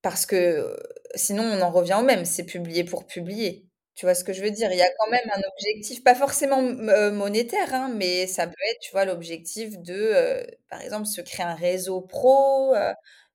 Parce 0.06 0.28
que 0.28 0.78
sinon, 1.16 1.42
on 1.42 1.62
en 1.64 1.72
revient 1.72 1.98
au 2.00 2.04
même, 2.04 2.26
c'est 2.26 2.44
publier 2.44 2.84
pour 2.84 3.08
publier. 3.08 3.66
Tu 3.96 4.06
vois 4.06 4.14
ce 4.14 4.24
que 4.24 4.34
je 4.34 4.44
veux 4.44 4.52
dire? 4.52 4.72
Il 4.72 4.78
y 4.78 4.84
a 4.84 4.90
quand 5.00 5.10
même 5.10 5.28
un 5.34 5.42
objectif, 5.52 6.04
pas 6.04 6.14
forcément 6.14 6.62
monétaire, 6.62 7.74
hein, 7.74 7.92
mais 7.96 8.28
ça 8.28 8.46
peut 8.46 8.54
être, 8.70 8.80
tu 8.82 8.92
vois, 8.92 9.06
l'objectif 9.06 9.80
de, 9.80 10.46
par 10.70 10.80
exemple, 10.82 11.08
se 11.08 11.22
créer 11.22 11.48
un 11.48 11.56
réseau 11.56 12.02
pro, 12.02 12.76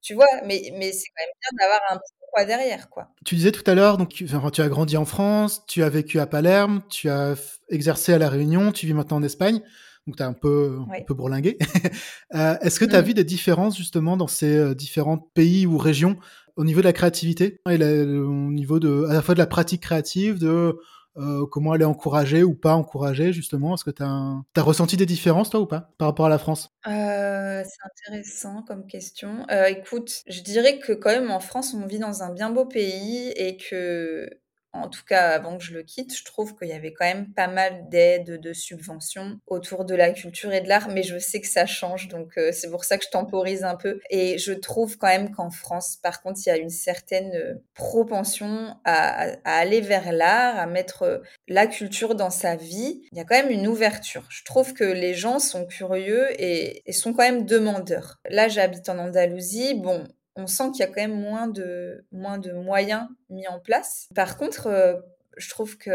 tu 0.00 0.14
vois? 0.14 0.28
Mais 0.46 0.72
mais 0.78 0.92
c'est 0.92 1.08
quand 1.08 1.24
même 1.24 1.34
bien 1.40 1.58
d'avoir 1.58 1.80
un 1.90 1.96
petit 1.96 2.12
pourquoi 2.20 2.44
derrière, 2.44 2.88
quoi. 2.88 3.08
Tu 3.24 3.34
disais 3.34 3.50
tout 3.50 3.68
à 3.68 3.74
l'heure, 3.74 3.98
donc 3.98 4.10
tu 4.10 4.28
as 4.32 4.68
grandi 4.68 4.96
en 4.96 5.04
France, 5.04 5.64
tu 5.66 5.82
as 5.82 5.88
vécu 5.88 6.20
à 6.20 6.28
Palerme, 6.28 6.82
tu 6.88 7.10
as 7.10 7.34
exercé 7.68 8.12
à 8.12 8.18
La 8.18 8.28
Réunion, 8.28 8.70
tu 8.70 8.86
vis 8.86 8.94
maintenant 8.94 9.16
en 9.16 9.24
Espagne, 9.24 9.60
donc 10.06 10.16
tu 10.16 10.22
as 10.22 10.26
un 10.26 10.32
peu, 10.32 10.78
un 10.90 11.02
peu 11.02 11.14
bourlingué. 11.14 11.58
euh, 12.34 12.56
Est-ce 12.60 12.80
que 12.80 12.84
tu 12.84 12.94
as 12.94 13.02
mmh. 13.02 13.04
vu 13.04 13.14
des 13.14 13.24
différences 13.24 13.76
justement 13.76 14.16
dans 14.16 14.26
ces 14.26 14.56
euh, 14.56 14.74
différents 14.74 15.18
pays 15.18 15.66
ou 15.66 15.78
régions 15.78 16.16
au 16.60 16.64
niveau 16.64 16.80
de 16.80 16.84
la 16.84 16.92
créativité 16.92 17.58
et 17.70 17.82
au 17.82 18.50
niveau 18.52 18.80
de, 18.80 19.06
à 19.08 19.14
la 19.14 19.22
fois 19.22 19.34
de 19.34 19.38
la 19.38 19.46
pratique 19.46 19.80
créative, 19.80 20.38
de 20.38 20.78
euh, 21.16 21.46
comment 21.50 21.74
elle 21.74 21.80
est 21.80 21.86
encouragée 21.86 22.42
ou 22.42 22.54
pas 22.54 22.74
encouragée 22.74 23.32
justement 23.32 23.74
Est-ce 23.74 23.84
que 23.84 23.90
tu 23.90 24.02
as, 24.02 24.62
ressenti 24.62 24.98
des 24.98 25.06
différences 25.06 25.48
toi 25.48 25.60
ou 25.60 25.66
pas 25.66 25.90
par 25.96 26.08
rapport 26.08 26.26
à 26.26 26.28
la 26.28 26.36
France? 26.36 26.68
Euh, 26.86 27.62
C'est 27.64 28.10
intéressant 28.12 28.62
comme 28.68 28.86
question. 28.86 29.46
Euh, 29.50 29.68
écoute, 29.68 30.22
je 30.28 30.42
dirais 30.42 30.78
que 30.78 30.92
quand 30.92 31.10
même 31.10 31.30
en 31.30 31.40
France 31.40 31.72
on 31.72 31.86
vit 31.86 31.98
dans 31.98 32.22
un 32.22 32.30
bien 32.30 32.50
beau 32.50 32.66
pays 32.66 33.30
et 33.36 33.56
que 33.56 34.28
en 34.72 34.88
tout 34.88 35.04
cas 35.04 35.30
avant 35.30 35.58
que 35.58 35.64
je 35.64 35.74
le 35.74 35.82
quitte, 35.82 36.16
je 36.16 36.24
trouve 36.24 36.56
qu'il 36.56 36.68
y 36.68 36.72
avait 36.72 36.92
quand 36.92 37.04
même 37.04 37.32
pas 37.32 37.48
mal 37.48 37.88
d'aides, 37.88 38.40
de 38.40 38.52
subventions 38.52 39.38
autour 39.46 39.84
de 39.84 39.94
la 39.94 40.12
culture 40.12 40.52
et 40.52 40.60
de 40.60 40.68
l'art, 40.68 40.88
mais 40.88 41.02
je 41.02 41.18
sais 41.18 41.40
que 41.40 41.46
ça 41.48 41.66
change, 41.66 42.08
donc 42.08 42.38
euh, 42.38 42.50
c'est 42.52 42.70
pour 42.70 42.84
ça 42.84 42.98
que 42.98 43.04
je 43.04 43.10
temporise 43.10 43.64
un 43.64 43.76
peu. 43.76 44.00
Et 44.10 44.38
je 44.38 44.52
trouve 44.52 44.96
quand 44.98 45.08
même 45.08 45.30
qu'en 45.30 45.50
France, 45.50 45.98
par 46.02 46.22
contre, 46.22 46.40
il 46.44 46.48
y 46.48 46.52
a 46.52 46.56
une 46.56 46.70
certaine 46.70 47.34
euh, 47.34 47.54
propension 47.74 48.76
à, 48.84 49.32
aller 49.44 49.80
vers 49.80 50.12
l'art, 50.12 50.58
à 50.58 50.66
mettre 50.66 51.02
euh, 51.02 51.18
la 51.48 51.66
culture 51.66 52.14
dans 52.14 52.30
sa 52.30 52.56
vie. 52.56 53.02
Il 53.12 53.18
y 53.18 53.20
a 53.20 53.24
quand 53.24 53.36
même 53.36 53.50
une 53.50 53.66
ouverture. 53.66 54.26
Je 54.30 54.44
trouve 54.44 54.74
que 54.74 54.84
les 54.84 55.14
gens 55.14 55.38
sont 55.38 55.66
curieux 55.66 56.28
et, 56.40 56.82
et 56.86 56.92
sont 56.92 57.12
quand 57.12 57.24
même 57.24 57.46
demandeurs. 57.46 58.18
Là, 58.28 58.48
j'habite 58.48 58.88
en 58.88 58.98
Andalousie. 58.98 59.74
Bon, 59.74 60.06
on 60.36 60.46
sent 60.46 60.70
qu'il 60.72 60.80
y 60.80 60.82
a 60.82 60.86
quand 60.86 61.00
même 61.00 61.20
moins 61.20 61.48
de, 61.48 62.04
moins 62.12 62.38
de 62.38 62.52
moyens 62.52 63.08
mis 63.28 63.46
en 63.48 63.58
place. 63.58 64.08
Par 64.14 64.36
contre, 64.36 64.66
euh, 64.66 64.94
je 65.40 65.48
trouve 65.48 65.78
qu'il 65.78 65.92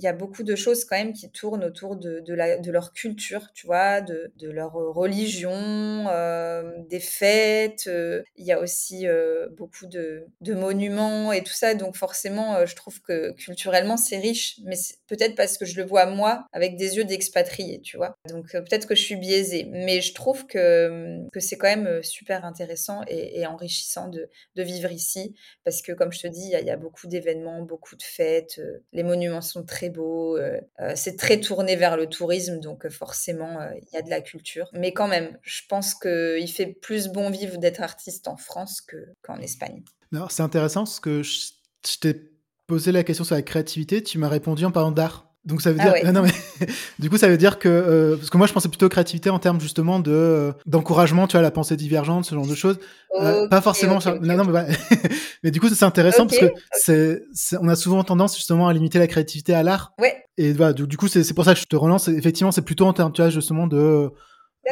y 0.00 0.06
a 0.06 0.12
beaucoup 0.12 0.42
de 0.42 0.56
choses 0.56 0.84
quand 0.84 0.96
même 0.96 1.12
qui 1.12 1.30
tournent 1.30 1.64
autour 1.64 1.96
de, 1.96 2.20
de, 2.20 2.70
leur 2.70 2.92
culture, 2.92 3.52
tu 3.54 3.66
vois, 3.66 4.00
de, 4.00 4.32
leur 4.40 4.72
religion, 4.72 6.06
euh, 6.08 6.72
des 6.88 7.00
fêtes. 7.00 7.84
Euh, 7.88 8.22
il 8.36 8.46
y 8.46 8.52
a 8.52 8.60
aussi 8.60 9.06
euh, 9.06 9.48
beaucoup 9.50 9.86
de, 9.86 10.26
monuments 10.40 11.32
et 11.32 11.42
tout 11.42 11.52
ça. 11.52 11.74
Donc 11.74 11.96
forcément, 11.96 12.64
je 12.64 12.74
trouve 12.74 13.00
que 13.02 13.32
culturellement, 13.32 13.96
c'est 13.96 14.18
riche. 14.18 14.60
Mais 14.64 14.76
peut-être 15.08 15.34
parce 15.34 15.58
que 15.58 15.66
je 15.66 15.76
le 15.76 15.84
vois 15.84 16.06
moi 16.06 16.46
avec 16.52 16.76
des 16.76 16.96
yeux 16.96 17.04
d'expatrié, 17.04 17.80
tu 17.80 17.96
vois. 17.96 18.16
Donc 18.28 18.52
peut-être 18.52 18.86
que 18.86 18.94
je 18.94 19.02
suis 19.02 19.16
biaisée. 19.16 19.68
Mais 19.70 20.00
je 20.00 20.14
trouve 20.14 20.46
que, 20.46 21.18
que 21.32 21.40
c'est 21.40 21.56
quand 21.56 21.68
même 21.68 22.02
super 22.02 22.44
intéressant 22.44 23.02
et, 23.08 23.46
enrichissant 23.46 24.08
de, 24.08 24.30
vivre 24.56 24.90
ici. 24.90 25.34
Parce 25.64 25.82
que 25.82 25.92
comme 25.92 26.12
je 26.12 26.20
te 26.20 26.26
dis, 26.28 26.52
il 26.52 26.66
y 26.66 26.70
a 26.70 26.76
beaucoup 26.76 27.06
d'événements, 27.06 27.62
beaucoup 27.62 27.96
de 27.96 28.02
fêtes 28.02 28.53
euh, 28.58 28.78
les 28.92 29.02
monuments 29.02 29.40
sont 29.40 29.64
très 29.64 29.90
beaux, 29.90 30.36
euh, 30.36 30.60
euh, 30.80 30.92
c'est 30.94 31.16
très 31.16 31.40
tourné 31.40 31.76
vers 31.76 31.96
le 31.96 32.06
tourisme, 32.06 32.60
donc 32.60 32.88
forcément, 32.88 33.58
il 33.76 33.88
y 33.92 33.96
a 33.96 34.02
de 34.02 34.10
la 34.10 34.20
culture. 34.20 34.68
Mais 34.72 34.92
quand 34.92 35.08
même, 35.08 35.38
je 35.42 35.62
pense 35.68 35.94
qu'il 35.94 36.50
fait 36.50 36.66
plus 36.66 37.08
bon 37.08 37.30
vivre 37.30 37.58
d'être 37.58 37.82
artiste 37.82 38.28
en 38.28 38.36
France 38.36 38.86
qu'en 39.22 39.38
Espagne. 39.38 39.82
C'est 40.30 40.42
intéressant 40.42 40.84
parce 40.84 41.00
que 41.00 41.22
je, 41.22 41.50
je 41.86 41.98
t'ai 41.98 42.30
posé 42.66 42.92
la 42.92 43.04
question 43.04 43.24
sur 43.24 43.34
la 43.34 43.42
créativité, 43.42 44.02
tu 44.02 44.18
m'as 44.18 44.28
répondu 44.28 44.64
en 44.64 44.70
parlant 44.70 44.92
d'art. 44.92 45.23
Donc 45.44 45.60
ça 45.60 45.72
veut 45.72 45.78
ah 45.80 46.00
dire, 46.00 46.12
non 46.12 46.22
mais 46.22 46.30
du 46.98 47.10
coup 47.10 47.18
ça 47.18 47.28
veut 47.28 47.36
dire 47.36 47.58
que 47.58 47.68
euh, 47.68 48.16
parce 48.16 48.30
que 48.30 48.38
moi 48.38 48.46
je 48.46 48.52
pensais 48.52 48.68
plutôt 48.68 48.88
créativité 48.88 49.28
en 49.28 49.38
termes 49.38 49.60
justement 49.60 50.00
de 50.00 50.10
euh, 50.10 50.52
d'encouragement, 50.66 51.26
tu 51.26 51.32
vois, 51.32 51.42
la 51.42 51.50
pensée 51.50 51.76
divergente, 51.76 52.24
ce 52.24 52.34
genre 52.34 52.46
de 52.46 52.54
choses. 52.54 52.78
Euh, 53.20 53.46
pas 53.48 53.60
forcément. 53.60 53.98
non, 54.22 54.36
non 54.36 54.44
mais, 54.44 54.66
mais 55.42 55.50
du 55.50 55.60
coup 55.60 55.68
c'est 55.68 55.84
intéressant 55.84 56.26
parce 56.26 56.38
que 56.38 56.52
c'est, 56.72 57.58
on 57.60 57.68
a 57.68 57.76
souvent 57.76 58.02
tendance 58.04 58.36
justement 58.36 58.68
à 58.68 58.72
limiter 58.72 58.98
la 58.98 59.06
créativité 59.06 59.54
à 59.54 59.62
l'art. 59.62 59.92
Ouais. 59.98 60.24
Et 60.38 60.52
voilà, 60.52 60.72
du, 60.72 60.96
coup 60.96 61.08
c'est, 61.08 61.34
pour 61.34 61.44
ça 61.44 61.54
que 61.54 61.60
je 61.60 61.66
te 61.66 61.76
relance. 61.76 62.08
Effectivement 62.08 62.52
c'est 62.52 62.62
plutôt 62.62 62.86
en 62.86 62.92
termes, 62.94 63.12
tu 63.12 63.20
vois, 63.20 63.30
justement 63.30 63.66
de, 63.66 64.10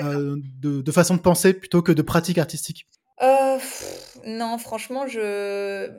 de, 0.00 0.80
de 0.80 0.92
façon 0.92 1.16
de 1.16 1.20
penser 1.20 1.52
plutôt 1.52 1.82
que 1.82 1.92
de 1.92 2.02
pratique 2.02 2.38
artistique. 2.38 2.88
non, 4.26 4.56
franchement 4.56 5.06
je 5.06 5.90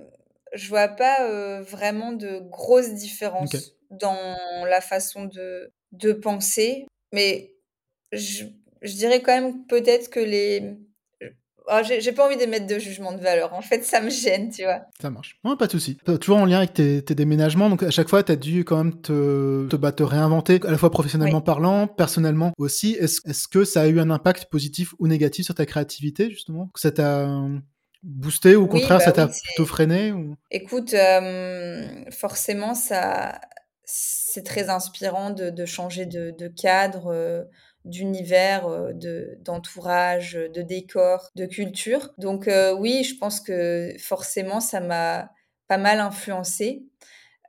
je 0.56 0.70
vois 0.70 0.88
pas 0.88 1.62
vraiment 1.62 2.12
de 2.12 2.42
grosses 2.50 2.94
différences 2.96 3.76
dans 4.00 4.66
la 4.66 4.82
façon 4.82 5.26
de, 5.26 5.72
de 5.92 6.14
penser. 6.14 6.86
Mais 7.12 7.54
je, 8.12 8.46
je 8.82 8.94
dirais 8.94 9.22
quand 9.22 9.34
même 9.34 9.66
peut-être 9.66 10.10
que 10.10 10.20
les. 10.20 10.78
Oh, 11.72 11.80
j'ai 11.82 12.12
pas 12.12 12.26
envie 12.26 12.36
d'émettre 12.36 12.68
de 12.68 12.78
jugement 12.78 13.14
de 13.14 13.22
valeur. 13.22 13.54
En 13.54 13.62
fait, 13.62 13.86
ça 13.86 14.02
me 14.02 14.10
gêne, 14.10 14.50
tu 14.50 14.64
vois. 14.64 14.82
Ça 15.02 15.10
marche. 15.10 15.40
pas 15.58 15.66
de 15.66 15.72
souci. 15.72 15.98
Toujours 16.20 16.36
en 16.36 16.46
lien 16.46 16.58
avec 16.58 16.74
tes, 16.74 17.02
tes, 17.02 17.16
déménagements. 17.16 17.70
Donc, 17.70 17.84
à 17.84 17.90
chaque 17.90 18.10
fois, 18.10 18.22
tu 18.22 18.34
as 18.34 18.36
dû 18.36 18.66
quand 18.66 18.84
même 18.84 19.00
te, 19.00 19.66
te, 19.70 19.78
bah, 19.78 19.94
te, 19.94 20.04
réinventer, 20.04 20.60
à 20.68 20.72
la 20.72 20.78
fois 20.78 20.92
professionnellement 20.92 21.40
parlant, 21.40 21.88
personnellement 21.88 22.52
aussi. 22.58 22.98
Est-ce 23.00 23.22
est 23.30 23.48
que 23.48 23.64
ça 23.64 23.84
a 23.84 23.88
eu 23.88 24.02
un 24.02 24.10
impact 24.10 24.50
positif 24.52 24.94
ou 25.00 25.08
négatif 25.08 25.46
sur 25.46 25.56
ta 25.56 25.66
créativité, 25.66 26.30
justement? 26.30 26.70
Ça 26.76 26.92
t'a 26.92 27.30
boosté 28.04 28.58
ou 28.58 28.64
au 28.64 28.68
contraire, 28.68 28.98
bah 28.98 29.06
ça 29.06 29.12
t'a 29.14 29.28
plutôt 29.28 29.66
freiné 29.66 30.12
ou... 30.12 30.36
Écoute, 30.52 30.94
euh, 30.94 32.04
forcément, 32.12 32.76
ça, 32.76 33.40
c'est 33.86 34.44
très 34.44 34.70
inspirant 34.70 35.30
de, 35.30 35.66
changer 35.66 36.06
de, 36.06 36.48
cadre, 36.48 37.08
euh, 37.08 37.44
d'univers, 37.86 38.68
euh, 38.68 38.94
d'entourage, 39.42 40.34
de, 40.34 40.62
décor, 40.62 41.30
de 41.36 41.46
culture. 41.46 42.14
Donc 42.18 42.48
euh, 42.48 42.74
oui, 42.74 43.04
je 43.04 43.18
pense 43.18 43.42
que 43.42 43.94
forcément, 44.00 44.60
ça 44.60 44.80
m'a 44.80 45.32
pas 45.68 45.78
mal 45.78 46.00
influencé. 46.00 46.86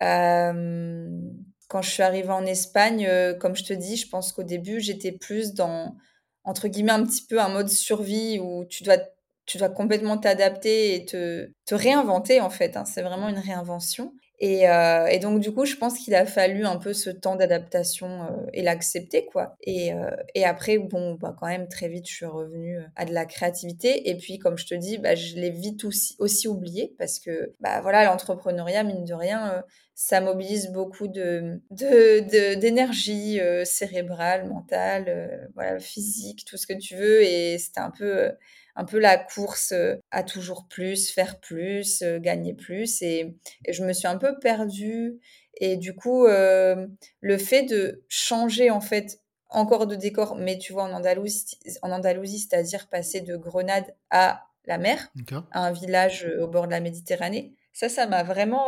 quand 0.01 1.83
je 1.83 1.90
suis 1.90 2.03
arrivée 2.03 2.31
en 2.31 2.47
Espagne, 2.47 3.09
comme 3.40 3.57
je 3.57 3.64
te 3.64 3.73
dis, 3.73 3.97
je 3.97 4.09
pense 4.09 4.33
qu'au 4.33 4.42
début, 4.42 4.81
j'étais 4.81 5.12
plus 5.12 5.55
dans, 5.55 5.97
entre 6.44 6.68
guillemets, 6.68 6.92
un 6.92 7.05
petit 7.05 7.27
peu 7.27 7.40
un 7.40 7.49
mode 7.49 7.68
survie 7.68 8.38
où 8.40 8.64
tu 8.66 8.83
dois 8.83 8.99
tu 9.47 9.59
dois 9.59 9.68
complètement 9.68 10.16
t'adapter 10.16 10.94
et 10.94 11.05
te, 11.05 11.51
te 11.66 11.75
réinventer 11.75 12.40
en 12.40 12.51
fait. 12.51 12.77
Hein. 12.79 12.85
C'est 12.87 13.03
vraiment 13.03 13.29
une 13.29 13.38
réinvention. 13.38 14.14
Et, 14.40 14.68
euh, 14.68 15.07
et, 15.07 15.20
donc, 15.20 15.40
du 15.40 15.53
coup, 15.53 15.64
je 15.64 15.77
pense 15.77 15.99
qu'il 15.99 16.14
a 16.14 16.27
fallu 16.27 16.64
un 16.64 16.77
peu 16.77 16.92
ce 16.92 17.09
temps 17.09 17.37
d'adaptation 17.37 18.25
euh, 18.25 18.47
et 18.53 18.62
l'accepter, 18.62 19.27
quoi. 19.27 19.57
Et, 19.62 19.92
euh, 19.92 20.11
et, 20.35 20.44
après, 20.44 20.79
bon, 20.79 21.14
bah, 21.14 21.37
quand 21.38 21.47
même, 21.47 21.68
très 21.68 21.88
vite, 21.88 22.09
je 22.09 22.14
suis 22.14 22.27
revenue 22.27 22.81
à 22.97 23.05
de 23.05 23.12
la 23.14 23.27
créativité. 23.27 24.11
Et 24.11 24.16
puis, 24.16 24.38
comme 24.38 24.59
je 24.59 24.66
te 24.66 24.75
dis, 24.75 24.99
bah, 24.99 25.14
je 25.14 25.37
l'ai 25.37 25.51
vite 25.51 25.85
aussi, 25.85 26.16
aussi 26.18 26.49
oublié 26.49 26.94
parce 26.99 27.20
que, 27.20 27.55
bah, 27.61 27.81
voilà, 27.81 28.05
l'entrepreneuriat, 28.05 28.83
mine 28.83 29.05
de 29.05 29.14
rien, 29.14 29.62
ça 29.94 30.20
mobilise 30.20 30.73
beaucoup 30.73 31.07
de, 31.07 31.61
d'énergie 31.70 33.37
de, 33.38 33.62
cérébrale, 33.64 34.49
mentale, 34.49 35.49
voilà, 35.55 35.79
physique, 35.79 36.44
tout 36.44 36.57
ce 36.57 36.66
que 36.66 36.75
tu 36.75 36.97
veux. 36.97 37.23
Et 37.23 37.57
c'était 37.59 37.81
un 37.81 37.92
peu 37.92 38.33
un 38.77 38.85
peu 38.85 38.99
la 38.99 39.17
course 39.17 39.73
euh, 39.73 39.97
à 40.11 40.23
toujours 40.23 40.67
plus, 40.69 41.11
faire 41.11 41.39
plus, 41.41 42.03
euh, 42.03 42.19
gagner 42.19 42.55
plus. 42.55 43.03
Et, 43.03 43.37
je 43.69 43.85
me 43.85 43.93
suis 43.93 44.09
un 44.09 44.19
peu 44.19 44.39
perdue. 44.39 45.19
Et 45.59 45.77
du 45.77 45.95
coup, 45.95 46.27
euh, 46.27 46.87
le 47.21 47.39
fait 47.39 47.63
de 47.63 48.05
changer 48.09 48.71
en 48.71 48.81
fait 48.81 49.21
encore 49.51 49.87
de 49.87 49.95
décor, 49.95 50.35
mais 50.37 50.59
tu 50.59 50.73
vois, 50.73 50.85
en 50.85 50.93
Andalousie, 50.93 51.59
en 51.83 51.93
Andalousie 51.93 52.41
c'est-à-dire 52.41 52.89
passer 52.89 53.21
de 53.21 53.37
Grenade 53.37 53.95
à 54.11 54.47
la 54.67 54.79
mer, 54.79 55.13
à 55.53 55.67
un 55.67 55.71
village 55.71 56.27
au 56.41 56.49
bord 56.49 56.67
de 56.67 56.73
la 56.73 56.81
Méditerranée, 56.81 57.55
ça, 57.73 57.89
ça 57.89 58.07
m'a 58.07 58.25
vraiment 58.25 58.67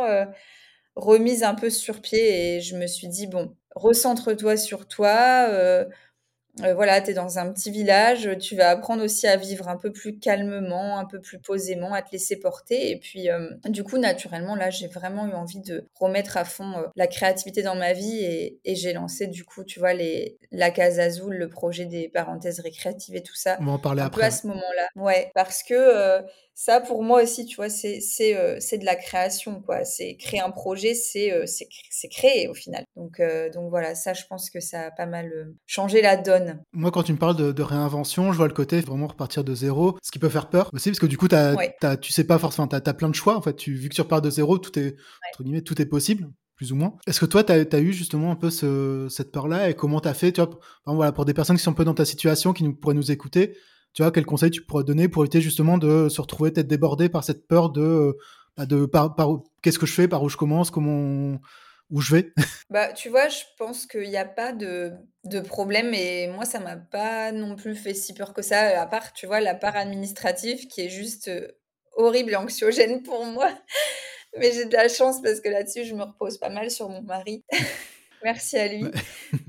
remise 0.97 1.43
un 1.43 1.55
peu 1.55 1.69
sur 1.69 2.01
pied 2.01 2.55
et 2.57 2.61
je 2.61 2.75
me 2.75 2.87
suis 2.87 3.07
dit, 3.07 3.27
bon, 3.27 3.55
recentre-toi 3.75 4.57
sur 4.57 4.87
toi, 4.87 5.47
euh, 5.49 5.85
voilà, 6.75 7.01
tu 7.01 7.11
es 7.11 7.13
dans 7.13 7.39
un 7.39 7.51
petit 7.51 7.71
village, 7.71 8.29
tu 8.39 8.55
vas 8.55 8.69
apprendre 8.69 9.03
aussi 9.03 9.27
à 9.27 9.35
vivre 9.35 9.67
un 9.67 9.77
peu 9.77 9.91
plus 9.91 10.17
calmement, 10.19 10.97
un 10.97 11.05
peu 11.05 11.19
plus 11.19 11.39
posément, 11.39 11.93
à 11.93 12.01
te 12.01 12.11
laisser 12.11 12.37
porter. 12.37 12.91
Et 12.91 12.99
puis, 12.99 13.29
euh, 13.29 13.49
du 13.65 13.83
coup, 13.83 13.97
naturellement, 13.97 14.55
là, 14.55 14.69
j'ai 14.69 14.87
vraiment 14.87 15.27
eu 15.27 15.33
envie 15.33 15.61
de 15.61 15.85
remettre 15.99 16.37
à 16.37 16.45
fond 16.45 16.77
euh, 16.77 16.87
la 16.95 17.07
créativité 17.07 17.61
dans 17.61 17.75
ma 17.75 17.93
vie 17.93 18.23
et, 18.23 18.75
j'ai 18.75 18.93
lancé, 18.93 19.27
du 19.27 19.43
coup, 19.43 19.63
tu 19.63 19.79
vois, 19.79 19.93
les, 19.93 20.37
la 20.51 20.71
Case 20.71 20.99
Azul, 20.99 21.35
le 21.35 21.49
projet 21.49 21.85
des 21.85 22.09
parenthèses 22.09 22.59
récréatives 22.59 23.15
et 23.15 23.23
tout 23.23 23.35
ça. 23.35 23.57
On 23.59 23.65
va 23.65 23.71
en 23.73 23.79
parler 23.79 24.01
un 24.01 24.07
après. 24.07 24.21
Peu 24.21 24.27
à 24.27 24.31
ce 24.31 24.47
moment-là. 24.47 24.87
Ouais, 24.95 25.31
parce 25.33 25.63
que 25.63 26.23
ça, 26.59 26.81
pour 26.81 27.03
moi 27.03 27.21
aussi, 27.21 27.45
tu 27.45 27.55
vois, 27.55 27.69
c'est 27.69 28.01
c'est 28.01 28.77
de 28.77 28.85
la 28.85 28.95
création, 28.95 29.61
quoi. 29.61 29.85
C'est 29.85 30.15
créer 30.17 30.39
un 30.39 30.49
projet, 30.49 30.95
c'est 30.95 31.31
c'est 31.45 32.09
créer 32.09 32.47
au 32.47 32.55
final. 32.55 32.83
Donc, 32.95 33.21
donc 33.53 33.69
voilà, 33.69 33.93
ça, 33.93 34.13
je 34.13 34.23
pense 34.27 34.49
que 34.49 34.59
ça 34.59 34.87
a 34.87 34.91
pas 34.91 35.05
mal 35.05 35.53
changé 35.67 36.01
la 36.01 36.17
donne 36.17 36.59
moi, 36.73 36.91
quand 36.91 37.03
tu 37.03 37.13
me 37.13 37.17
parles 37.17 37.53
de, 37.53 37.61
réinvention, 37.61 38.31
je 38.31 38.37
vois 38.37 38.47
le 38.47 38.53
côté 38.53 38.79
vraiment 38.81 39.07
repartir 39.07 39.43
de 39.43 39.53
zéro, 39.53 39.97
ce 40.01 40.11
qui 40.11 40.19
peut 40.19 40.29
faire 40.29 40.49
peur 40.49 40.69
aussi, 40.73 40.89
parce 40.89 40.99
que 40.99 41.05
du 41.05 41.17
coup, 41.17 41.27
as, 41.31 41.97
tu 41.97 42.11
sais 42.11 42.23
pas 42.23 42.37
forcément, 42.37 42.67
tu 42.67 42.75
as, 42.75 42.93
plein 42.93 43.09
de 43.09 43.15
choix. 43.15 43.35
En 43.35 43.41
fait, 43.41 43.55
tu, 43.55 43.73
vu 43.73 43.89
que 43.89 43.95
tu 43.95 44.01
repars 44.01 44.21
de 44.21 44.29
zéro, 44.29 44.57
tout 44.57 44.77
est, 44.79 44.95
entre 45.33 45.43
guillemets, 45.43 45.61
tout 45.61 45.81
est 45.81 45.85
possible 45.85 46.29
plus 46.55 46.71
ou 46.71 46.75
moins. 46.75 46.95
Est-ce 47.05 47.19
que 47.19 47.25
toi, 47.25 47.43
tu 47.43 47.51
as, 47.51 47.79
eu 47.79 47.93
justement 47.93 48.31
un 48.31 48.35
peu 48.35 48.49
cette 48.49 49.31
peur-là? 49.31 49.69
Et 49.69 49.75
comment 49.75 49.99
tu 50.01 50.07
as 50.07 50.13
fait 50.13 50.31
tu 50.31 50.41
vois, 50.41 50.59
voilà, 50.85 51.11
Pour 51.11 51.25
des 51.25 51.33
personnes 51.33 51.57
qui 51.57 51.63
sont 51.63 51.71
un 51.71 51.75
peu 51.75 51.85
dans 51.85 51.93
ta 51.93 52.05
situation, 52.05 52.53
qui 52.53 52.63
nous, 52.63 52.73
pourraient 52.73 52.95
nous 52.95 53.11
écouter, 53.11 53.55
tu 53.97 54.03
vois, 54.03 54.11
quel 54.11 54.27
conseil 54.27 54.51
tu 54.51 54.61
pourrais 54.61 54.83
donner 54.83 55.07
pour 55.07 55.23
éviter 55.23 55.41
justement 55.41 55.79
de 55.79 56.07
se 56.07 56.21
retrouver 56.21 56.51
peut-être 56.51 56.67
débordé 56.67 57.09
par 57.09 57.23
cette 57.23 57.47
peur 57.47 57.71
de 57.71 58.15
bah, 58.55 58.67
de 58.67 58.85
par, 58.85 59.15
qu'est-ce 59.63 59.79
que 59.79 59.87
je 59.87 59.93
fais, 59.95 60.07
par 60.07 60.21
où 60.21 60.29
je 60.29 60.37
commence, 60.37 60.69
comment 60.69 61.39
où 61.89 61.99
je 61.99 62.15
vais? 62.15 62.31
Bah, 62.69 62.93
tu 62.93 63.09
vois, 63.09 63.27
je 63.27 63.39
pense 63.57 63.87
qu'il 63.87 64.07
n'y 64.07 64.17
a 64.17 64.25
pas 64.25 64.53
de, 64.53 64.91
de 65.23 65.39
problème 65.39 65.95
et 65.95 66.27
moi, 66.27 66.45
ça 66.45 66.59
m'a 66.59 66.75
pas 66.75 67.31
non 67.31 67.55
plus 67.55 67.73
fait 67.73 67.95
si 67.95 68.13
peur 68.13 68.35
que 68.35 68.43
ça, 68.43 68.79
à 68.79 68.85
part, 68.85 69.13
tu 69.13 69.25
vois, 69.25 69.41
la 69.41 69.55
part 69.55 69.75
administrative 69.75 70.67
qui 70.67 70.81
est 70.81 70.89
juste 70.89 71.31
horrible 71.93 72.33
et 72.33 72.35
anxiogène 72.35 73.01
pour 73.01 73.25
moi. 73.25 73.49
Mais 74.37 74.51
j'ai 74.51 74.65
de 74.65 74.73
la 74.73 74.89
chance 74.89 75.23
parce 75.23 75.41
que 75.41 75.49
là-dessus, 75.49 75.85
je 75.85 75.95
me 75.95 76.03
repose 76.03 76.37
pas 76.37 76.49
mal 76.49 76.69
sur 76.69 76.87
mon 76.87 77.01
mari. 77.01 77.43
Merci 78.23 78.57
à 78.57 78.67
lui. 78.67 78.85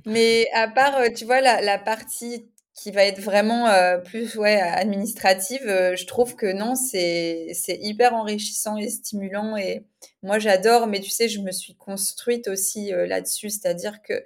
Mais 0.07 0.49
à 0.55 0.69
part, 0.69 1.03
tu 1.15 1.27
vois, 1.27 1.43
la, 1.43 1.61
la 1.61 1.79
partie 1.79 2.49
qui 2.79 2.93
va 2.93 3.05
être 3.05 3.21
vraiment 3.21 3.67
plus 4.05 4.37
ouais, 4.37 4.61
administrative, 4.61 5.63
je 5.67 6.07
trouve 6.07 6.37
que 6.37 6.53
non, 6.53 6.77
c'est 6.77 7.51
hyper 7.69 8.15
enrichissant 8.15 8.77
et 8.77 8.89
stimulant. 8.89 9.57
Et 9.57 9.83
moi, 10.23 10.39
j'adore, 10.39 10.87
mais 10.87 11.01
tu 11.01 11.11
sais, 11.11 11.29
je 11.29 11.41
me 11.41 11.51
suis 11.51 11.75
construite 11.75 12.47
aussi 12.47 12.91
là-dessus, 12.93 13.51
c'est-à-dire 13.51 14.01
que 14.03 14.23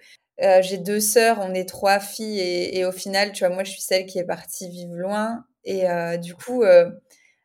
j'ai 0.61 0.77
deux 0.77 1.01
sœurs, 1.01 1.39
on 1.41 1.55
est 1.55 1.69
trois 1.69 1.99
filles, 1.99 2.41
et, 2.41 2.79
et, 2.79 2.85
au 2.85 2.93
final, 2.93 3.33
tu 3.33 3.45
vois, 3.45 3.55
moi, 3.55 3.65
je 3.65 3.71
suis 3.71 3.81
celle 3.81 4.05
qui 4.05 4.19
est 4.19 4.25
partie 4.25 4.69
vivre 4.69 4.97
loin. 4.97 5.45
Et 5.65 5.85
du 6.19 6.35
coup, 6.35 6.63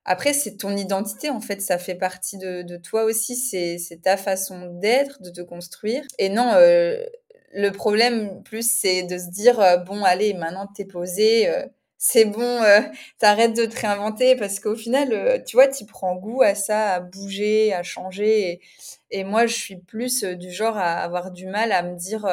après, 0.03 0.33
c'est 0.33 0.57
ton 0.57 0.75
identité, 0.75 1.29
en 1.29 1.41
fait, 1.41 1.61
ça 1.61 1.77
fait 1.77 1.95
partie 1.95 2.37
de, 2.37 2.63
de 2.63 2.77
toi 2.77 3.03
aussi, 3.05 3.35
c'est 3.37 4.01
ta 4.01 4.17
façon 4.17 4.73
d'être, 4.73 5.21
de 5.21 5.29
te 5.29 5.41
construire. 5.41 6.03
Et 6.19 6.27
non, 6.27 6.53
le 7.53 7.71
problème, 7.71 8.43
plus, 8.43 8.69
c'est 8.69 9.03
de 9.03 9.17
se 9.17 9.29
dire, 9.29 9.59
euh, 9.59 9.77
bon, 9.77 10.03
allez, 10.03 10.33
maintenant 10.33 10.67
t'es 10.67 10.85
posé, 10.85 11.49
euh, 11.49 11.65
c'est 11.97 12.25
bon, 12.25 12.61
euh, 12.63 12.81
t'arrêtes 13.19 13.55
de 13.55 13.65
te 13.65 13.79
réinventer 13.79 14.35
parce 14.35 14.59
qu'au 14.59 14.75
final, 14.75 15.43
tu 15.45 15.55
vois, 15.55 15.67
tu 15.67 15.85
prends 15.85 16.15
goût 16.15 16.41
à 16.43 16.55
ça, 16.55 16.93
à 16.95 16.99
bouger, 16.99 17.73
à 17.73 17.83
changer. 17.83 18.61
Et, 19.11 19.23
moi, 19.23 19.45
je 19.47 19.53
suis 19.55 19.77
plus 19.77 20.23
du 20.23 20.51
genre 20.51 20.77
à 20.77 20.99
avoir 20.99 21.31
du 21.31 21.47
mal 21.47 21.71
à 21.71 21.83
me 21.83 21.95
dire, 21.95 22.23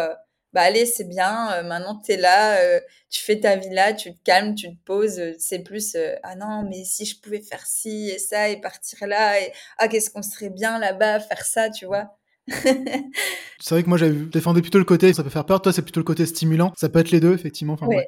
bah 0.52 0.62
allez, 0.62 0.86
c'est 0.86 1.04
bien, 1.04 1.62
maintenant 1.62 1.96
t'es 1.96 2.16
là, 2.16 2.58
tu 3.10 3.22
fais 3.22 3.40
ta 3.40 3.56
vie 3.56 3.70
là, 3.70 3.92
tu 3.92 4.14
te 4.14 4.22
calmes, 4.24 4.54
tu 4.54 4.68
te 4.70 4.84
poses. 4.84 5.20
c'est 5.38 5.60
plus, 5.60 5.96
ah 6.22 6.36
non, 6.36 6.64
mais 6.68 6.84
si 6.84 7.04
je 7.06 7.20
pouvais 7.20 7.40
faire 7.40 7.66
ci 7.66 8.10
et 8.10 8.18
ça 8.18 8.48
et 8.48 8.60
partir 8.60 9.06
là, 9.06 9.40
et 9.40 9.52
ah, 9.78 9.88
qu'est-ce 9.88 10.10
qu'on 10.10 10.22
serait 10.22 10.50
bien 10.50 10.78
là-bas, 10.78 11.20
faire 11.20 11.44
ça, 11.44 11.70
tu 11.70 11.86
vois 11.86 12.16
c'est 12.48 13.70
vrai 13.70 13.82
que 13.82 13.88
moi 13.88 13.96
j'avais 13.96 14.14
défendu 14.14 14.60
plutôt 14.60 14.78
le 14.78 14.84
côté 14.84 15.12
ça 15.12 15.22
peut 15.22 15.30
faire 15.30 15.46
peur, 15.46 15.62
toi 15.62 15.72
c'est 15.72 15.82
plutôt 15.82 16.00
le 16.00 16.04
côté 16.04 16.26
stimulant, 16.26 16.72
ça 16.76 16.88
peut 16.88 16.98
être 16.98 17.10
les 17.10 17.20
deux 17.20 17.32
effectivement. 17.32 17.74
Enfin, 17.74 17.86
ouais. 17.86 18.06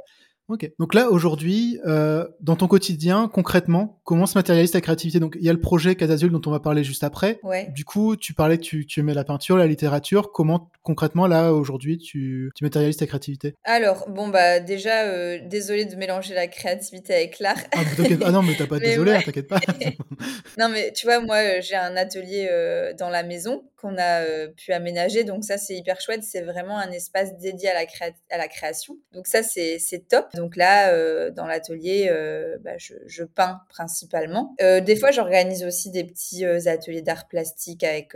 Ok. 0.48 0.70
Donc 0.78 0.94
là, 0.94 1.10
aujourd'hui, 1.10 1.80
euh, 1.86 2.26
dans 2.40 2.54
ton 2.54 2.68
quotidien, 2.68 3.28
concrètement, 3.32 4.00
comment 4.04 4.26
se 4.26 4.38
matérialise 4.38 4.70
ta 4.70 4.80
créativité? 4.80 5.18
Donc, 5.18 5.36
il 5.40 5.44
y 5.44 5.48
a 5.48 5.52
le 5.52 5.60
projet 5.60 5.96
Casazul 5.96 6.30
dont 6.30 6.40
on 6.46 6.52
va 6.52 6.60
parler 6.60 6.84
juste 6.84 7.02
après. 7.02 7.40
Ouais. 7.42 7.68
Du 7.74 7.84
coup, 7.84 8.14
tu 8.16 8.32
parlais 8.32 8.56
que 8.56 8.62
tu, 8.62 8.86
tu 8.86 9.00
aimais 9.00 9.14
la 9.14 9.24
peinture, 9.24 9.56
la 9.56 9.66
littérature. 9.66 10.30
Comment, 10.30 10.70
concrètement, 10.82 11.26
là, 11.26 11.52
aujourd'hui, 11.52 11.98
tu, 11.98 12.52
tu 12.54 12.62
matérialises 12.62 12.96
ta 12.96 13.06
créativité? 13.06 13.56
Alors, 13.64 14.08
bon, 14.08 14.28
bah, 14.28 14.60
déjà, 14.60 15.02
euh, 15.02 15.40
désolé 15.44 15.84
de 15.84 15.96
mélanger 15.96 16.32
la 16.34 16.46
créativité 16.46 17.12
avec 17.12 17.40
l'art. 17.40 17.58
Ah, 17.72 17.80
ah, 18.24 18.30
non, 18.30 18.42
mais 18.42 18.54
t'as 18.56 18.68
pas 18.68 18.78
désolé, 18.78 19.14
hein, 19.14 19.22
t'inquiète 19.24 19.48
pas. 19.48 19.60
non, 20.58 20.68
mais 20.68 20.92
tu 20.92 21.06
vois, 21.06 21.18
moi, 21.18 21.38
euh, 21.38 21.60
j'ai 21.60 21.74
un 21.74 21.96
atelier 21.96 22.46
euh, 22.52 22.94
dans 22.94 23.10
la 23.10 23.24
maison 23.24 23.64
qu'on 23.76 23.96
a 23.98 24.46
pu 24.56 24.72
aménager. 24.72 25.24
Donc, 25.24 25.42
ça, 25.42 25.58
c'est 25.58 25.74
hyper 25.74 26.00
chouette. 26.00 26.22
C'est 26.22 26.42
vraiment 26.42 26.78
un 26.78 26.92
espace 26.92 27.36
dédié 27.36 27.70
à 27.70 27.74
la, 27.74 27.86
à 28.30 28.38
la 28.38 28.46
création. 28.46 28.94
Donc, 29.12 29.26
ça, 29.26 29.42
c'est 29.42 30.08
top. 30.08 30.26
Donc 30.36 30.56
là, 30.56 30.92
euh, 30.92 31.30
dans 31.30 31.46
l'atelier, 31.46 32.08
euh, 32.10 32.56
bah, 32.60 32.76
je, 32.78 33.24
peins 33.24 33.60
principalement. 33.68 34.54
Euh, 34.60 34.80
des 34.80 34.96
fois, 34.96 35.10
j'organise 35.10 35.64
aussi 35.64 35.90
des 35.90 36.04
petits 36.04 36.44
ateliers 36.44 37.02
d'art 37.02 37.26
plastique 37.28 37.82
avec, 37.82 38.14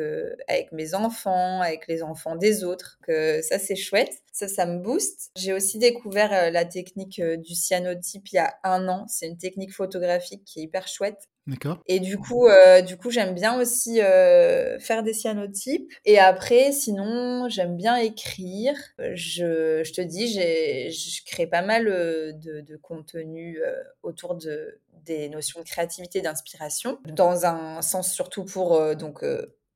avec 0.48 0.72
mes 0.72 0.94
enfants, 0.94 1.60
avec 1.60 1.88
les 1.88 2.02
enfants 2.02 2.36
des 2.36 2.64
autres. 2.64 2.98
Que 3.02 3.42
ça, 3.42 3.58
c'est 3.58 3.76
chouette. 3.76 4.12
Ça, 4.32 4.48
ça 4.48 4.66
me 4.66 4.78
booste. 4.78 5.30
J'ai 5.36 5.52
aussi 5.52 5.78
découvert 5.78 6.50
la 6.52 6.64
technique 6.64 7.20
du 7.20 7.54
cyanotype 7.54 8.28
il 8.32 8.36
y 8.36 8.38
a 8.38 8.54
un 8.64 8.88
an. 8.88 9.06
C'est 9.08 9.26
une 9.26 9.38
technique 9.38 9.72
photographique 9.72 10.44
qui 10.44 10.60
est 10.60 10.62
hyper 10.64 10.86
chouette. 10.88 11.28
D'accord. 11.46 11.82
Et 11.86 11.98
du 11.98 12.16
coup, 12.18 12.46
euh, 12.46 12.80
du 12.80 12.96
coup, 12.96 13.10
j'aime 13.10 13.34
bien 13.34 13.58
aussi 13.58 14.00
euh, 14.00 14.78
faire 14.78 15.02
des 15.02 15.12
cyanotypes. 15.12 15.90
Et 16.04 16.18
après, 16.18 16.70
sinon, 16.70 17.48
j'aime 17.48 17.76
bien 17.76 17.96
écrire. 17.96 18.74
Je, 18.98 19.82
je 19.84 19.92
te 19.92 20.00
dis, 20.00 20.28
je 20.32 21.24
crée 21.24 21.46
pas 21.46 21.62
mal 21.62 21.88
euh, 21.88 22.32
de, 22.32 22.60
de 22.60 22.76
contenu 22.76 23.58
autour 24.02 24.36
de 24.36 24.80
des 25.04 25.30
notions 25.30 25.60
de 25.60 25.64
créativité, 25.64 26.20
d'inspiration, 26.20 26.98
dans 27.06 27.46
un 27.46 27.80
sens 27.80 28.12
surtout 28.12 28.44
pour 28.44 28.94
donc 28.96 29.24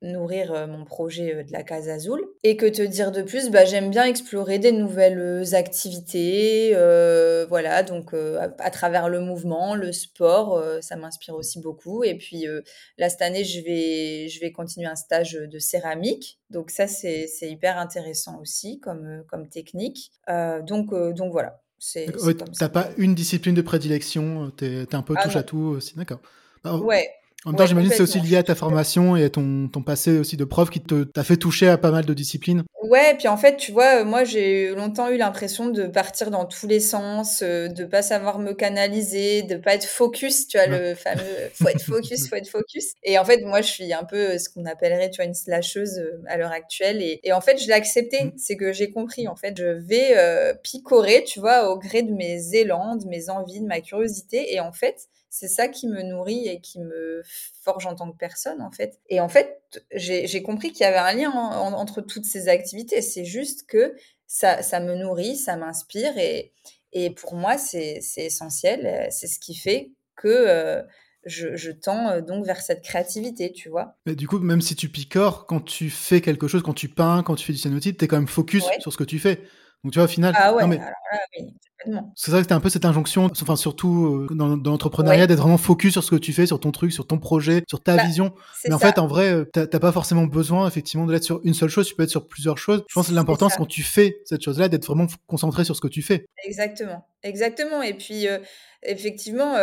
nourrir 0.04 0.52
euh, 0.52 0.66
mon 0.66 0.84
projet 0.84 1.34
euh, 1.34 1.42
de 1.42 1.52
la 1.52 1.62
Case 1.62 1.88
Azul. 1.88 2.20
Et 2.42 2.56
que 2.56 2.66
te 2.66 2.82
dire 2.82 3.10
de 3.10 3.22
plus, 3.22 3.50
bah, 3.50 3.64
j'aime 3.64 3.90
bien 3.90 4.04
explorer 4.04 4.58
des 4.58 4.72
nouvelles 4.72 5.18
euh, 5.18 5.54
activités, 5.54 6.74
voilà, 7.48 7.82
donc 7.82 8.14
à, 8.14 8.70
travers 8.70 9.08
le 9.08 9.20
mouvement, 9.20 9.74
le 9.74 9.92
sport, 9.92 10.62
ça 10.80 10.96
m'inspire 10.96 11.34
aussi 11.34 11.60
beaucoup. 11.60 12.04
Et 12.04 12.16
puis 12.16 12.46
là, 12.98 13.08
cette 13.08 13.22
année, 13.22 13.44
je 13.44 13.60
vais, 13.60 14.28
je 14.28 14.40
vais 14.40 14.50
continuer 14.50 14.86
un 14.86 14.96
stage 14.96 15.32
de 15.32 15.58
céramique. 15.58 16.40
Donc 16.50 16.70
ça, 16.70 16.86
c'est 16.88 17.28
hyper 17.42 17.78
intéressant 17.78 18.40
aussi 18.40 18.80
comme, 18.80 19.24
comme 19.28 19.48
technique. 19.48 20.12
donc, 20.62 20.94
donc 21.14 21.32
voilà. 21.32 21.60
T'as 22.58 22.68
pas 22.68 22.88
une 22.96 23.14
discipline 23.14 23.54
de 23.54 23.62
prédilection, 23.62 24.50
t'es 24.56 24.82
es 24.82 24.94
un 24.94 25.02
peu 25.02 25.14
ah 25.16 25.22
touche 25.22 25.36
à 25.36 25.42
tout 25.42 25.74
aussi, 25.76 25.94
d'accord. 25.96 26.20
Bah, 26.62 26.76
ouais, 26.76 27.10
en 27.44 27.50
même 27.50 27.58
temps, 27.58 27.66
j'imagine 27.66 27.90
que 27.90 27.96
c'est 27.96 28.02
aussi 28.02 28.20
lié 28.20 28.36
à 28.36 28.42
ta 28.42 28.54
formation 28.54 29.16
et 29.16 29.24
à 29.24 29.30
ton, 29.30 29.68
ton 29.68 29.82
passé 29.82 30.18
aussi 30.18 30.36
de 30.36 30.44
prof 30.44 30.70
qui 30.70 30.80
t'a 30.80 31.24
fait 31.24 31.36
toucher 31.36 31.68
à 31.68 31.76
pas 31.76 31.90
mal 31.90 32.06
de 32.06 32.14
disciplines. 32.14 32.64
Ouais, 32.82 33.14
puis 33.18 33.28
en 33.28 33.36
fait, 33.36 33.56
tu 33.56 33.72
vois, 33.72 34.04
moi, 34.04 34.24
j'ai 34.24 34.68
longtemps 34.74 35.08
eu 35.08 35.16
l'impression 35.16 35.68
de 35.68 35.84
partir 35.86 36.30
dans 36.30 36.44
tous 36.44 36.66
les 36.66 36.80
sens, 36.80 37.42
euh, 37.42 37.68
de 37.68 37.84
pas 37.84 38.02
savoir 38.02 38.38
me 38.38 38.52
canaliser, 38.52 39.42
de 39.42 39.56
pas 39.56 39.74
être 39.74 39.86
focus, 39.86 40.48
tu 40.48 40.58
vois, 40.58 40.66
le 40.66 40.94
fameux 40.94 41.22
faut 41.54 41.68
être 41.68 41.82
focus, 41.82 42.28
faut 42.30 42.36
être 42.36 42.48
focus. 42.48 42.92
Et 43.02 43.18
en 43.18 43.24
fait, 43.24 43.42
moi, 43.42 43.62
je 43.62 43.68
suis 43.68 43.92
un 43.92 44.04
peu 44.04 44.38
ce 44.38 44.48
qu'on 44.48 44.64
appellerait, 44.64 45.10
tu 45.10 45.16
vois, 45.16 45.24
une 45.24 45.34
slasheuse 45.34 45.98
euh, 45.98 46.22
à 46.26 46.36
l'heure 46.36 46.52
actuelle. 46.52 47.02
Et, 47.02 47.20
et, 47.24 47.32
en 47.32 47.40
fait, 47.40 47.60
je 47.60 47.66
l'ai 47.66 47.72
accepté. 47.72 48.24
Mm. 48.24 48.32
C'est 48.36 48.56
que 48.56 48.72
j'ai 48.72 48.90
compris. 48.90 49.28
En 49.28 49.36
fait, 49.36 49.56
je 49.56 49.64
vais 49.64 50.16
euh, 50.16 50.54
picorer, 50.62 51.24
tu 51.24 51.40
vois, 51.40 51.70
au 51.70 51.78
gré 51.78 52.02
de 52.02 52.12
mes 52.12 52.54
élans, 52.54 52.96
de 52.96 53.06
mes 53.06 53.30
envies, 53.30 53.60
de 53.60 53.66
ma 53.66 53.80
curiosité. 53.80 54.54
Et 54.54 54.60
en 54.60 54.72
fait, 54.72 55.08
c'est 55.34 55.48
ça 55.48 55.66
qui 55.66 55.88
me 55.88 56.00
nourrit 56.02 56.46
et 56.46 56.60
qui 56.60 56.78
me 56.78 57.22
forge 57.60 57.86
en 57.86 57.96
tant 57.96 58.08
que 58.12 58.16
personne, 58.16 58.62
en 58.62 58.70
fait. 58.70 59.00
Et 59.08 59.18
en 59.18 59.28
fait, 59.28 59.60
j'ai 59.92 60.42
compris 60.44 60.70
qu'il 60.70 60.82
y 60.82 60.86
avait 60.86 60.96
un 60.96 61.12
lien 61.12 61.30
entre 61.32 62.02
toutes 62.02 62.24
ces 62.24 62.46
activités. 62.46 63.02
C'est 63.02 63.24
juste 63.24 63.66
que 63.66 63.96
ça, 64.28 64.62
ça, 64.62 64.78
me 64.78 64.94
nourrit, 64.94 65.36
ça 65.36 65.56
m'inspire 65.56 66.16
et, 66.18 66.52
et 66.92 67.10
pour 67.10 67.34
moi, 67.34 67.58
c'est 67.58 68.00
essentiel. 68.16 69.08
C'est 69.10 69.26
ce 69.26 69.40
qui 69.40 69.56
fait 69.56 69.90
que 70.14 70.28
euh, 70.28 70.82
je, 71.26 71.56
je, 71.56 71.72
tends 71.72 72.10
euh, 72.10 72.20
donc 72.20 72.46
vers 72.46 72.60
cette 72.60 72.84
créativité, 72.84 73.50
tu 73.50 73.70
vois. 73.70 73.96
Mais 74.06 74.14
du 74.14 74.28
coup, 74.28 74.38
même 74.38 74.60
si 74.60 74.76
tu 74.76 74.88
picores, 74.88 75.46
quand 75.46 75.60
tu 75.60 75.90
fais 75.90 76.20
quelque 76.20 76.46
chose, 76.46 76.62
quand 76.62 76.74
tu 76.74 76.88
peins, 76.88 77.24
quand 77.24 77.34
tu 77.34 77.44
fais 77.44 77.52
du 77.52 77.58
cyanotype, 77.58 77.98
tu 77.98 78.04
es 78.04 78.08
quand 78.08 78.18
même 78.18 78.28
focus 78.28 78.64
sur 78.78 78.92
ce 78.92 78.96
que 78.96 79.02
tu 79.02 79.18
fais. 79.18 79.40
Donc 79.82 79.92
tu 79.92 79.98
vois, 79.98 80.04
au 80.04 80.08
final. 80.08 80.32
Ah 80.36 80.54
ouais, 80.54 80.62
alors 80.62 80.78
là, 80.78 81.18
oui. 81.36 81.54
C'est 82.14 82.30
vrai 82.30 82.40
que 82.40 82.44
c'était 82.44 82.54
un 82.54 82.60
peu 82.60 82.68
cette 82.68 82.84
injonction, 82.84 83.30
enfin 83.42 83.56
surtout 83.56 84.26
euh, 84.30 84.34
dans, 84.34 84.56
l'entrepreneuriat, 84.56 85.26
d'être 85.26 85.38
vraiment 85.38 85.58
focus 85.58 85.92
sur 85.92 86.04
ce 86.04 86.10
que 86.10 86.16
tu 86.16 86.32
fais, 86.32 86.46
sur 86.46 86.60
ton 86.60 86.72
truc, 86.72 86.92
sur 86.92 87.06
ton 87.06 87.18
projet, 87.18 87.62
sur 87.68 87.82
ta 87.82 87.96
bah, 87.96 88.04
vision. 88.04 88.34
Mais 88.66 88.74
en 88.74 88.78
fait, 88.78 88.98
en 88.98 89.06
vrai, 89.06 89.32
euh, 89.32 89.44
t'as 89.44 89.66
pas 89.66 89.92
forcément 89.92 90.24
besoin 90.24 90.66
effectivement 90.66 91.06
d'être 91.06 91.24
sur 91.24 91.40
une 91.44 91.54
seule 91.54 91.68
chose. 91.68 91.86
Tu 91.86 91.94
peux 91.94 92.02
être 92.02 92.10
sur 92.10 92.26
plusieurs 92.26 92.58
choses. 92.58 92.84
Je 92.88 92.94
pense 92.94 93.08
que 93.08 93.14
l'important, 93.14 93.48
c'est 93.48 93.56
quand 93.56 93.66
tu 93.66 93.82
fais 93.82 94.18
cette 94.24 94.42
chose-là, 94.42 94.68
d'être 94.68 94.86
vraiment 94.86 95.06
concentré 95.26 95.64
sur 95.64 95.76
ce 95.76 95.80
que 95.80 95.88
tu 95.88 96.02
fais. 96.02 96.26
Exactement, 96.44 97.06
exactement. 97.22 97.82
Et 97.82 97.94
puis 97.94 98.28
euh, 98.28 98.38
effectivement, 98.82 99.54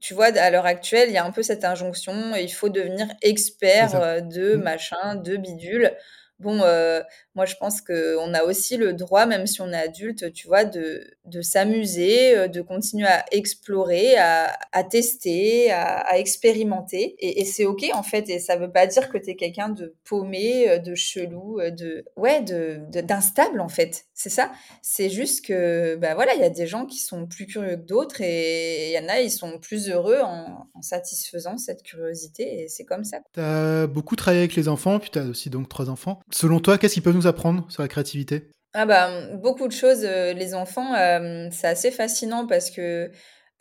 tu 0.00 0.14
vois, 0.14 0.26
à 0.26 0.50
l'heure 0.50 0.66
actuelle, 0.66 1.08
il 1.08 1.14
y 1.14 1.18
a 1.18 1.24
un 1.24 1.30
peu 1.32 1.42
cette 1.42 1.64
injonction. 1.64 2.34
Il 2.36 2.52
faut 2.52 2.68
devenir 2.68 3.06
expert 3.22 4.22
de 4.22 4.56
mmh. 4.56 4.62
machin, 4.62 5.14
de 5.16 5.36
bidule 5.36 5.92
bon, 6.38 6.60
euh, 6.62 7.00
moi 7.34 7.46
je 7.46 7.54
pense 7.56 7.80
qu'on 7.80 8.34
a 8.34 8.42
aussi 8.44 8.76
le 8.76 8.92
droit, 8.92 9.26
même 9.26 9.46
si 9.46 9.60
on 9.60 9.72
est 9.72 9.76
adulte, 9.76 10.32
tu 10.32 10.46
vois, 10.46 10.64
de, 10.64 11.06
de 11.24 11.40
s'amuser, 11.40 12.36
euh, 12.36 12.48
de 12.48 12.60
continuer 12.60 13.06
à 13.06 13.24
explorer, 13.32 14.16
à, 14.16 14.58
à 14.72 14.84
tester, 14.84 15.70
à, 15.70 16.18
expérimenter. 16.18 17.14
Et, 17.18 17.44
c'est 17.44 17.64
ok 17.64 17.84
en 17.92 18.02
fait, 18.02 18.28
et 18.28 18.38
ça 18.38 18.56
veut 18.56 18.70
pas 18.70 18.86
dire 18.86 19.08
que 19.08 19.18
tu 19.18 19.30
es 19.30 19.36
quelqu'un 19.36 19.68
de 19.68 19.94
paumé, 20.04 20.68
euh, 20.68 20.78
de 20.78 20.94
chelou, 20.94 21.60
de 21.60 22.04
ouais, 22.16 22.42
de 22.42 22.80
d'instable 23.02 23.60
en 23.60 23.68
fait. 23.68 24.04
C'est 24.14 24.30
ça. 24.30 24.52
C'est 24.82 25.10
juste 25.10 25.44
que 25.44 25.96
bah 25.96 26.14
voilà, 26.14 26.34
il 26.34 26.40
y 26.40 26.44
a 26.44 26.50
des 26.50 26.66
gens 26.66 26.86
qui 26.86 26.98
sont 26.98 27.26
plus 27.26 27.46
curieux 27.46 27.76
que 27.76 27.86
d'autres 27.86 28.20
et 28.20 28.90
il 28.90 28.94
y 28.94 29.04
en 29.04 29.08
a, 29.08 29.20
ils 29.20 29.30
sont 29.30 29.58
plus 29.58 29.88
heureux 29.90 30.20
en, 30.22 30.68
en 30.74 30.82
satisfaisant 30.82 31.56
cette 31.58 31.82
curiosité 31.82 32.62
et 32.62 32.68
c'est 32.68 32.84
comme 32.84 33.04
ça. 33.04 33.18
Tu 33.32 33.40
as 33.40 33.86
beaucoup 33.86 34.16
travaillé 34.16 34.42
avec 34.42 34.54
les 34.54 34.68
enfants, 34.68 34.98
puis 34.98 35.10
tu 35.10 35.18
as 35.18 35.24
aussi 35.24 35.50
donc 35.50 35.68
trois 35.68 35.90
enfants. 35.90 36.20
Selon 36.34 36.60
toi, 36.60 36.78
qu'est-ce 36.78 36.94
qu'ils 36.94 37.02
peuvent 37.02 37.14
nous 37.14 37.26
apprendre 37.26 37.66
sur 37.70 37.82
la 37.82 37.88
créativité? 37.88 38.48
Ah 38.74 38.86
bah, 38.86 39.36
beaucoup 39.36 39.68
de 39.68 39.72
choses. 39.72 40.04
Euh, 40.04 40.32
les 40.32 40.54
enfants, 40.54 40.94
euh, 40.94 41.48
c'est 41.50 41.66
assez 41.66 41.90
fascinant 41.90 42.46
parce 42.46 42.70
que 42.70 43.10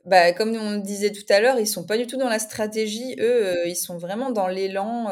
bah, 0.06 0.32
comme 0.32 0.56
on 0.56 0.72
le 0.72 0.82
disait 0.82 1.12
tout 1.12 1.26
à 1.30 1.42
l'heure, 1.42 1.60
ils 1.60 1.68
sont 1.68 1.86
pas 1.86 1.98
du 1.98 2.08
tout 2.08 2.18
dans 2.18 2.30
la 2.30 2.40
stratégie. 2.40 3.16
Eux, 3.20 3.68
ils 3.68 3.76
sont 3.76 3.98
vraiment 3.98 4.32
dans 4.32 4.48
l'élan. 4.48 5.12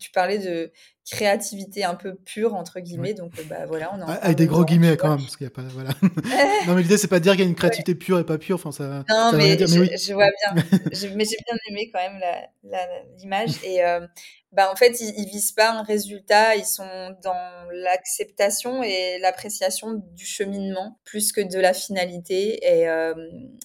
tu 0.00 0.10
parlais 0.10 0.38
de 0.38 0.72
créativité 1.08 1.84
un 1.84 1.94
peu 1.94 2.16
pure 2.16 2.54
entre 2.54 2.80
guillemets 2.80 3.14
donc 3.14 3.32
bah 3.48 3.64
voilà 3.66 3.92
on 3.94 4.02
avec 4.02 4.36
des 4.36 4.46
gros 4.46 4.64
guillemets 4.64 4.96
quand 4.96 5.10
même 5.10 5.18
parce 5.18 5.36
qu'il 5.36 5.44
y 5.44 5.48
a 5.48 5.50
pas 5.50 5.62
voilà. 5.62 5.90
Non 6.66 6.74
mais 6.74 6.82
l'idée 6.82 6.98
c'est 6.98 7.06
pas 7.06 7.20
de 7.20 7.22
dire 7.24 7.32
qu'il 7.32 7.42
y 7.42 7.46
a 7.46 7.48
une 7.48 7.54
créativité 7.54 7.94
pure 7.94 8.18
et 8.18 8.24
pas 8.24 8.38
pure 8.38 8.56
enfin 8.56 8.72
ça 8.72 9.04
non 9.08 9.32
mais, 9.32 9.56
je, 9.58 9.66
je, 9.66 10.12
vois 10.12 10.26
bien. 10.26 10.64
Mais 11.14 11.24
j'ai 11.24 11.36
bien 11.46 11.56
aimé 11.68 11.90
quand 11.92 12.00
même 12.00 12.20
l'image. 13.18 13.50
Et 13.64 13.80
bah, 14.56 14.70
en 14.72 14.76
fait, 14.76 15.00
ils, 15.00 15.12
ils 15.18 15.28
visent 15.28 15.52
pas 15.52 15.70
un 15.70 15.82
résultat, 15.82 16.56
ils 16.56 16.64
sont 16.64 17.14
dans 17.22 17.68
l'acceptation 17.72 18.82
et 18.82 19.18
l'appréciation 19.18 20.02
du 20.14 20.24
cheminement 20.24 20.98
plus 21.04 21.30
que 21.30 21.42
de 21.42 21.58
la 21.58 21.74
finalité. 21.74 22.58
Et 22.66 22.88
euh, 22.88 23.12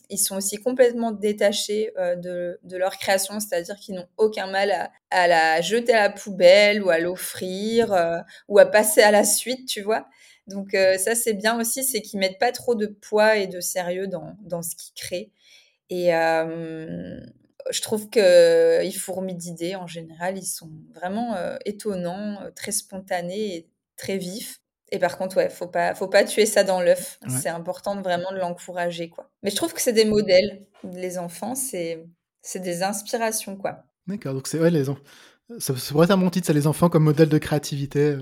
ils 0.09 0.17
sont 0.17 0.35
aussi 0.35 0.57
complètement 0.57 1.11
détachés 1.11 1.93
euh, 1.97 2.15
de, 2.15 2.59
de, 2.63 2.75
leur 2.77 2.97
création, 2.97 3.39
c'est-à-dire 3.39 3.77
qu'ils 3.77 3.95
n'ont 3.95 4.07
aucun 4.17 4.47
mal 4.47 4.71
à, 4.71 4.91
à, 5.11 5.27
la 5.27 5.61
jeter 5.61 5.93
à 5.93 6.03
la 6.03 6.09
poubelle 6.09 6.83
ou 6.83 6.89
à 6.89 6.99
l'offrir 6.99 7.93
euh, 7.93 8.19
ou 8.47 8.59
à 8.59 8.65
passer 8.65 9.01
à 9.01 9.11
la 9.11 9.23
suite, 9.23 9.67
tu 9.67 9.81
vois. 9.81 10.07
Donc 10.47 10.75
ça, 10.97 11.15
c'est 11.15 11.33
bien 11.33 11.57
aussi, 11.61 11.83
c'est 11.83 12.01
qu'ils 12.01 12.19
mettent 12.19 12.39
pas 12.39 12.51
trop 12.51 12.75
de 12.75 12.87
poids 12.87 13.37
et 13.37 13.47
de 13.47 13.61
sérieux 13.61 14.07
dans, 14.07 14.35
dans 14.41 14.61
ce 14.61 14.75
qu'ils 14.75 14.93
créent. 14.95 15.31
Et, 15.89 16.11
je 17.69 17.81
trouve 17.81 18.09
qu'ils 18.09 18.97
fourmillent 18.97 19.35
d'idées 19.35 19.75
en 19.75 19.87
général. 19.87 20.37
Ils 20.37 20.45
sont 20.45 20.71
vraiment 20.93 21.35
euh, 21.35 21.57
étonnants, 21.65 22.41
euh, 22.41 22.51
très 22.51 22.71
spontanés 22.71 23.55
et 23.55 23.69
très 23.97 24.17
vifs. 24.17 24.61
Et 24.91 24.99
par 24.99 25.17
contre, 25.17 25.37
ouais, 25.37 25.49
faut 25.49 25.67
pas, 25.67 25.95
faut 25.95 26.07
pas 26.07 26.25
tuer 26.25 26.45
ça 26.45 26.63
dans 26.63 26.81
l'œuf. 26.81 27.17
C'est 27.29 27.47
important 27.47 27.95
de 27.95 28.01
vraiment 28.01 28.31
de 28.33 28.37
l'encourager, 28.37 29.09
quoi. 29.09 29.31
Mais 29.41 29.49
je 29.49 29.55
trouve 29.55 29.73
que 29.73 29.79
c'est 29.79 29.93
des 29.93 30.03
modèles. 30.03 30.65
Les 30.83 31.17
enfants, 31.17 31.55
c'est, 31.55 32.03
c'est 32.41 32.59
des 32.59 32.83
inspirations, 32.83 33.55
quoi. 33.55 33.85
D'accord. 34.11 34.33
Donc 34.33 34.47
c'est 34.47 34.59
ouais, 34.59 34.69
les 34.69 34.89
enfants. 34.89 35.01
Ça, 35.59 35.73
pourrait 35.91 36.05
être 36.05 36.11
un 36.11 36.17
bon 36.17 36.29
titre, 36.29 36.47
ça, 36.47 36.53
les 36.53 36.65
enfants 36.65 36.87
comme 36.87 37.03
modèle 37.03 37.27
de 37.27 37.37
créativité. 37.37 38.15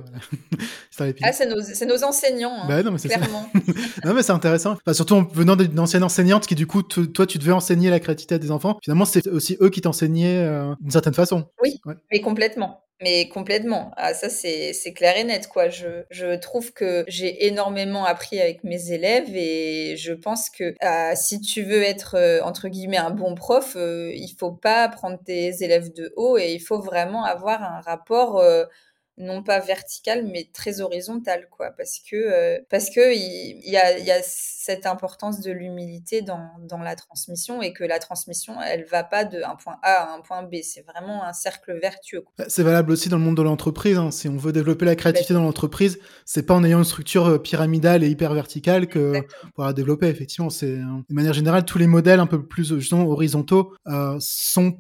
Voilà. 0.98 1.14
ah, 1.24 1.32
c'est 1.32 1.46
nos, 1.46 1.94
nos, 1.94 2.04
enseignants, 2.04 2.64
hein, 2.64 2.68
bah, 2.68 2.82
non, 2.82 2.92
mais 2.92 2.98
clairement. 2.98 3.48
non, 4.06 4.14
mais 4.16 4.24
c'est 4.24 4.32
intéressant. 4.32 4.74
Enfin, 4.74 4.94
surtout 4.94 5.16
en 5.16 5.24
venant 5.24 5.56
d'une 5.56 5.80
ancienne 5.80 6.04
enseignante 6.04 6.48
qui, 6.48 6.56
du 6.56 6.66
coup, 6.66 6.82
toi, 6.82 7.28
tu 7.28 7.38
devais 7.38 7.52
enseigner 7.52 7.92
la 7.92 8.00
créativité 8.00 8.36
à 8.36 8.40
des 8.40 8.50
enfants. 8.50 8.80
Finalement, 8.84 9.06
c'est 9.06 9.28
aussi 9.28 9.58
eux 9.62 9.70
qui 9.70 9.82
t'enseignaient 9.82 10.44
euh, 10.44 10.74
d'une 10.80 10.92
certaine 10.92 11.14
façon. 11.14 11.46
Oui, 11.62 11.80
mais 12.12 12.22
complètement. 12.22 12.84
Mais 13.02 13.30
complètement. 13.30 13.92
Ah, 13.96 14.14
ça, 14.14 14.28
c'est 14.30 14.74
clair 14.94 15.16
et 15.16 15.24
net, 15.24 15.48
quoi. 15.48 15.70
Je, 15.70 16.04
je 16.10 16.36
trouve 16.36 16.74
que 16.74 17.06
j'ai 17.08 17.48
énormément 17.48 18.04
appris 18.04 18.42
avec 18.42 18.66
mes 18.66 18.92
élèves 18.92 19.30
et 19.34 19.96
je 19.96 20.12
pense 20.12 20.50
que 20.50 20.76
ah, 20.82 21.16
si 21.16 21.40
tu 21.40 21.64
veux 21.64 21.82
être, 21.82 22.16
euh, 22.16 22.42
entre 22.44 22.68
guillemets, 22.68 22.98
un 22.98 23.12
bon 23.12 23.36
prof, 23.36 23.78
euh, 23.78 24.12
il 24.14 24.36
faut 24.38 24.52
pas 24.52 24.90
prendre 24.90 25.18
tes 25.24 25.64
élèves 25.64 25.94
de 25.94 26.12
haut 26.18 26.38
et 26.38 26.52
il 26.54 26.60
faut 26.60 26.82
vraiment 26.82 27.24
avoir 27.24 27.64
un 27.64 27.80
rapport 27.80 28.38
euh, 28.40 28.66
non 29.20 29.44
pas 29.44 29.60
verticale, 29.60 30.26
mais 30.26 30.50
très 30.54 30.82
horizontale, 30.82 31.48
quoi. 31.52 31.72
Parce 31.72 32.00
que, 32.00 32.16
euh, 32.16 32.60
parce 32.70 32.90
que 32.90 33.14
il, 33.14 33.70
y, 33.70 33.78
a, 33.78 34.00
y, 34.00 34.12
a, 34.12 34.22
cette 34.24 34.86
importance 34.86 35.42
de 35.42 35.52
l'humilité 35.52 36.22
dans, 36.22 36.50
dans, 36.62 36.78
la 36.80 36.96
transmission 36.96 37.62
et 37.62 37.74
que 37.74 37.84
la 37.84 38.00
transmission, 38.00 38.62
elle 38.62 38.86
va 38.86 39.04
pas 39.04 39.26
d'un 39.26 39.56
point 39.56 39.78
A 39.84 39.92
à 39.92 40.16
un 40.16 40.22
point 40.22 40.44
B. 40.44 40.56
C'est 40.64 40.86
vraiment 40.86 41.24
un 41.24 41.34
cercle 41.34 41.78
vertueux. 41.80 42.24
Bah, 42.38 42.46
c'est 42.48 42.64
valable 42.64 42.92
aussi 42.92 43.10
dans 43.10 43.18
le 43.18 43.24
monde 43.24 43.38
de 43.38 43.42
l'entreprise. 43.42 43.98
Hein. 43.98 44.12
Si 44.12 44.30
on 44.30 44.38
veut 44.38 44.54
développer 44.54 44.86
la 44.86 44.96
créativité 44.96 45.34
dans 45.34 45.44
l'entreprise, 45.44 46.00
c'est 46.26 46.46
pas 46.46 46.54
en 46.54 46.64
ayant 46.64 46.80
une 46.80 46.86
structure 46.86 47.28
euh, 47.28 47.38
pyramidale 47.38 48.04
et 48.04 48.08
hyper 48.08 48.34
verticale 48.34 48.88
que 48.88 49.14
pour 49.54 49.66
la 49.66 49.74
développer. 49.74 50.08
Effectivement, 50.08 50.50
c'est 50.50 50.78
de 50.78 51.14
manière 51.14 51.34
générale 51.34 51.66
tous 51.66 51.78
les 51.78 51.88
modèles 51.88 52.20
un 52.20 52.28
peu 52.28 52.46
plus 52.46 52.76
justement 52.76 53.06
horizontaux 53.06 53.74
euh, 53.88 54.18
sont 54.20 54.78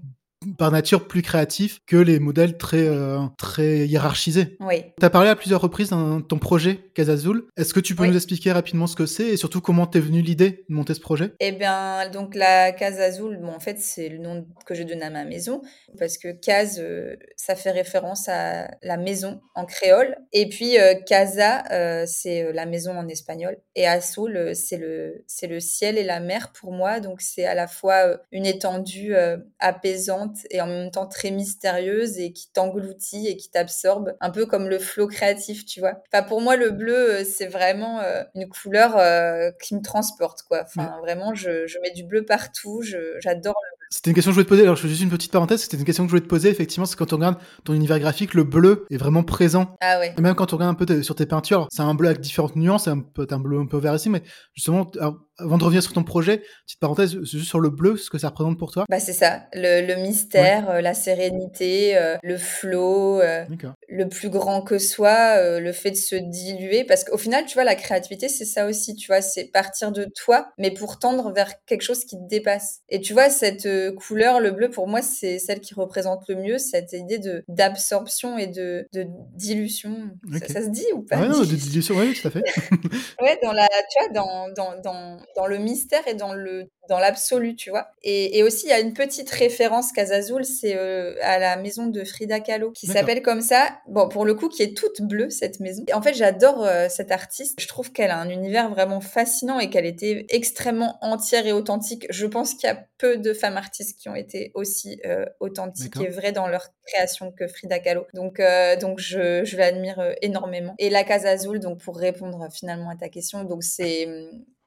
par 0.58 0.72
nature 0.72 1.08
plus 1.08 1.22
créatif 1.22 1.82
que 1.86 1.98
les 1.98 2.20
modèles 2.20 2.58
très 2.58 2.88
euh, 2.88 3.20
très 3.38 3.88
hiérarchisés. 3.88 4.58
Oui. 4.62 4.84
Tu 5.00 5.06
as 5.06 5.10
parlé 5.10 5.30
à 5.30 5.36
plusieurs 5.36 5.62
reprises 5.62 5.90
dans 5.90 6.22
ton 6.22 6.40
projet 6.40 6.80
Casazul. 6.94 7.46
Est-ce 7.58 7.74
que 7.74 7.80
tu 7.80 7.96
peux 7.96 8.06
nous 8.06 8.16
expliquer 8.16 8.52
rapidement 8.52 8.88
ce 8.88 8.96
que 8.96 9.06
c'est 9.06 9.28
et 9.28 9.38
surtout 9.38 9.62
comment 9.62 9.86
t'es 9.86 10.00
venu 10.00 10.22
l'idée 10.22 10.66
de 10.70 10.74
monter 10.74 10.94
ce 10.94 11.02
projet? 11.02 11.34
Eh 11.40 11.52
bien, 11.52 12.10
donc 12.10 12.36
la 12.36 12.72
Casazul, 12.72 13.38
bon, 13.38 13.50
en 13.50 13.60
fait, 13.60 13.80
c'est 13.80 14.10
le 14.10 14.18
nom 14.18 14.46
que 14.66 14.76
je 14.76 14.84
donne 14.84 15.04
à 15.04 15.10
ma 15.10 15.26
maison 15.26 15.62
parce 15.98 16.18
que 16.18 16.32
Case, 16.32 16.80
euh, 16.80 17.16
ça 17.36 17.56
fait 17.56 17.72
référence 17.72 18.30
à 18.30 18.70
la 18.82 18.98
maison 18.98 19.42
en 19.56 19.66
créole 19.66 20.16
et 20.32 20.48
puis 20.48 20.80
euh, 20.80 20.94
Casa, 21.06 21.64
c'est 22.06 22.52
la 22.54 22.66
maison 22.66 22.98
en 22.98 23.08
espagnol 23.08 23.58
et 23.76 23.88
Azul, 23.88 24.52
c'est 24.56 24.78
le 24.78 25.24
c'est 25.28 25.48
le 25.48 25.60
ciel 25.60 25.98
et 25.98 26.04
la 26.04 26.20
mer 26.20 26.52
pour 26.54 26.72
moi. 26.72 27.00
Donc 27.00 27.22
c'est 27.22 27.46
à 27.46 27.56
la 27.56 27.68
fois 27.68 28.20
une 28.32 28.46
étendue 28.46 29.14
apaisante 29.60 30.29
et 30.50 30.62
en 30.62 30.68
même 30.68 30.92
temps 30.92 31.08
très 31.08 31.32
mystérieuse 31.32 32.20
et 32.20 32.32
qui 32.32 32.52
t'engloutit 32.52 33.28
et 33.28 33.38
qui 33.38 33.50
t'absorbe, 33.50 34.16
un 34.22 34.30
peu 34.30 34.46
comme 34.46 34.70
le 34.70 34.80
flot 34.80 35.08
créatif, 35.08 35.66
tu 35.66 35.80
vois. 35.80 36.02
Enfin, 36.12 36.24
pour 36.24 36.42
moi, 36.42 36.56
le 36.56 36.72
bleu, 36.72 37.20
euh, 37.20 37.24
c'est 37.24 37.48
vraiment 37.48 38.00
euh, 38.02 38.24
une 38.36 38.48
couleur 38.50 38.98
euh, 38.98 39.52
qui 39.62 39.76
me 39.76 39.82
transporte, 39.82 40.44
quoi. 40.44 40.64
Enfin, 40.64 40.98
vraiment, 41.02 41.34
je, 41.36 41.68
je, 41.68 41.80
mets 41.80 41.92
du 41.92 42.04
bleu 42.04 42.26
partout, 42.26 42.82
j'adore 43.20 43.56
le 43.72 43.79
c'était 43.90 44.12
une 44.12 44.16
question 44.16 44.30
que 44.30 44.34
je 44.34 44.36
voulais 44.36 44.46
te 44.46 44.50
poser. 44.50 44.62
Alors, 44.64 44.76
je 44.76 44.84
fais 44.84 44.88
juste 44.88 45.02
une 45.02 45.10
petite 45.10 45.32
parenthèse. 45.32 45.62
C'était 45.62 45.78
une 45.78 45.84
question 45.84 46.04
que 46.04 46.10
je 46.10 46.12
voulais 46.12 46.24
te 46.24 46.30
poser. 46.30 46.50
Effectivement, 46.50 46.86
c'est 46.86 46.96
quand 46.96 47.12
on 47.12 47.16
regarde 47.16 47.38
ton 47.64 47.74
univers 47.74 48.00
graphique, 48.00 48.36
le 48.36 48.44
bleu 48.44 48.86
est 48.92 48.98
vraiment 48.98 49.24
présent. 49.24 49.76
Ah 49.82 50.00
ouais. 50.00 50.14
Et 50.18 50.22
même 50.22 50.36
quand 50.36 50.54
on 50.54 50.58
regarde 50.58 50.80
un 50.80 50.86
peu 50.86 51.02
sur 51.02 51.16
tes 51.16 51.26
peintures, 51.26 51.68
c'est 51.72 51.82
un 51.82 51.96
bleu 51.96 52.10
avec 52.10 52.22
différentes 52.22 52.56
nuances. 52.56 52.84
C'est 52.84 52.92
un 52.92 53.00
peu, 53.00 53.26
un 53.30 53.40
bleu 53.40 53.60
un 53.60 53.66
peu 53.66 53.78
vert 53.78 53.96
ici, 53.96 54.10
mais 54.10 54.22
justement, 54.54 54.92
avant 55.40 55.58
de 55.58 55.64
revenir 55.64 55.82
sur 55.82 55.94
ton 55.94 56.04
projet, 56.04 56.44
petite 56.66 56.80
parenthèse, 56.80 57.18
juste 57.24 57.48
sur 57.48 57.60
le 57.60 57.70
bleu, 57.70 57.98
ce 57.98 58.10
que 58.10 58.18
ça 58.18 58.30
représente 58.30 58.60
pour 58.60 58.72
toi? 58.72 58.86
Bah, 58.90 59.00
c'est 59.00 59.14
ça. 59.14 59.44
Le, 59.54 59.96
mystère, 59.96 60.70
euh, 60.70 60.82
la 60.82 60.94
sérénité, 60.94 61.98
euh, 61.98 62.18
le 62.24 62.38
flot, 62.38 63.22
euh, 63.22 63.46
le 63.88 64.08
plus 64.08 64.30
grand 64.30 64.62
que 64.62 64.78
soit, 64.78 65.60
le 65.60 65.72
fait 65.72 65.92
de 65.92 65.96
se 65.96 66.16
diluer. 66.16 66.84
Parce 66.84 67.04
qu'au 67.04 67.18
final, 67.18 67.46
tu 67.46 67.56
vois, 67.56 67.64
la 67.64 67.76
créativité, 67.76 68.30
c'est 68.30 68.46
ça 68.46 68.66
aussi. 68.66 68.96
Tu 68.96 69.08
vois, 69.08 69.22
c'est 69.22 69.46
partir 69.46 69.92
de 69.92 70.08
toi, 70.16 70.50
mais 70.58 70.72
pour 70.72 71.00
tendre 71.00 71.32
vers 71.34 71.54
quelque 71.66 71.82
chose 71.82 72.06
qui 72.06 72.18
te 72.18 72.28
dépasse. 72.28 72.80
Et 72.90 73.02
tu 73.02 73.14
vois, 73.14 73.30
cette 73.30 73.68
couleur, 73.98 74.40
le 74.40 74.52
bleu, 74.52 74.70
pour 74.70 74.88
moi, 74.88 75.02
c'est 75.02 75.40
celle 75.40 75.60
qui 75.60 75.74
représente 75.74 76.28
le 76.28 76.36
mieux 76.36 76.58
cette 76.58 76.94
idée 76.94 77.20
de 77.20 77.44
d'absorption 77.48 78.38
et 78.38 78.48
de, 78.48 78.88
de 78.94 79.06
dilution. 79.36 80.12
Ça, 80.48 80.62
se 80.62 80.70
dit 80.70 80.86
ou 80.94 81.02
pas? 81.02 81.20
Ouais, 81.20 81.28
non, 81.28 81.40
de 81.40 81.46
dilution, 81.56 81.96
oui, 81.96 82.14
tout 82.14 82.28
à 82.28 82.32
fait. 82.32 82.44
ouais, 83.22 83.40
dans 83.44 83.54
la, 83.54 83.68
tu 83.68 84.00
vois, 84.00 84.10
dans, 84.14 84.50
dans, 84.56 84.82
dans, 84.82 85.18
dans 85.36 85.48
le 85.48 85.58
mystère 85.58 86.08
et 86.08 86.14
dans 86.14 86.34
le 86.34 86.68
dans 86.90 87.00
l'absolu, 87.00 87.56
tu 87.56 87.70
vois. 87.70 87.92
Et, 88.02 88.44
aussi, 88.44 88.66
il 88.66 88.70
y 88.70 88.74
a 88.74 88.80
une 88.80 88.94
petite 88.94 89.30
référence 89.30 89.92
Casazul, 89.92 90.44
c'est 90.44 90.76
euh, 90.76 91.14
à 91.22 91.38
la 91.38 91.56
maison 91.56 91.86
de 91.86 92.04
Frida 92.04 92.40
Kahlo, 92.40 92.72
qui 92.72 92.88
s'appelle 92.88 93.22
comme 93.22 93.42
ça. 93.42 93.80
Bon, 93.88 94.10
pour 94.10 94.26
le 94.26 94.34
coup, 94.34 94.50
qui 94.50 94.64
est 94.64 94.76
toute 94.76 95.02
bleue, 95.02 95.30
cette 95.30 95.60
maison. 95.60 95.84
Et 95.88 95.94
en 95.94 96.02
fait, 96.02 96.16
j'adore 96.16 96.66
euh, 96.66 96.88
cette 96.90 97.12
artiste. 97.12 97.62
Je 97.62 97.68
trouve 97.68 97.92
qu'elle 97.92 98.10
a 98.10 98.18
un 98.18 98.30
univers 98.30 98.70
vraiment 98.70 99.02
fascinant 99.02 99.60
et 99.60 99.70
qu'elle 99.70 99.86
était 99.86 100.26
extrêmement 100.30 100.98
entière 101.02 101.46
et 101.46 101.54
authentique. 101.54 102.08
Je 102.10 102.26
pense 102.26 102.56
qu'il 102.56 102.68
y 102.68 102.72
a 102.72 102.84
peu 102.98 103.18
de 103.18 103.34
femmes 103.34 103.58
artistes 103.58 103.69
qui 103.70 104.10
ont 104.10 104.16
été 104.16 104.52
aussi 104.54 105.00
euh, 105.06 105.26
authentiques 105.40 105.98
et 106.00 106.08
vraies 106.08 106.32
dans 106.32 106.48
leur 106.48 106.68
création 106.86 107.32
que 107.32 107.48
Frida 107.48 107.80
Kahlo. 107.80 108.06
Donc, 108.14 108.42
donc 108.82 109.00
je, 109.00 109.44
je 109.44 109.58
l'admire 109.58 110.16
énormément. 110.22 110.76
Et 110.78 110.90
la 110.90 111.04
Casa 111.04 111.30
Azul, 111.30 111.60
donc 111.60 111.80
pour 111.80 111.98
répondre 111.98 112.48
finalement 112.52 112.90
à 112.90 112.96
ta 112.96 113.10
question, 113.10 113.44
donc 113.44 113.64
c'est 113.64 114.08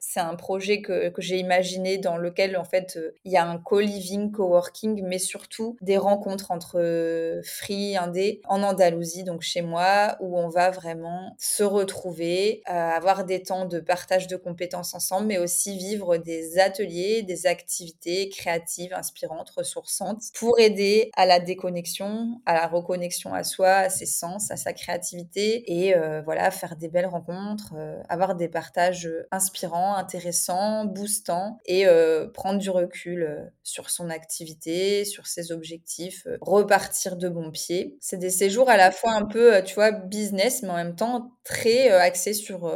c'est 0.05 0.20
un 0.20 0.34
projet 0.34 0.82
que, 0.82 1.11
que 1.11 1.22
j'ai 1.22 1.38
imaginé 1.38 1.96
dans 1.96 2.16
lequel, 2.16 2.57
en 2.57 2.64
fait, 2.64 2.96
euh, 2.96 3.14
il 3.24 3.30
y 3.30 3.36
a 3.36 3.46
un 3.46 3.57
co-living, 3.57 4.32
co-working, 4.32 5.00
mais 5.07 5.20
surtout 5.20 5.76
des 5.80 5.96
rencontres 5.96 6.50
entre 6.50 6.80
euh, 6.80 7.40
free, 7.44 7.96
indé, 7.96 8.40
en 8.48 8.64
Andalousie, 8.64 9.22
donc 9.22 9.42
chez 9.42 9.62
moi, 9.62 10.16
où 10.18 10.36
on 10.36 10.48
va 10.48 10.70
vraiment 10.70 11.36
se 11.38 11.62
retrouver, 11.62 12.62
euh, 12.68 12.72
avoir 12.72 13.24
des 13.24 13.44
temps 13.44 13.64
de 13.64 13.78
partage 13.78 14.26
de 14.26 14.34
compétences 14.34 14.92
ensemble, 14.92 15.28
mais 15.28 15.38
aussi 15.38 15.78
vivre 15.78 16.16
des 16.16 16.59
ateliers, 16.59 17.22
des 17.22 17.46
activités 17.46 18.28
créatives, 18.28 18.92
inspirantes, 18.94 19.50
ressourçantes, 19.50 20.24
pour 20.34 20.59
aider 20.59 21.12
à 21.16 21.26
la 21.26 21.38
déconnexion, 21.38 22.40
à 22.44 22.55
la 22.55 22.66
reconnexion 22.66 23.32
à 23.34 23.44
soi, 23.44 23.70
à 23.70 23.88
ses 23.88 24.07
sens, 24.07 24.50
à 24.50 24.57
sa 24.57 24.72
créativité, 24.72 25.62
et 25.72 25.94
voilà, 26.24 26.50
faire 26.50 26.74
des 26.74 26.88
belles 26.88 27.07
rencontres, 27.07 27.74
avoir 28.09 28.34
des 28.34 28.48
partages 28.48 29.09
inspirants, 29.30 29.91
intéressant, 29.97 30.84
boostant 30.84 31.61
et 31.66 31.86
euh, 31.86 32.28
prendre 32.28 32.59
du 32.59 32.70
recul 32.70 33.22
euh, 33.22 33.45
sur 33.62 33.90
son 33.90 34.11
activité, 34.11 35.05
sur 35.05 35.26
ses 35.26 35.53
objectifs, 35.53 36.26
euh, 36.26 36.36
repartir 36.40 37.16
de 37.16 37.28
bon 37.28 37.51
pied. 37.51 37.97
C'est 38.01 38.18
des 38.18 38.30
séjours 38.30 38.68
à 38.70 38.76
la 38.76 38.90
fois 38.90 39.12
un 39.12 39.24
peu, 39.24 39.62
tu 39.64 39.74
vois, 39.74 39.93
business, 39.93 40.62
mais 40.62 40.70
en 40.70 40.76
même 40.76 40.97
temps 40.97 41.32
très 41.45 41.88
axés 41.88 42.34
sur 42.34 42.72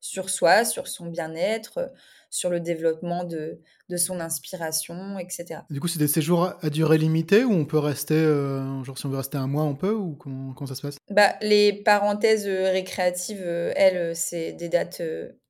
sur 0.00 0.28
soi, 0.28 0.66
sur 0.66 0.86
son 0.86 1.06
bien-être, 1.06 1.90
sur 2.34 2.50
le 2.50 2.58
développement 2.58 3.22
de, 3.22 3.60
de 3.88 3.96
son 3.96 4.18
inspiration, 4.18 5.20
etc. 5.20 5.60
Du 5.70 5.78
coup, 5.78 5.86
c'est 5.86 6.00
des 6.00 6.08
séjours 6.08 6.52
à 6.60 6.68
durée 6.68 6.98
limitée 6.98 7.44
ou 7.44 7.52
on 7.52 7.64
peut 7.64 7.78
rester, 7.78 8.14
euh, 8.14 8.82
genre 8.82 8.98
si 8.98 9.06
on 9.06 9.08
veut 9.08 9.18
rester 9.18 9.38
un 9.38 9.46
mois, 9.46 9.62
on 9.62 9.76
peut 9.76 9.94
ou 9.94 10.16
comment, 10.16 10.52
comment 10.52 10.66
ça 10.66 10.74
se 10.74 10.82
passe? 10.82 10.96
Bah, 11.10 11.36
Les 11.42 11.72
parenthèses 11.72 12.48
euh, 12.48 12.72
récréatives, 12.72 13.44
euh, 13.44 13.72
elles, 13.76 14.16
c'est 14.16 14.52
des 14.52 14.68
dates 14.68 15.00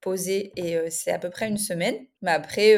posées 0.03 0.53
et 0.57 0.77
c'est 0.91 1.11
à 1.11 1.19
peu 1.19 1.31
près 1.31 1.49
une 1.49 1.57
semaine. 1.57 1.97
Mais 2.21 2.33
après, 2.33 2.77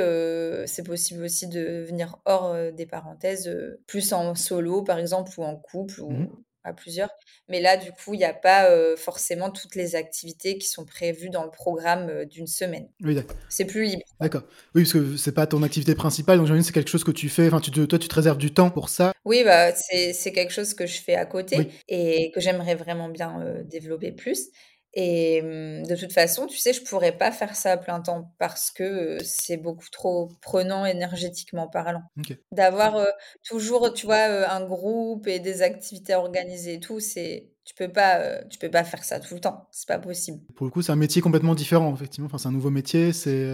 c'est 0.67 0.85
possible 0.85 1.25
aussi 1.25 1.49
de 1.49 1.85
venir 1.85 2.19
hors 2.25 2.55
des 2.73 2.87
parenthèses, 2.87 3.53
plus 3.89 4.13
en 4.13 4.37
solo 4.37 4.83
par 4.83 5.01
exemple 5.01 5.33
ou 5.37 5.43
en 5.43 5.57
couple 5.57 6.01
ou, 6.03 6.13
mmh 6.13 6.29
à 6.67 6.73
plusieurs. 6.73 7.11
Mais 7.49 7.61
là, 7.61 7.77
du 7.77 7.93
coup, 7.93 8.13
il 8.15 8.19
n'y 8.19 8.25
a 8.25 8.35
pas 8.35 8.69
forcément 8.97 9.51
toutes 9.51 9.77
les 9.77 9.95
activités 9.95 10.59
qui 10.59 10.69
sont 10.69 10.85
prévues 10.85 11.31
dans 11.31 11.45
le 11.45 11.51
programme 11.51 12.25
d'une 12.25 12.47
semaine. 12.47 12.89
Oui, 13.03 13.15
d'accord. 13.15 13.37
C'est 13.49 13.65
plus 13.65 13.85
libre. 13.85 14.03
D'accord. 14.21 14.43
Oui, 14.75 14.83
parce 14.83 14.93
que 14.93 15.17
c'est 15.17 15.33
pas 15.33 15.47
ton 15.47 15.63
activité 15.63 15.95
principale, 15.95 16.39
donc 16.39 16.47
j'imagine 16.47 16.63
que 16.63 16.67
c'est 16.67 16.73
quelque 16.73 16.91
chose 16.91 17.05
que 17.05 17.13
tu 17.13 17.29
fais. 17.29 17.47
Enfin, 17.47 17.61
tu 17.61 17.71
toi, 17.71 17.99
tu 17.99 18.09
te 18.09 18.15
réserves 18.15 18.39
du 18.39 18.53
temps 18.53 18.71
pour 18.71 18.89
ça. 18.89 19.13
Oui, 19.25 19.45
bah, 19.45 19.73
c'est 19.73 20.33
quelque 20.33 20.53
chose 20.53 20.75
que 20.75 20.87
je 20.87 21.01
fais 21.01 21.15
à 21.15 21.25
côté 21.25 21.71
et 21.89 22.31
que 22.33 22.41
j'aimerais 22.41 22.75
vraiment 22.75 23.09
bien 23.09 23.63
développer 23.65 24.13
plus. 24.13 24.49
Et 24.99 25.43
de 25.43 25.95
toute 25.95 26.15
façon, 26.15 26.47
tu 26.47 26.57
sais, 26.57 26.73
je 26.73 26.83
pourrais 26.83 27.13
pas 27.13 27.31
faire 27.31 27.55
ça 27.55 27.73
à 27.73 27.77
plein 27.77 28.01
temps 28.01 28.33
parce 28.39 28.71
que 28.71 29.19
c'est 29.23 29.59
beaucoup 29.59 29.91
trop 29.93 30.31
prenant 30.41 30.87
énergétiquement 30.87 31.69
parlant. 31.69 32.03
D'avoir 32.51 33.07
toujours, 33.47 33.93
tu 33.93 34.07
vois, 34.07 34.51
un 34.51 34.65
groupe 34.65 35.27
et 35.27 35.39
des 35.39 35.61
activités 35.61 36.15
organisées 36.15 36.75
et 36.75 36.81
tout, 36.81 36.99
c'est 36.99 37.51
tu 37.65 37.75
peux 37.75 37.93
pas 37.93 38.43
tu 38.45 38.59
peux 38.59 38.71
pas 38.71 38.85
faire 38.85 39.05
ça 39.05 39.21
tout 39.21 39.35
le 39.35 39.41
temps, 39.41 39.69
c'est 39.71 39.89
pas 39.89 39.99
possible. 39.99 40.41
Pour 40.55 40.65
le 40.65 40.71
coup, 40.71 40.81
c'est 40.81 40.93
un 40.93 40.97
métier 40.97 41.21
complètement 41.21 41.55
différent 41.55 41.93
effectivement, 41.93 42.27
enfin 42.27 42.39
c'est 42.39 42.49
un 42.49 42.53
nouveau 42.53 42.71
métier, 42.71 43.13
c'est 43.13 43.45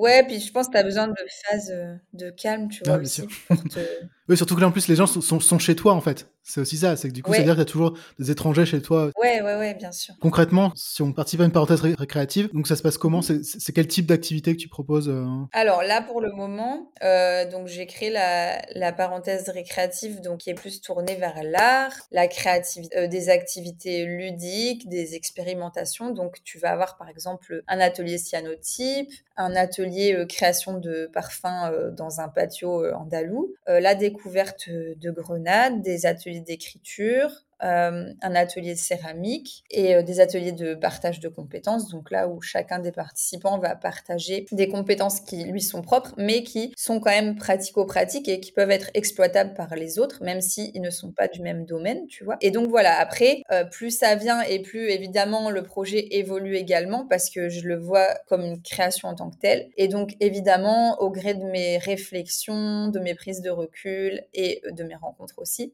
Ouais, 0.00 0.24
puis 0.26 0.40
je 0.40 0.50
pense 0.50 0.68
que 0.68 0.72
tu 0.72 0.78
as 0.78 0.82
besoin 0.82 1.08
de 1.08 1.14
phases 1.44 1.74
de 2.14 2.30
calme, 2.30 2.68
tu 2.68 2.82
vois, 2.84 2.96
aussi, 2.96 3.22
Oui, 4.30 4.36
surtout 4.36 4.54
que 4.54 4.60
là, 4.60 4.68
en 4.68 4.70
plus, 4.70 4.86
les 4.86 4.94
gens 4.94 5.08
sont, 5.08 5.40
sont, 5.40 5.58
chez 5.58 5.74
toi, 5.74 5.92
en 5.92 6.00
fait. 6.00 6.28
C'est 6.44 6.60
aussi 6.60 6.76
ça. 6.76 6.94
C'est 6.94 7.08
que 7.08 7.12
du 7.12 7.22
coup, 7.22 7.32
c'est-à-dire 7.32 7.54
qu'il 7.54 7.60
y 7.60 7.62
a 7.62 7.66
toujours 7.66 7.98
des 8.20 8.30
étrangers 8.30 8.64
chez 8.64 8.80
toi. 8.80 9.10
Ouais, 9.20 9.42
ouais, 9.42 9.56
ouais, 9.56 9.74
bien 9.74 9.90
sûr. 9.90 10.14
Concrètement, 10.20 10.72
si 10.76 11.02
on 11.02 11.12
participe 11.12 11.40
à 11.40 11.44
une 11.44 11.52
parenthèse 11.52 11.80
récréative, 11.80 12.48
donc 12.52 12.68
ça 12.68 12.76
se 12.76 12.82
passe 12.82 12.96
comment? 12.96 13.22
C'est 13.22 13.72
quel 13.72 13.88
type 13.88 14.06
d'activité 14.06 14.52
que 14.54 14.60
tu 14.60 14.68
proposes 14.68 15.08
euh? 15.08 15.26
Alors 15.52 15.82
là, 15.82 16.00
pour 16.00 16.20
le 16.20 16.30
moment, 16.30 16.92
euh, 17.02 17.48
donc 17.50 17.66
j'ai 17.66 17.86
créé 17.86 18.08
la, 18.08 18.62
la, 18.74 18.92
parenthèse 18.92 19.48
récréative, 19.48 20.20
donc 20.20 20.38
qui 20.38 20.50
est 20.50 20.54
plus 20.54 20.80
tournée 20.80 21.16
vers 21.16 21.42
l'art, 21.42 21.92
la 22.12 22.28
créativité, 22.28 22.96
euh, 22.96 23.06
des 23.08 23.28
activités 23.30 24.04
ludiques, 24.06 24.88
des 24.88 25.16
expérimentations. 25.16 26.10
Donc 26.10 26.36
tu 26.44 26.58
vas 26.58 26.70
avoir 26.70 26.96
par 26.96 27.08
exemple 27.08 27.62
un 27.68 27.80
atelier 27.80 28.18
cyanotype, 28.18 29.10
un 29.36 29.56
atelier 29.56 29.89
création 30.28 30.78
de 30.78 31.10
parfums 31.12 31.92
dans 31.96 32.20
un 32.20 32.28
patio 32.28 32.92
andalou, 32.94 33.54
la 33.66 33.94
découverte 33.94 34.10
découverte 34.10 34.68
de 34.68 35.10
grenades, 35.10 35.82
des 35.82 36.06
ateliers 36.06 36.40
d'écriture, 36.40 37.44
euh, 37.62 38.12
un 38.22 38.34
atelier 38.34 38.72
de 38.72 38.78
céramique 38.78 39.64
et 39.70 39.94
euh, 39.94 40.02
des 40.02 40.20
ateliers 40.20 40.52
de 40.52 40.74
partage 40.74 41.20
de 41.20 41.28
compétences. 41.28 41.88
Donc 41.88 42.10
là 42.10 42.26
où 42.26 42.40
chacun 42.40 42.78
des 42.78 42.90
participants 42.90 43.58
va 43.58 43.76
partager 43.76 44.46
des 44.50 44.68
compétences 44.68 45.20
qui 45.20 45.44
lui 45.44 45.60
sont 45.60 45.82
propres, 45.82 46.14
mais 46.16 46.42
qui 46.42 46.72
sont 46.78 47.00
quand 47.00 47.10
même 47.10 47.36
pratico-pratiques 47.36 48.28
et 48.28 48.40
qui 48.40 48.52
peuvent 48.52 48.70
être 48.70 48.90
exploitables 48.94 49.52
par 49.52 49.74
les 49.74 49.98
autres, 49.98 50.22
même 50.22 50.40
s'ils 50.40 50.80
ne 50.80 50.88
sont 50.88 51.12
pas 51.12 51.28
du 51.28 51.42
même 51.42 51.66
domaine, 51.66 52.06
tu 52.06 52.24
vois. 52.24 52.38
Et 52.40 52.50
donc 52.50 52.68
voilà, 52.68 52.98
après, 52.98 53.42
euh, 53.50 53.64
plus 53.64 53.90
ça 53.90 54.14
vient 54.14 54.40
et 54.40 54.60
plus 54.60 54.88
évidemment 54.88 55.50
le 55.50 55.62
projet 55.62 56.08
évolue 56.12 56.56
également 56.56 57.06
parce 57.08 57.28
que 57.28 57.50
je 57.50 57.66
le 57.66 57.76
vois 57.76 58.08
comme 58.26 58.42
une 58.42 58.62
création 58.62 59.08
en 59.08 59.14
tant 59.14 59.28
que 59.28 59.36
telle. 59.36 59.68
Et 59.76 59.88
donc 59.88 60.12
évidemment, 60.20 60.98
au 61.02 61.10
gré 61.10 61.34
de 61.34 61.44
mes 61.44 61.76
réflexions, 61.76 62.88
de 62.88 63.00
mes 63.00 63.14
prises 63.14 63.42
de 63.42 63.50
recul 63.50 64.22
et 64.32 64.62
de 64.70 64.82
mes 64.82 64.96
rencontres 64.96 65.38
aussi, 65.38 65.72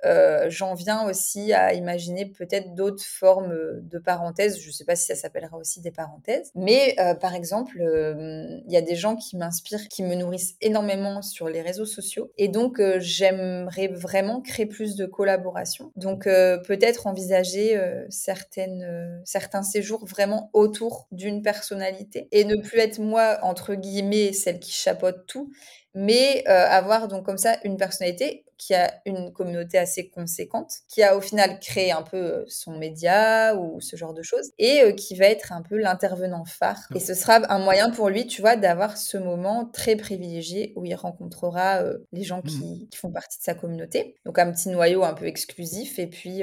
j'en 0.49 0.75
viens 0.75 1.09
aussi 1.09 1.53
à 1.53 1.76
imaginer 1.77 2.27
peut-être 2.27 2.75
d'autres 2.75 3.05
formes 3.05 3.53
euh, 3.53 3.81
de 3.83 3.99
parenthèses. 3.99 4.61
Je 4.61 4.69
ne 4.69 4.73
sais 4.73 4.85
pas 4.85 4.97
si 4.97 5.07
ça 5.07 5.15
s'appellera 5.15 5.57
aussi 5.57 5.81
des 5.81 5.91
parenthèses. 5.91 6.51
Mais 6.55 6.97
euh, 6.99 7.15
par 7.15 7.35
exemple, 7.35 7.81
euh, 7.81 8.59
il 8.67 8.73
y 8.73 8.77
a 8.77 8.83
des 8.83 8.97
gens 8.97 9.17
qui 9.17 9.37
m'inspirent, 9.37 9.89
qui 9.89 10.03
me 10.03 10.15
nourrissent 10.15 10.57
énormément 10.61 11.23
sur 11.23 11.49
les 11.49 11.63
réseaux 11.63 11.87
sociaux. 11.87 12.33
Et 12.39 12.49
donc, 12.49 12.81
j'aimerais 12.99 13.89
vraiment 13.89 14.41
créer 14.41 14.67
plus 14.67 14.97
de 14.97 15.07
collaboration. 15.07 15.93
Donc, 15.97 16.25
peut-être 16.25 17.07
envisager 17.07 17.81
certaines, 18.09 19.21
certains 19.25 19.63
séjours 19.63 20.05
vraiment 20.07 20.51
autour 20.53 21.07
d'une 21.13 21.43
personnalité 21.43 22.29
et 22.33 22.45
ne 22.45 22.57
plus 22.57 22.79
être 22.79 22.99
moi, 22.99 23.39
entre 23.43 23.75
guillemets, 23.75 24.33
celle 24.33 24.59
qui 24.59 24.73
chapeaute 24.73 25.27
tout, 25.27 25.51
mais 25.95 26.45
avoir 26.47 27.09
donc 27.09 27.25
comme 27.25 27.39
ça 27.39 27.57
une 27.65 27.77
personnalité 27.77 28.47
qui 28.59 28.75
a 28.75 28.93
une 29.05 29.33
communauté 29.33 29.79
assez 29.79 30.09
conséquente, 30.09 30.71
qui 30.89 31.03
a 31.03 31.17
au 31.17 31.21
final 31.21 31.59
créé 31.61 31.93
un 31.93 32.03
peu 32.03 32.17
euh, 32.17 32.45
son 32.49 32.77
média 32.79 33.55
ou 33.57 33.81
ce 33.81 33.97
genre 33.97 34.15
de 34.15 34.23
choses, 34.23 34.51
et 34.59 34.83
euh, 34.83 34.93
qui 34.93 35.17
va 35.17 35.27
être 35.27 35.53
un 35.53 35.63
peu 35.63 35.77
l'intervenant 35.77 36.45
phare. 36.45 36.81
Et 36.95 37.01
ce 37.01 37.15
sera 37.15 37.41
un 37.53 37.59
moyen 37.59 37.91
pour 37.91 38.09
lui, 38.09 38.27
tu 38.27 38.41
vois, 38.41 38.57
d'avoir 38.57 38.97
ce 38.97 39.19
moment 39.19 39.67
très 39.67 39.97
privilégié 39.97 40.73
où 40.77 40.85
il 40.85 40.95
rencontrera 40.95 41.83
euh, 41.83 41.99
les 42.13 42.23
gens 42.23 42.39
mmh. 42.39 42.49
qui, 42.49 42.89
qui, 42.91 42.99
font 42.99 43.11
partie 43.11 43.39
de 43.39 43.45
sa 43.45 43.55
communauté. 43.55 44.17
Donc 44.25 44.39
un 44.39 44.51
petit 44.51 44.69
noyau 44.69 45.05
un 45.05 45.15
peu 45.15 45.27
exclusif, 45.27 45.99
et 45.99 46.07
puis 46.07 46.43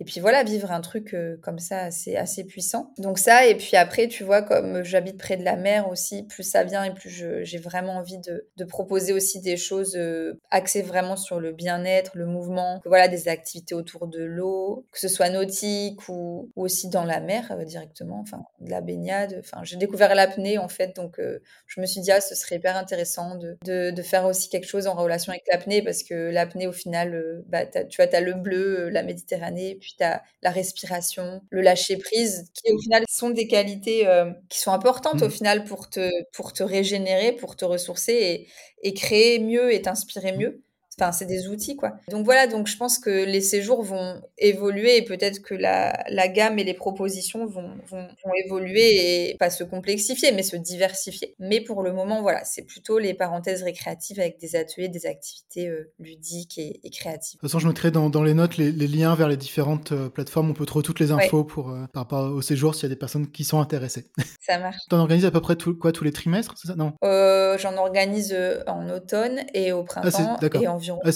et 0.00 0.04
puis 0.04 0.18
voilà, 0.18 0.42
vivre 0.42 0.72
un 0.72 0.80
truc 0.80 1.14
euh, 1.14 1.36
comme 1.40 1.60
ça, 1.60 1.92
c'est 1.92 2.16
assez 2.16 2.42
puissant. 2.44 2.92
Donc 2.98 3.18
ça, 3.18 3.46
et 3.46 3.54
puis 3.54 3.76
après, 3.76 4.08
tu 4.08 4.24
vois, 4.24 4.42
comme 4.42 4.82
j'habite 4.82 5.18
près 5.18 5.36
de 5.36 5.44
la 5.44 5.54
mer 5.54 5.88
aussi, 5.88 6.24
plus 6.24 6.42
ça 6.42 6.64
vient 6.64 6.82
et 6.82 6.92
plus 6.92 7.10
j'ai 7.42 7.58
vraiment 7.58 7.98
envie 7.98 8.18
de, 8.18 8.48
de, 8.56 8.64
proposer 8.64 9.12
aussi 9.12 9.40
des 9.40 9.56
choses 9.56 9.94
euh, 9.96 10.40
axées 10.50 10.82
vraiment 10.82 11.16
sur 11.24 11.40
le 11.40 11.52
bien-être, 11.52 12.12
le 12.14 12.26
mouvement, 12.26 12.80
que, 12.80 12.88
voilà, 12.88 13.08
des 13.08 13.28
activités 13.28 13.74
autour 13.74 14.06
de 14.06 14.22
l'eau, 14.22 14.86
que 14.92 15.00
ce 15.00 15.08
soit 15.08 15.30
nautique 15.30 16.08
ou, 16.08 16.50
ou 16.56 16.64
aussi 16.64 16.88
dans 16.88 17.04
la 17.04 17.20
mer 17.20 17.50
euh, 17.52 17.64
directement, 17.64 18.20
enfin 18.20 18.44
de 18.60 18.70
la 18.70 18.80
baignade. 18.80 19.36
Enfin, 19.40 19.62
j'ai 19.64 19.76
découvert 19.76 20.14
l'apnée 20.14 20.58
en 20.58 20.68
fait, 20.68 20.94
donc 20.96 21.20
je 21.66 21.80
me 21.80 21.86
suis 21.86 22.00
dit, 22.00 22.12
ah, 22.12 22.20
ce 22.20 22.34
serait 22.34 22.56
hyper 22.56 22.76
intéressant 22.76 23.36
de, 23.36 23.56
de, 23.64 23.90
de 23.90 24.02
faire 24.02 24.26
aussi 24.26 24.48
quelque 24.48 24.66
chose 24.66 24.86
en 24.86 24.94
relation 24.94 25.32
avec 25.32 25.44
l'apnée 25.50 25.82
parce 25.82 26.02
que 26.02 26.30
l'apnée, 26.30 26.66
au 26.66 26.72
final, 26.72 27.42
bah, 27.46 27.66
tu 27.66 27.96
vois, 27.96 28.06
tu 28.06 28.16
as 28.16 28.20
le 28.20 28.34
bleu, 28.34 28.88
la 28.88 29.02
Méditerranée, 29.02 29.76
puis 29.80 29.94
tu 29.98 30.04
as 30.04 30.22
la 30.42 30.50
respiration, 30.50 31.40
le 31.50 31.60
lâcher 31.60 31.96
prise, 31.96 32.50
qui 32.54 32.72
au 32.72 32.78
final 32.78 33.04
sont 33.08 33.30
des 33.30 33.46
qualités 33.46 34.06
euh, 34.06 34.30
qui 34.48 34.58
sont 34.58 34.72
importantes 34.72 35.22
au 35.22 35.26
mmh. 35.26 35.30
final 35.30 35.64
pour 35.64 35.88
te, 35.88 36.10
pour 36.32 36.52
te 36.52 36.62
régénérer, 36.62 37.32
pour 37.32 37.56
te 37.56 37.64
ressourcer 37.64 38.12
et, 38.12 38.48
et 38.82 38.94
créer 38.94 39.38
mieux 39.38 39.72
et 39.72 39.82
t'inspirer 39.82 40.32
mieux. 40.36 40.62
Enfin, 40.98 41.12
c'est 41.12 41.26
des 41.26 41.48
outils, 41.48 41.76
quoi. 41.76 41.92
Donc 42.10 42.24
voilà, 42.24 42.46
donc 42.46 42.66
je 42.66 42.76
pense 42.76 42.98
que 42.98 43.24
les 43.24 43.40
séjours 43.40 43.82
vont 43.82 44.22
évoluer 44.38 44.96
et 44.96 45.02
peut-être 45.02 45.40
que 45.40 45.54
la, 45.54 46.04
la, 46.08 46.28
gamme 46.28 46.58
et 46.58 46.64
les 46.64 46.74
propositions 46.74 47.46
vont, 47.46 47.70
vont, 47.88 48.06
vont, 48.24 48.32
évoluer 48.44 49.30
et 49.30 49.36
pas 49.38 49.50
se 49.50 49.64
complexifier, 49.64 50.32
mais 50.32 50.42
se 50.42 50.56
diversifier. 50.56 51.34
Mais 51.38 51.60
pour 51.60 51.82
le 51.82 51.92
moment, 51.92 52.22
voilà, 52.22 52.44
c'est 52.44 52.62
plutôt 52.62 52.98
les 52.98 53.14
parenthèses 53.14 53.62
récréatives 53.62 54.20
avec 54.20 54.38
des 54.38 54.56
ateliers, 54.56 54.88
des 54.88 55.06
activités 55.06 55.68
euh, 55.68 55.92
ludiques 55.98 56.58
et, 56.58 56.80
créatives. 56.90 57.38
De 57.38 57.40
toute 57.40 57.50
façon, 57.50 57.58
je 57.58 57.66
mettrai 57.66 57.90
dans, 57.90 58.08
dans 58.08 58.22
les 58.22 58.34
notes 58.34 58.56
les, 58.56 58.70
les, 58.70 58.86
liens 58.86 59.14
vers 59.16 59.28
les 59.28 59.36
différentes 59.36 59.90
euh, 59.92 60.08
plateformes. 60.08 60.50
On 60.50 60.54
peut 60.54 60.66
trouver 60.66 60.84
toutes 60.84 61.00
les 61.00 61.10
infos 61.10 61.42
pour, 61.42 61.70
euh, 61.70 61.86
par 61.92 62.04
rapport 62.04 62.32
au 62.32 62.40
séjour 62.40 62.74
s'il 62.74 62.84
y 62.84 62.86
a 62.86 62.88
des 62.90 62.98
personnes 62.98 63.30
qui 63.30 63.42
sont 63.42 63.60
intéressées. 63.60 64.10
Ça 64.40 64.58
marche. 64.58 64.76
tu 64.88 64.94
en 64.94 65.00
organises 65.00 65.24
à 65.24 65.30
peu 65.30 65.40
près 65.40 65.56
tout, 65.56 65.76
quoi, 65.76 65.90
tous 65.90 66.04
les 66.04 66.12
trimestres, 66.12 66.54
c'est 66.56 66.68
ça? 66.68 66.76
Non? 66.76 66.92
J'en 67.02 67.76
organise 67.76 68.36
en 68.66 68.90
automne 68.90 69.40
et 69.54 69.72
au 69.72 69.80
ah, 69.80 70.00
printemps 70.00 70.38
et 70.60 70.68
en 70.68 70.76
ah, 70.90 71.10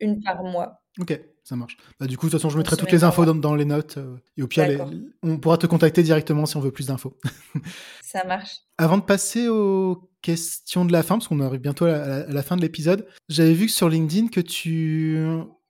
une, 0.00 0.22
par 0.22 0.42
mois. 0.42 0.82
Ok, 1.00 1.20
ça 1.42 1.56
marche. 1.56 1.76
Bah, 1.98 2.06
du 2.06 2.16
coup, 2.16 2.26
de 2.26 2.30
toute 2.30 2.40
façon, 2.40 2.50
je 2.50 2.58
mettrai 2.58 2.76
toutes 2.76 2.92
les 2.92 3.04
infos 3.04 3.24
dans, 3.24 3.54
les 3.54 3.64
notes. 3.64 3.98
Euh, 3.98 4.16
et 4.36 4.42
au 4.42 4.46
pire, 4.46 4.86
on 5.22 5.38
pourra 5.38 5.58
te 5.58 5.66
contacter 5.66 6.02
directement 6.02 6.46
si 6.46 6.56
on 6.56 6.60
veut 6.60 6.70
plus 6.70 6.86
d'infos. 6.86 7.18
ça 8.02 8.24
marche. 8.24 8.58
Avant 8.78 8.98
de 8.98 9.02
passer 9.02 9.48
aux 9.48 10.10
questions 10.22 10.84
de 10.84 10.92
la 10.92 11.02
fin, 11.02 11.16
parce 11.16 11.28
qu'on 11.28 11.40
arrive 11.40 11.60
bientôt 11.60 11.84
à 11.84 12.26
la, 12.26 12.42
fin 12.42 12.56
de 12.56 12.62
l'épisode, 12.62 13.06
j'avais 13.28 13.54
vu 13.54 13.68
sur 13.68 13.88
LinkedIn 13.88 14.28
que 14.28 14.40
tu 14.40 15.18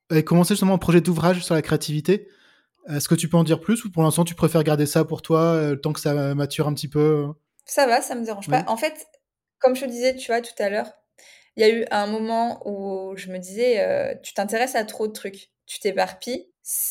avais 0.09 0.23
commencé 0.23 0.53
justement 0.53 0.75
un 0.75 0.79
projet 0.79 1.01
d'ouvrage 1.01 1.43
sur 1.43 1.55
la 1.55 1.61
créativité. 1.61 2.29
Est-ce 2.87 3.09
que 3.09 3.15
tu 3.15 3.27
peux 3.27 3.37
en 3.37 3.43
dire 3.43 3.59
plus 3.59 3.83
ou 3.83 3.91
pour 3.91 4.03
l'instant 4.03 4.23
tu 4.23 4.35
préfères 4.35 4.63
garder 4.63 4.85
ça 4.85 5.05
pour 5.05 5.23
toi, 5.23 5.41
euh, 5.41 5.75
tant 5.75 5.91
que 5.91 5.99
ça 5.99 6.35
mature 6.35 6.67
un 6.67 6.73
petit 6.73 6.87
peu? 6.87 7.27
Ça 7.65 7.87
va, 7.87 8.01
ça 8.01 8.13
me 8.13 8.23
dérange 8.23 8.47
pas. 8.47 8.63
En 8.67 8.77
fait, 8.77 9.07
comme 9.59 9.75
je 9.75 9.81
te 9.81 9.89
disais, 9.89 10.15
tu 10.15 10.27
vois, 10.27 10.41
tout 10.41 10.53
à 10.59 10.69
l'heure, 10.69 10.91
il 11.55 11.61
y 11.61 11.63
a 11.65 11.69
eu 11.69 11.85
un 11.91 12.07
moment 12.07 12.61
où 12.67 13.15
je 13.17 13.31
me 13.31 13.37
disais, 13.39 13.79
euh, 13.81 14.15
tu 14.23 14.33
t'intéresses 14.33 14.75
à 14.75 14.83
trop 14.85 15.07
de 15.07 15.13
trucs, 15.13 15.51
tu 15.65 15.79
t'éparpilles. 15.79 16.47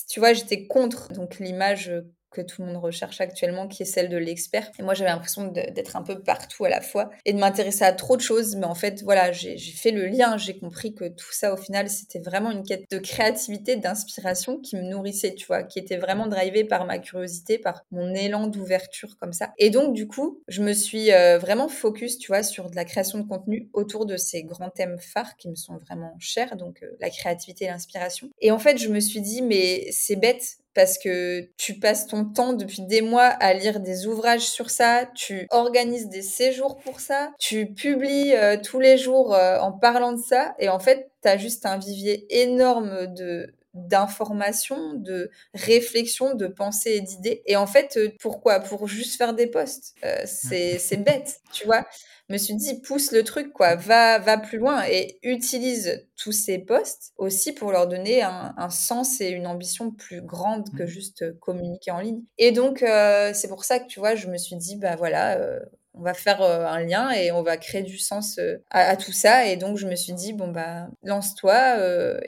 Tu 0.09 0.21
vois, 0.21 0.33
j'étais 0.33 0.67
contre 0.67 1.13
donc 1.13 1.39
l'image 1.41 1.93
que 2.35 2.43
tout 2.43 2.63
le 2.63 2.69
monde 2.69 2.83
recherche 2.83 3.21
actuellement, 3.21 3.69
qui 3.69 3.83
est 3.83 3.87
celle 3.87 4.09
de 4.09 4.17
l'expert. 4.17 4.71
Et 4.79 4.83
moi, 4.83 4.95
j'avais 4.95 5.11
l'impression 5.11 5.47
d'être 5.47 5.97
un 5.97 6.03
peu 6.03 6.21
partout 6.21 6.65
à 6.65 6.69
la 6.69 6.81
fois 6.81 7.11
et 7.25 7.33
de 7.33 7.39
m'intéresser 7.39 7.85
à 7.85 7.93
trop 7.93 8.17
de 8.17 8.23
choses. 8.23 8.57
Mais 8.57 8.67
en 8.67 8.75
fait, 8.75 9.03
voilà, 9.03 9.33
j'ai 9.33 9.57
fait 9.59 9.93
le 9.93 10.07
lien, 10.07 10.37
j'ai 10.37 10.59
compris 10.59 10.95
que 10.95 11.07
tout 11.09 11.33
ça, 11.33 11.55
au 11.55 11.57
final, 11.57 11.89
c'était 11.89 12.19
vraiment 12.19 12.51
une 12.51 12.65
quête 12.65 12.85
de 12.91 12.99
créativité, 12.99 13.77
d'inspiration 13.77 14.59
qui 14.59 14.77
me 14.77 14.83
nourrissait, 14.83 15.35
tu 15.35 15.47
vois, 15.47 15.63
qui 15.63 15.79
était 15.79 15.97
vraiment 15.97 16.27
drivée 16.27 16.65
par 16.65 16.85
ma 16.87 16.99
curiosité, 16.99 17.59
par 17.59 17.85
mon 17.91 18.15
élan 18.15 18.49
d'ouverture 18.49 19.17
comme 19.19 19.33
ça. 19.33 19.53
Et 19.59 19.71
donc, 19.71 19.95
du 19.95 20.07
coup, 20.07 20.43
je 20.49 20.63
me 20.63 20.73
suis 20.73 21.13
euh, 21.13 21.39
vraiment 21.39 21.69
focus, 21.69 22.19
tu 22.19 22.29
vois, 22.29 22.43
sur 22.43 22.71
de 22.71 22.77
la 22.77 22.85
création 22.85 23.19
de 23.19 23.29
contenu 23.29 23.69
autour 23.73 24.07
de 24.07 24.17
ces 24.17 24.43
grands 24.43 24.71
thèmes 24.71 24.99
phares 24.99 25.37
qui 25.37 25.49
me 25.49 25.55
sont 25.55 25.77
vraiment 25.79 26.17
chers, 26.19 26.57
donc 26.57 26.83
euh, 26.83 26.97
la 27.01 27.11
créativité 27.11 27.67
et 27.67 27.69
l'inspiration. 27.69 28.31
Et 28.41 28.51
en 28.51 28.59
fait, 28.59 28.79
je 28.79 28.89
me 28.89 29.01
suis 29.01 29.21
dit, 29.21 29.43
mais 29.43 29.87
c'est 29.93 30.17
bête, 30.17 30.59
parce 30.75 30.99
que 30.99 31.49
tu 31.57 31.79
passes 31.79 32.07
ton 32.07 32.25
temps 32.25 32.53
depuis 32.53 32.83
des 32.83 33.01
mois 33.01 33.27
à 33.27 33.55
lire 33.55 33.81
des 33.81 34.07
ouvrages 34.07 34.47
sur 34.49 34.71
ça, 34.71 35.07
tu 35.15 35.47
organises 35.51 36.09
des 36.09 36.23
séjours 36.23 36.79
pour 36.79 37.01
ça, 37.01 37.31
tu 37.39 37.73
publies 37.73 38.35
euh, 38.35 38.57
tous 38.63 38.81
les 38.81 38.99
jours 38.99 39.35
euh, 39.35 39.59
en 39.59 39.73
parlant 39.73 40.13
de 40.13 40.21
ça, 40.21 40.55
et 40.59 40.69
en 40.69 40.79
fait, 40.79 41.11
tu 41.23 41.29
as 41.29 41.39
juste 41.39 41.67
un 41.67 41.79
vivier 41.79 42.27
énorme 42.31 43.07
de 43.15 43.55
d'informations, 43.75 44.95
de 44.95 45.31
réflexions, 45.53 46.35
de 46.35 46.47
pensées 46.47 46.93
et 46.93 47.01
d'idées. 47.01 47.43
Et 47.47 47.57
en 47.57 47.67
fait, 47.67 47.97
euh, 47.97 48.09
pourquoi? 48.21 48.61
Pour 48.61 48.89
juste 48.89 49.17
faire 49.17 49.35
des 49.35 49.47
posts. 49.47 49.95
c'est 50.25 51.05
bête, 51.05 51.41
tu 51.53 51.67
vois 51.67 51.85
me 52.31 52.39
suis 52.39 52.55
dit, 52.55 52.81
pousse 52.81 53.13
le 53.13 53.23
truc, 53.23 53.53
quoi, 53.53 53.77
va, 53.77 54.19
va 54.19 54.39
plus 54.39 54.59
loin 54.59 54.85
et 54.89 55.19
utilise 55.23 56.07
tous 56.17 56.33
ces 56.33 56.59
postes 56.59 57.13
aussi 57.17 57.53
pour 57.53 57.71
leur 57.71 57.87
donner 57.87 58.23
un, 58.23 58.71
sens 58.71 59.21
et 59.21 59.29
une 59.29 59.47
ambition 59.47 59.91
plus 59.91 60.23
grande 60.23 60.71
que 60.77 60.85
mmh. 60.85 60.87
juste 60.87 61.39
communiquer 61.39 61.91
en 61.91 62.01
ligne. 62.01 62.23
Et 62.39 62.51
donc, 62.51 62.83
euh, 62.83 63.33
c'est 63.35 63.49
pour 63.49 63.65
ça 63.65 63.79
que, 63.79 63.87
tu 63.87 64.01
vois, 64.01 64.15
je 64.15 64.29
me 64.29 64.39
suis 64.39 64.57
dit, 64.57 64.77
bah 64.77 64.97
voilà, 64.97 65.39
euh, 65.39 65.61
on 65.95 66.03
va 66.03 66.15
faire 66.15 66.43
euh, 66.43 66.67
un 66.67 66.81
lien 66.81 67.11
et 67.11 67.33
on 67.33 67.43
va 67.43 67.57
créer 67.57 67.83
du 67.83 67.99
sens 67.99 68.41
à, 68.71 68.97
tout 68.97 69.13
ça. 69.13 69.47
Et 69.47 69.57
donc, 69.57 69.79
je 69.79 69.87
me 69.87 69.97
suis 69.97 70.13
dit, 70.13 70.33
bon, 70.33 70.49
bah, 70.49 70.89
lance-toi, 71.03 71.79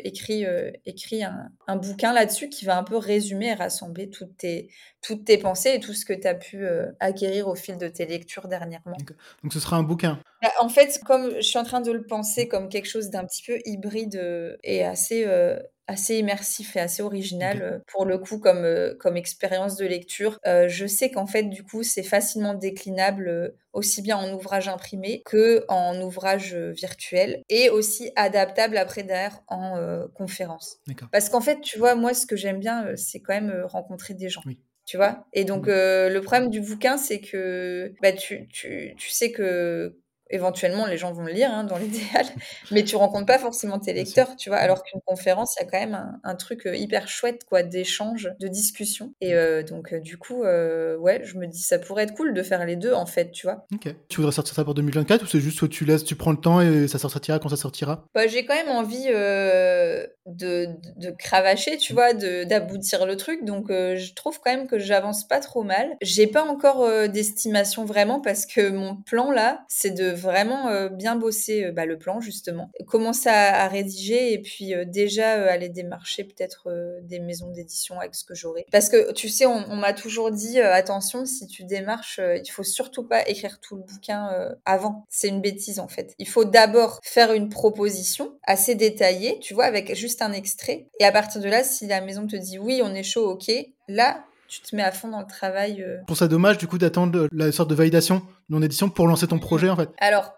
écris, 0.04 0.44
écris 0.84 1.24
un, 1.24 1.76
bouquin 1.76 2.12
là-dessus 2.12 2.48
qui 2.48 2.64
va 2.64 2.78
un 2.78 2.84
peu 2.84 2.96
résumer 2.96 3.48
et 3.48 3.54
rassembler 3.54 4.08
toutes 4.08 4.36
tes, 4.36 4.68
toutes 5.06 5.24
tes 5.24 5.38
pensées 5.38 5.74
et 5.74 5.80
tout 5.80 5.92
ce 5.92 6.04
que 6.04 6.12
tu 6.12 6.26
as 6.26 6.34
pu 6.34 6.64
euh, 6.64 6.86
acquérir 6.98 7.46
au 7.46 7.54
fil 7.54 7.78
de 7.78 7.86
tes 7.86 8.06
lectures 8.06 8.48
dernièrement. 8.48 8.96
Donc 9.42 9.52
ce 9.52 9.60
sera 9.60 9.76
un 9.76 9.84
bouquin 9.84 10.18
En 10.60 10.68
fait, 10.68 11.00
comme 11.04 11.36
je 11.36 11.40
suis 11.40 11.58
en 11.58 11.64
train 11.64 11.80
de 11.80 11.92
le 11.92 12.04
penser 12.04 12.48
comme 12.48 12.68
quelque 12.68 12.88
chose 12.88 13.10
d'un 13.10 13.24
petit 13.24 13.42
peu 13.42 13.58
hybride 13.64 14.16
euh, 14.16 14.56
et 14.62 14.84
assez, 14.84 15.24
euh, 15.26 15.58
assez 15.86 16.16
immersif 16.16 16.76
et 16.76 16.80
assez 16.80 17.02
original 17.02 17.82
pour 17.86 18.04
le 18.04 18.18
coup 18.18 18.38
comme, 18.38 18.66
comme 18.98 19.16
expérience 19.16 19.76
de 19.76 19.86
lecture, 19.86 20.40
je 20.44 20.86
sais 20.86 21.12
qu'en 21.12 21.26
fait 21.26 21.44
du 21.44 21.62
coup 21.62 21.84
c'est 21.84 22.02
facilement 22.02 22.54
déclinable 22.54 23.54
aussi 23.72 24.02
bien 24.02 24.16
en 24.16 24.32
ouvrage 24.32 24.66
imprimé 24.66 25.22
que 25.24 25.64
en 25.68 26.00
ouvrage 26.00 26.56
virtuel 26.56 27.40
et 27.48 27.70
aussi 27.70 28.10
adaptable 28.16 28.78
après 28.78 29.04
derrière 29.04 29.42
en 29.46 30.08
conférence. 30.12 30.78
Parce 31.12 31.28
qu'en 31.28 31.40
fait, 31.40 31.60
tu 31.60 31.78
vois, 31.78 31.94
moi 31.94 32.14
ce 32.14 32.26
que 32.26 32.34
j'aime 32.34 32.58
bien, 32.58 32.88
c'est 32.96 33.20
quand 33.20 33.34
même 33.34 33.62
rencontrer 33.66 34.14
des 34.14 34.28
gens. 34.28 34.42
Oui 34.44 34.58
tu 34.86 34.96
vois? 34.96 35.26
Et 35.32 35.44
donc, 35.44 35.68
euh, 35.68 36.08
le 36.08 36.20
problème 36.20 36.48
du 36.48 36.60
bouquin, 36.60 36.96
c'est 36.96 37.20
que 37.20 37.92
bah, 38.00 38.12
tu, 38.12 38.46
tu, 38.48 38.94
tu 38.96 39.10
sais 39.10 39.32
que 39.32 39.98
éventuellement 40.30 40.86
les 40.86 40.96
gens 40.96 41.12
vont 41.12 41.22
le 41.22 41.32
lire 41.32 41.50
hein, 41.52 41.64
dans 41.64 41.78
l'idéal, 41.78 42.26
mais 42.70 42.84
tu 42.84 42.96
rencontres 42.96 43.26
pas 43.26 43.38
forcément 43.38 43.78
tes 43.78 43.92
lecteurs, 43.92 44.36
tu 44.36 44.48
vois. 44.48 44.58
Alors 44.58 44.82
qu'une 44.82 45.00
conférence, 45.06 45.56
il 45.56 45.64
y 45.64 45.66
a 45.66 45.70
quand 45.70 45.78
même 45.78 46.18
un, 46.22 46.34
truc 46.34 46.66
euh, 46.66 46.76
hyper 46.76 47.08
chouette, 47.08 47.44
quoi, 47.48 47.62
d'échange, 47.62 48.32
de 48.40 48.48
discussion. 48.48 49.14
Et 49.20 49.34
euh, 49.34 49.62
donc, 49.62 49.92
euh, 49.92 50.00
du 50.00 50.18
coup, 50.18 50.42
ouais, 50.42 51.20
je 51.24 51.36
me 51.36 51.46
dis, 51.46 51.62
ça 51.62 51.78
pourrait 51.78 52.04
être 52.04 52.14
cool 52.14 52.34
de 52.34 52.42
faire 52.42 52.64
les 52.66 52.76
deux, 52.76 52.92
en 52.92 53.06
fait, 53.06 53.30
tu 53.30 53.46
vois. 53.46 53.66
Ok. 53.72 53.94
Tu 54.08 54.16
voudrais 54.16 54.32
sortir 54.32 54.54
ça 54.54 54.64
pour 54.64 54.74
2024 54.74 55.22
ou 55.22 55.26
c'est 55.26 55.40
juste 55.40 55.60
que 55.60 55.66
tu 55.66 55.84
laisses, 55.84 56.04
tu 56.04 56.16
prends 56.16 56.32
le 56.32 56.40
temps 56.40 56.60
et 56.60 56.88
ça 56.88 56.98
sortira 56.98 57.38
quand 57.38 57.48
ça 57.48 57.56
sortira? 57.56 58.04
Bah, 58.14 58.26
J'ai 58.26 58.44
quand 58.44 58.54
même 58.54 58.68
envie 58.68 59.06
de, 59.06 60.06
de, 60.26 61.10
cravacher, 61.18 61.76
tu 61.78 61.92
vois, 61.92 62.12
d'aboutir 62.12 63.06
le 63.06 63.16
truc. 63.16 63.44
Donc, 63.44 63.66
je 63.70 64.14
trouve 64.14 64.40
quand 64.40 64.50
même 64.50 64.66
que 64.66 64.78
j'avance 64.78 65.26
pas 65.26 65.40
trop 65.40 65.62
mal. 65.62 65.96
J'ai 66.02 66.26
pas 66.26 66.44
encore 66.44 66.88
d'estimation 67.08 67.84
vraiment 67.84 68.20
parce 68.20 68.46
que 68.46 68.70
mon 68.70 68.96
plan 68.96 69.30
là, 69.30 69.64
c'est 69.68 69.90
de 69.90 70.15
vraiment 70.16 70.68
euh, 70.68 70.88
bien 70.88 71.16
bosser 71.16 71.64
euh, 71.64 71.72
bah, 71.72 71.86
le 71.86 71.98
plan 71.98 72.20
justement, 72.20 72.70
commencer 72.86 73.28
à, 73.28 73.68
rédiger 73.68 74.32
et 74.32 74.38
puis 74.40 74.74
euh, 74.74 74.84
déjà 74.84 75.32
aller 75.50 75.68
démarcher 75.68 76.24
peut-être 76.24 76.72
des 77.02 77.20
maisons 77.20 77.50
d'édition 77.50 77.98
avec 78.00 78.14
ce 78.14 78.24
que 78.24 78.34
j'aurai. 78.34 78.66
Parce 78.72 78.88
que 78.88 79.12
tu 79.12 79.28
sais, 79.28 79.46
on, 79.46 79.76
m'a 79.76 79.92
toujours 79.92 80.30
dit 80.30 80.60
attention, 80.60 81.26
si 81.26 81.46
tu 81.46 81.64
démarches, 81.64 82.20
il 82.44 82.48
faut 82.50 82.62
surtout 82.62 83.04
pas 83.04 83.28
écrire 83.28 83.60
tout 83.60 83.76
le 83.76 83.82
bouquin 83.82 84.56
avant. 84.64 85.04
C'est 85.10 85.28
une 85.28 85.40
bêtise 85.40 85.78
en 85.78 85.88
fait. 85.88 86.14
Il 86.18 86.28
faut 86.28 86.44
d'abord 86.44 87.00
faire 87.02 87.32
une 87.32 87.48
proposition 87.48 88.38
assez 88.44 88.74
détaillée, 88.74 89.38
tu 89.40 89.54
vois, 89.54 89.64
avec 89.64 89.94
juste 89.94 90.22
un 90.22 90.32
extrait. 90.32 90.88
Et 90.98 91.04
à 91.04 91.12
partir 91.12 91.40
de 91.40 91.48
là, 91.48 91.62
si 91.64 91.86
la 91.86 92.00
maison 92.00 92.26
te 92.26 92.36
dit 92.36 92.58
oui, 92.58 92.80
on 92.82 92.94
est 92.94 93.02
chaud, 93.02 93.30
ok, 93.30 93.52
là, 93.88 94.24
tu 94.48 94.60
te 94.60 94.74
mets 94.74 94.82
à 94.82 94.92
fond 94.92 95.08
dans 95.08 95.20
le 95.20 95.26
travail. 95.26 95.82
Euh. 95.82 95.98
Pour 96.06 96.16
ça, 96.16 96.28
dommage 96.28 96.58
du 96.58 96.66
coup 96.66 96.78
d'attendre 96.78 97.28
la 97.32 97.52
sorte 97.52 97.70
de 97.70 97.74
validation 97.74 98.22
non 98.48 98.62
édition 98.62 98.88
pour 98.88 99.06
lancer 99.08 99.26
ton 99.26 99.38
projet 99.38 99.68
en 99.68 99.76
fait. 99.76 99.90
Alors, 99.98 100.32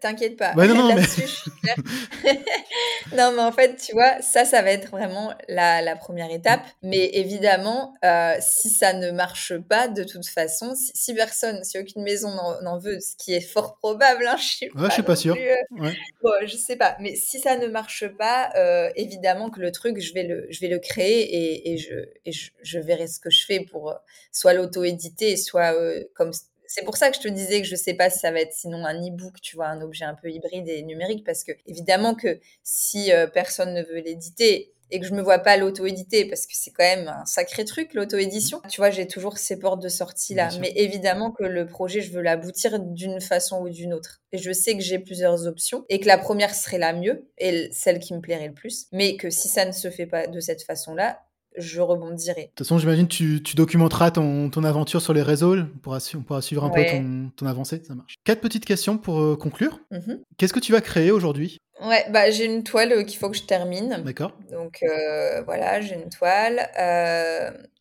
t'inquiète 0.00 0.36
pas. 0.36 0.52
Ouais, 0.54 0.66
non, 0.66 0.74
non, 0.88 0.94
mais... 0.94 1.02
non, 3.16 3.32
mais 3.34 3.42
en 3.42 3.52
fait, 3.52 3.76
tu 3.76 3.92
vois, 3.92 4.20
ça, 4.20 4.44
ça 4.44 4.62
va 4.62 4.70
être 4.70 4.90
vraiment 4.90 5.32
la, 5.48 5.82
la 5.82 5.96
première 5.96 6.30
étape. 6.30 6.60
Mais 6.82 7.10
évidemment, 7.14 7.94
euh, 8.04 8.34
si 8.40 8.70
ça 8.70 8.92
ne 8.92 9.10
marche 9.10 9.56
pas, 9.58 9.88
de 9.88 10.04
toute 10.04 10.26
façon, 10.26 10.74
si, 10.76 11.14
personne, 11.14 11.62
si 11.64 11.78
aucune 11.78 12.02
maison 12.02 12.30
n'en 12.62 12.78
veut, 12.78 12.98
ce 13.00 13.16
qui 13.16 13.34
est 13.34 13.40
fort 13.40 13.76
probable, 13.76 14.26
hein, 14.26 14.36
je 14.38 14.44
suis 14.44 14.66
ouais, 14.66 14.82
pas, 14.82 14.88
je 14.88 14.94
suis 14.94 15.02
pas 15.02 15.16
sûr. 15.16 15.36
Euh, 15.36 15.82
ouais. 15.82 15.96
Bon, 16.22 16.32
je 16.44 16.56
sais 16.56 16.76
pas. 16.76 16.96
Mais 17.00 17.14
si 17.14 17.40
ça 17.40 17.56
ne 17.56 17.66
marche 17.66 18.06
pas, 18.18 18.50
euh, 18.56 18.90
évidemment 18.96 19.50
que 19.50 19.60
le 19.60 19.72
truc, 19.72 20.00
je 20.00 20.14
vais 20.14 20.24
le, 20.24 20.46
je 20.50 20.60
vais 20.60 20.68
le 20.68 20.78
créer 20.78 21.22
et, 21.22 21.72
et, 21.72 21.78
je, 21.78 21.94
et 22.24 22.32
je, 22.32 22.50
je, 22.62 22.78
verrai 22.78 23.06
ce 23.06 23.20
que 23.20 23.30
je 23.30 23.44
fais 23.44 23.60
pour 23.60 23.94
soit 24.32 24.54
l'auto-éditer, 24.54 25.36
soit 25.36 25.74
comme 26.14 26.32
c'est 26.70 26.84
pour 26.84 26.96
ça 26.96 27.10
que 27.10 27.16
je 27.16 27.20
te 27.20 27.28
disais 27.28 27.60
que 27.60 27.66
je 27.66 27.74
sais 27.74 27.94
pas 27.94 28.10
si 28.10 28.20
ça 28.20 28.30
va 28.30 28.40
être 28.40 28.52
sinon 28.52 28.86
un 28.86 28.94
e-book, 28.94 29.40
tu 29.42 29.56
vois, 29.56 29.66
un 29.66 29.80
objet 29.80 30.04
un 30.04 30.14
peu 30.14 30.30
hybride 30.30 30.68
et 30.68 30.82
numérique, 30.82 31.24
parce 31.26 31.42
que 31.42 31.50
évidemment 31.66 32.14
que 32.14 32.38
si 32.62 33.12
euh, 33.12 33.26
personne 33.26 33.74
ne 33.74 33.82
veut 33.82 33.98
l'éditer 33.98 34.72
et 34.92 35.00
que 35.00 35.06
je 35.06 35.12
me 35.12 35.20
vois 35.20 35.40
pas 35.40 35.56
l'auto-éditer, 35.56 36.26
parce 36.26 36.46
que 36.46 36.52
c'est 36.54 36.70
quand 36.70 36.84
même 36.84 37.08
un 37.08 37.24
sacré 37.24 37.64
truc, 37.64 37.92
l'auto-édition, 37.94 38.60
tu 38.68 38.80
vois, 38.80 38.90
j'ai 38.90 39.08
toujours 39.08 39.38
ces 39.38 39.58
portes 39.58 39.82
de 39.82 39.88
sortie 39.88 40.34
là. 40.34 40.48
Mais 40.60 40.72
évidemment 40.76 41.32
que 41.32 41.44
le 41.44 41.66
projet, 41.66 42.00
je 42.00 42.12
veux 42.12 42.22
l'aboutir 42.22 42.78
d'une 42.78 43.20
façon 43.20 43.62
ou 43.62 43.68
d'une 43.68 43.92
autre. 43.92 44.20
Et 44.30 44.38
je 44.38 44.52
sais 44.52 44.76
que 44.76 44.82
j'ai 44.82 45.00
plusieurs 45.00 45.48
options 45.48 45.84
et 45.88 45.98
que 45.98 46.06
la 46.06 46.18
première 46.18 46.54
serait 46.54 46.78
la 46.78 46.92
mieux 46.92 47.28
et 47.38 47.68
celle 47.72 47.98
qui 47.98 48.14
me 48.14 48.20
plairait 48.20 48.48
le 48.48 48.54
plus. 48.54 48.86
Mais 48.92 49.16
que 49.16 49.30
si 49.30 49.48
ça 49.48 49.64
ne 49.64 49.72
se 49.72 49.90
fait 49.90 50.06
pas 50.06 50.28
de 50.28 50.40
cette 50.40 50.62
façon-là, 50.62 51.20
je 51.56 51.80
rebondirai. 51.80 52.42
De 52.42 52.46
toute 52.48 52.58
façon, 52.58 52.78
j'imagine 52.78 53.08
tu, 53.08 53.42
tu 53.42 53.56
documenteras 53.56 54.10
ton, 54.10 54.50
ton, 54.50 54.64
aventure 54.64 55.02
sur 55.02 55.12
les 55.12 55.22
réseaux. 55.22 55.56
On 55.56 55.78
pourra, 55.82 55.98
on 56.14 56.22
pourra 56.22 56.42
suivre 56.42 56.64
un 56.64 56.70
peu 56.70 56.84
ton, 56.84 57.30
ton, 57.36 57.46
avancée. 57.46 57.82
Ça 57.86 57.94
marche. 57.94 58.14
Quatre 58.24 58.40
petites 58.40 58.64
questions 58.64 58.98
pour 58.98 59.20
euh, 59.20 59.36
conclure. 59.36 59.80
Mm-hmm. 59.92 60.20
Qu'est-ce 60.36 60.52
que 60.52 60.60
tu 60.60 60.72
vas 60.72 60.80
créer 60.80 61.10
aujourd'hui? 61.10 61.58
Ouais, 61.82 62.04
bah, 62.10 62.30
j'ai 62.30 62.44
une 62.44 62.62
toile 62.62 62.92
euh, 62.92 63.02
qu'il 63.02 63.18
faut 63.18 63.30
que 63.30 63.36
je 63.36 63.44
termine. 63.44 64.02
D'accord. 64.04 64.32
Donc 64.50 64.82
euh, 64.82 65.42
voilà, 65.42 65.80
j'ai 65.80 65.94
une 65.94 66.10
toile. 66.10 66.68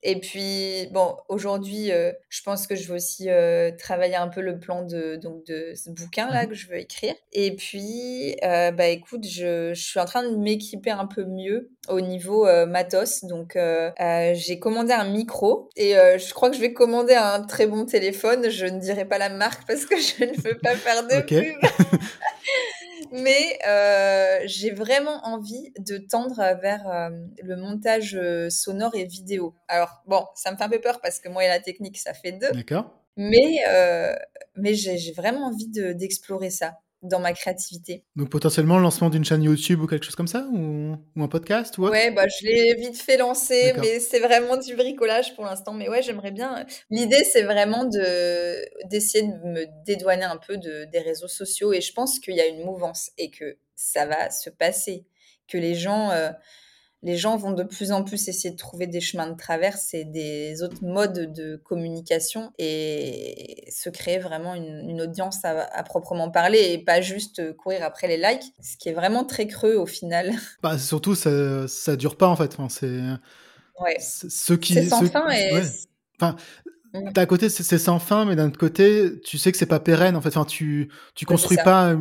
Euh, 0.05 0.09
et 0.09 0.19
puis, 0.19 0.87
bon, 0.91 1.15
aujourd'hui, 1.27 1.91
je 2.29 2.41
pense 2.43 2.67
que 2.67 2.75
je 2.75 2.87
vais 2.87 2.95
aussi 2.95 3.27
travailler 3.77 4.15
un 4.15 4.27
peu 4.27 4.41
le 4.41 4.59
plan 4.59 4.83
de, 4.83 5.15
donc, 5.15 5.45
de 5.45 5.73
ce 5.75 5.89
bouquin-là 5.89 6.43
mhm. 6.43 6.49
que 6.49 6.55
je 6.55 6.67
veux 6.67 6.77
écrire. 6.77 7.15
Et 7.33 7.55
puis, 7.55 8.35
bah 8.41 8.87
écoute, 8.87 9.25
je, 9.27 9.73
je, 9.73 9.81
suis 9.81 9.99
en 9.99 10.05
train 10.05 10.23
de 10.23 10.35
m'équiper 10.35 10.91
un 10.91 11.05
peu 11.05 11.25
mieux 11.25 11.69
au 11.87 12.01
niveau 12.01 12.45
matos. 12.65 13.23
Donc, 13.25 13.57
j'ai 14.33 14.59
commandé 14.59 14.93
un 14.93 15.09
micro 15.09 15.69
et 15.75 15.93
je 15.93 16.33
crois 16.33 16.49
que 16.49 16.55
je 16.55 16.61
vais 16.61 16.73
commander 16.73 17.15
un 17.15 17.41
très 17.41 17.67
bon 17.67 17.85
téléphone. 17.85 18.49
Je 18.49 18.65
ne 18.65 18.79
dirai 18.79 19.05
pas 19.05 19.17
la 19.17 19.29
marque 19.29 19.65
parce 19.67 19.85
que 19.85 19.95
je 19.99 20.25
ne 20.25 20.41
veux 20.41 20.57
pas 20.57 20.75
faire 20.75 21.03
de 21.07 21.21
pub. 21.21 21.55
Mais 23.11 23.59
euh, 23.67 24.39
j'ai 24.45 24.71
vraiment 24.71 25.25
envie 25.25 25.73
de 25.79 25.97
tendre 25.97 26.35
vers 26.61 26.87
euh, 26.87 27.09
le 27.41 27.55
montage 27.55 28.15
euh, 28.15 28.49
sonore 28.49 28.95
et 28.95 29.05
vidéo. 29.05 29.55
Alors, 29.67 30.03
bon, 30.05 30.25
ça 30.35 30.51
me 30.51 30.57
fait 30.57 30.63
un 30.63 30.69
peu 30.69 30.79
peur 30.79 31.01
parce 31.01 31.19
que 31.19 31.29
moi 31.29 31.43
et 31.43 31.47
la 31.47 31.59
technique, 31.59 31.97
ça 31.97 32.13
fait 32.13 32.33
deux. 32.33 32.51
D'accord. 32.51 32.95
Mais, 33.17 33.63
mais 34.55 34.75
j'ai 34.75 35.11
vraiment 35.11 35.47
envie 35.47 35.67
d'explorer 35.67 36.49
ça 36.49 36.79
dans 37.01 37.19
ma 37.19 37.33
créativité. 37.33 38.03
Donc 38.15 38.29
potentiellement 38.29 38.77
le 38.77 38.83
lancement 38.83 39.09
d'une 39.09 39.23
chaîne 39.23 39.43
YouTube 39.43 39.81
ou 39.81 39.87
quelque 39.87 40.03
chose 40.03 40.15
comme 40.15 40.27
ça 40.27 40.47
ou, 40.53 40.95
un 41.15 41.27
podcast 41.27 41.77
ou 41.77 41.87
Ouais, 41.87 42.11
bah 42.11 42.25
je 42.27 42.45
l'ai 42.45 42.75
vite 42.75 43.01
fait 43.01 43.17
lancer, 43.17 43.73
mais 43.79 43.99
c'est 43.99 44.19
vraiment 44.19 44.57
du 44.57 44.75
bricolage 44.75 45.35
pour 45.35 45.45
l'instant. 45.45 45.73
Mais 45.73 45.89
ouais, 45.89 46.01
j'aimerais 46.01 46.31
bien. 46.31 46.65
L'idée, 46.89 47.23
c'est 47.23 47.43
vraiment 47.43 47.85
de 47.85 48.87
d'essayer 48.87 49.25
de 49.27 49.47
me 49.47 49.65
dédouaner 49.85 50.25
un 50.25 50.37
peu 50.37 50.57
de, 50.57 50.85
des 50.85 50.99
réseaux 50.99 51.27
sociaux 51.27 51.73
et 51.73 51.81
je 51.81 51.93
pense 51.93 52.19
qu'il 52.19 52.35
y 52.35 52.41
a 52.41 52.47
une 52.47 52.63
mouvance 52.63 53.11
et 53.17 53.31
que 53.31 53.57
ça 53.75 54.05
va 54.05 54.29
se 54.29 54.49
passer, 54.49 55.05
que 55.47 55.57
les 55.57 55.75
gens 55.75 56.11
euh, 56.11 56.31
les 57.01 57.15
gens 57.15 57.37
vont 57.37 57.51
de 57.51 57.63
plus 57.63 57.91
en 57.91 58.03
plus 58.03 58.27
essayer 58.27 58.51
de 58.51 58.57
trouver 58.57 58.85
des 58.85 58.99
chemins 58.99 59.27
de 59.27 59.37
traverse 59.37 59.93
et 59.93 60.03
des 60.03 60.61
autres 60.63 60.83
modes 60.83 61.31
de 61.33 61.55
communication 61.55 62.51
et 62.57 63.65
se 63.71 63.89
créer 63.89 64.19
vraiment 64.19 64.53
une, 64.53 65.01
audience 65.01 65.45
à, 65.45 65.83
proprement 65.83 66.29
parler 66.29 66.73
et 66.73 66.77
pas 66.77 66.99
juste 66.99 67.55
courir 67.55 67.83
après 67.83 68.07
les 68.07 68.17
likes, 68.17 68.53
ce 68.61 68.75
qui 68.75 68.89
est 68.89 68.93
vraiment 68.93 69.23
très 69.23 69.47
creux 69.47 69.75
au 69.75 69.85
final. 69.85 70.31
Bah, 70.61 70.77
surtout, 70.77 71.15
ça, 71.15 71.67
ça 71.69 71.95
dure 71.95 72.17
pas 72.17 72.27
en 72.27 72.35
fait. 72.35 72.53
Enfin, 72.57 72.67
c'est 72.67 73.01
ouais. 73.81 73.97
ceux 73.99 74.57
qui. 74.57 74.73
C'est 74.73 74.89
sans 74.89 75.05
fin 75.05 75.29
et. 75.29 75.61
Enfin. 76.19 76.35
D'un 76.93 77.25
côté, 77.25 77.49
c'est 77.49 77.77
sans 77.77 77.99
fin, 77.99 78.25
mais 78.25 78.35
d'un 78.35 78.47
autre 78.47 78.57
côté, 78.57 79.19
tu 79.21 79.37
sais 79.37 79.51
que 79.51 79.57
c'est 79.57 79.67
pas 79.67 79.79
pérenne. 79.79 80.15
En 80.15 80.21
fait, 80.21 80.29
enfin, 80.29 80.45
tu 80.45 80.89
tu 81.13 81.25
construis 81.25 81.57
pas 81.57 81.95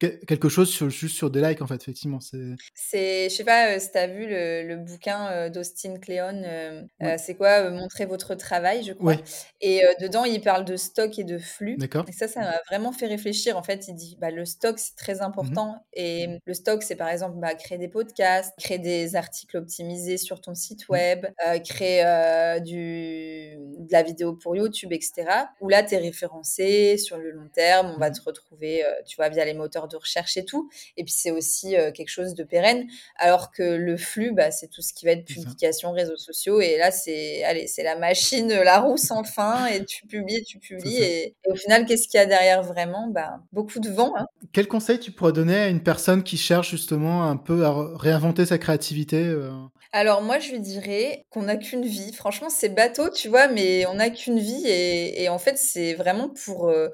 quelque 0.00 0.48
chose 0.48 0.70
sur, 0.70 0.88
juste 0.88 1.16
sur 1.16 1.30
des 1.30 1.42
likes. 1.42 1.60
En 1.60 1.66
fait, 1.66 1.74
effectivement, 1.74 2.20
c'est. 2.20 2.38
C'est, 2.74 3.28
je 3.28 3.34
sais 3.34 3.44
pas 3.44 3.74
euh, 3.74 3.78
si 3.78 3.92
tu 3.92 3.98
as 3.98 4.06
vu 4.06 4.26
le, 4.26 4.66
le 4.66 4.76
bouquin 4.76 5.28
euh, 5.28 5.50
d'Austin 5.50 5.98
Kleon. 5.98 6.42
Euh, 6.44 6.82
c'est 7.18 7.34
quoi 7.34 7.70
Montrer 7.70 8.06
votre 8.06 8.34
travail, 8.34 8.82
je 8.82 8.92
crois. 8.92 9.16
Et 9.60 9.82
dedans, 10.00 10.24
il 10.24 10.40
parle 10.40 10.64
de 10.64 10.76
stock 10.76 11.18
et 11.18 11.24
de 11.24 11.38
flux. 11.38 11.76
D'accord. 11.76 12.04
Et 12.08 12.12
ça, 12.12 12.26
ça 12.26 12.40
m'a 12.40 12.60
vraiment 12.68 12.92
fait 12.92 13.06
réfléchir. 13.06 13.58
En 13.58 13.62
fait, 13.62 13.88
il 13.88 13.94
dit, 13.94 14.16
bah, 14.20 14.30
le 14.30 14.44
stock 14.44 14.78
c'est 14.78 14.96
très 14.96 15.16
mmh 15.16 15.30
important. 15.30 15.84
Et 15.92 16.40
le 16.44 16.54
stock, 16.54 16.82
c'est 16.82 16.96
par 16.96 17.08
exemple 17.08 17.36
bah, 17.38 17.54
créer 17.54 17.78
des 17.78 17.88
podcasts, 17.88 18.52
créer 18.58 18.78
des 18.78 19.16
articles 19.16 19.56
optimisés 19.56 20.16
sur 20.16 20.40
ton 20.40 20.54
site 20.54 20.88
mmh. 20.88 20.92
web, 20.92 21.26
créer 21.64 22.60
du 22.64 23.56
de 23.56 23.92
la 23.92 24.02
vidéo 24.02 24.29
pour 24.34 24.56
YouTube, 24.56 24.92
etc. 24.92 25.24
Où 25.60 25.68
là, 25.68 25.82
tu 25.82 25.94
es 25.94 25.98
référencé 25.98 26.96
sur 26.98 27.16
le 27.16 27.30
long 27.30 27.48
terme, 27.52 27.92
on 27.94 27.98
va 27.98 28.10
mmh. 28.10 28.14
te 28.14 28.22
retrouver, 28.22 28.84
euh, 28.84 28.88
tu 29.06 29.16
vois, 29.16 29.28
via 29.28 29.44
les 29.44 29.54
moteurs 29.54 29.88
de 29.88 29.96
recherche 29.96 30.36
et 30.36 30.44
tout. 30.44 30.70
Et 30.96 31.04
puis, 31.04 31.12
c'est 31.12 31.30
aussi 31.30 31.76
euh, 31.76 31.92
quelque 31.92 32.08
chose 32.08 32.34
de 32.34 32.44
pérenne. 32.44 32.86
Alors 33.16 33.50
que 33.50 33.62
le 33.62 33.96
flux, 33.96 34.32
bah, 34.32 34.50
c'est 34.50 34.68
tout 34.68 34.82
ce 34.82 34.92
qui 34.92 35.06
va 35.06 35.12
être 35.12 35.24
publication, 35.24 35.92
réseaux 35.92 36.16
sociaux. 36.16 36.60
Et 36.60 36.76
là, 36.76 36.90
c'est, 36.90 37.44
allez, 37.44 37.66
c'est 37.66 37.82
la 37.82 37.96
machine, 37.96 38.48
la 38.48 38.80
roue 38.80 38.96
sans 38.96 39.24
fin. 39.24 39.66
Et 39.66 39.84
tu 39.84 40.06
publies, 40.06 40.42
tu 40.44 40.58
publies. 40.58 41.02
Et, 41.02 41.34
au 41.46 41.54
final, 41.54 41.86
qu'est-ce 41.86 42.08
qu'il 42.08 42.18
y 42.18 42.22
a 42.22 42.26
derrière 42.26 42.62
vraiment? 42.62 43.08
Bah, 43.08 43.40
Beaucoup 43.52 43.80
de 43.80 43.90
vent. 43.90 44.12
Hein. 44.16 44.26
Quel 44.52 44.68
conseil 44.68 44.98
tu 44.98 45.12
pourrais 45.12 45.32
donner 45.32 45.56
à 45.56 45.68
une 45.68 45.82
personne 45.82 46.22
qui 46.22 46.36
cherche 46.36 46.70
justement 46.70 47.24
un 47.24 47.36
peu 47.36 47.64
à 47.64 47.74
réinventer 47.96 48.46
sa 48.46 48.58
créativité 48.58 49.24
euh? 49.24 49.50
Alors 49.92 50.22
moi, 50.22 50.38
je 50.38 50.52
lui 50.52 50.60
dirais 50.60 51.26
qu'on 51.30 51.42
n'a 51.42 51.56
qu'une 51.56 51.84
vie. 51.84 52.12
Franchement, 52.12 52.48
c'est 52.48 52.68
bateau, 52.68 53.10
tu 53.10 53.28
vois, 53.28 53.48
mais 53.48 53.86
on 53.86 53.94
n'a 53.94 54.10
qu'une 54.10 54.38
vie 54.38 54.66
et, 54.66 55.28
en 55.28 55.38
fait, 55.38 55.58
c'est 55.58 55.94
vraiment 55.94 56.28
pour, 56.28 56.68
euh, 56.68 56.88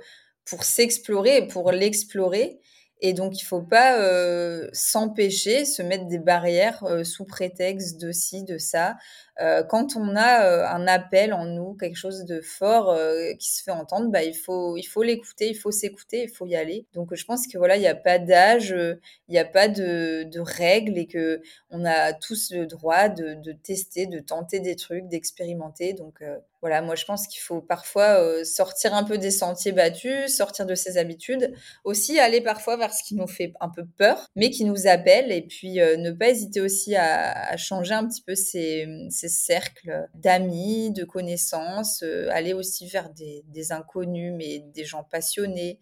pour 0.47 0.64
s'explorer 0.64 1.36
et 1.38 1.47
pour 1.47 1.72
l'explorer. 1.72 2.59
Et 3.03 3.12
donc, 3.12 3.38
il 3.40 3.44
faut 3.44 3.61
pas 3.62 3.99
euh, 4.01 4.68
s'empêcher, 4.72 5.66
se 5.66 5.82
mettre 5.82 6.07
des 6.07 6.18
barrières 6.18 6.82
euh, 6.84 7.05
sous 7.05 7.26
prétexte 7.26 8.01
de 8.01 8.12
ci, 8.12 8.44
de 8.44 8.57
ça. 8.57 8.97
Euh, 9.41 9.62
quand 9.62 9.97
on 9.97 10.16
a 10.16 10.47
euh, 10.47 10.66
un 10.66 10.87
appel 10.87 11.34
en 11.34 11.45
nous, 11.45 11.74
quelque 11.74 11.97
chose 11.97 12.24
de 12.24 12.41
fort 12.41 12.91
euh, 12.91 13.34
qui 13.39 13.53
se 13.53 13.62
fait 13.62 13.70
entendre, 13.70 14.11
bah, 14.11 14.22
il 14.22 14.34
faut 14.34 14.78
il 14.78 14.84
faut 14.84 15.03
l'écouter, 15.03 15.51
il 15.51 15.55
faut 15.55 15.70
s'écouter, 15.70 16.22
il 16.22 16.30
faut 16.30 16.47
y 16.47 16.57
aller. 16.57 16.87
Donc 16.95 17.14
je 17.14 17.24
pense 17.24 17.47
que 17.47 17.59
voilà, 17.59 17.76
il 17.76 17.80
n'y 17.80 17.87
a 17.87 17.95
pas 17.95 18.18
d'âge, 18.18 18.70
il 18.70 19.32
n'y 19.32 19.39
a 19.39 19.45
pas 19.45 19.68
de, 19.68 20.26
règles 20.41 20.97
et 20.99 21.07
que 21.07 21.43
on 21.70 21.84
a 21.84 22.12
tous 22.12 22.53
le 22.53 22.66
droit 22.66 23.09
de, 23.09 23.53
tester, 23.53 24.07
de 24.07 24.20
tenter 24.20 24.61
des 24.61 24.76
trucs, 24.76 25.09
d'expérimenter. 25.09 25.93
Donc 25.93 26.22
voilà, 26.61 26.82
moi 26.82 26.95
je 26.95 27.05
pense 27.05 27.26
qu'il 27.26 27.41
faut 27.41 27.61
parfois 27.61 28.45
sortir 28.45 28.95
un 28.95 29.05
peu 29.05 29.18
des 29.18 29.30
sentiers 29.30 29.72
battus, 29.72 30.34
sortir 30.34 30.66
de 30.66 30.74
ses 30.74 30.99
habitudes, 30.99 31.53
aussi 31.84 32.18
aller 32.18 32.41
parfois 32.41 32.76
vers 32.76 32.93
ce 32.93 33.03
qui 33.03 33.14
nous 33.14 33.26
fait 33.26 33.53
un 33.61 33.68
peu 33.68 33.84
peur, 33.99 34.26
mais 34.37 34.51
qui 34.51 34.64
nous 34.64 34.87
appelle, 34.87 35.32
et 35.32 35.43
puis 35.43 35.74
ne 35.74 36.11
pas 36.12 36.28
hésiter 36.28 36.61
aussi 36.61 36.95
à, 36.97 37.57
changer 37.57 37.95
un 37.95 38.07
petit 38.07 38.22
peu 38.22 38.34
ses 38.34 38.87
cercles 39.29 40.09
d'amis, 40.14 40.91
de 40.93 41.05
connaissances, 41.05 42.03
euh, 42.03 42.29
aller 42.31 42.53
aussi 42.53 42.87
vers 42.87 43.11
des 43.11 43.72
inconnus, 43.72 44.33
mais 44.37 44.61
des 44.61 44.85
gens 44.85 45.05
passionnés 45.05 45.79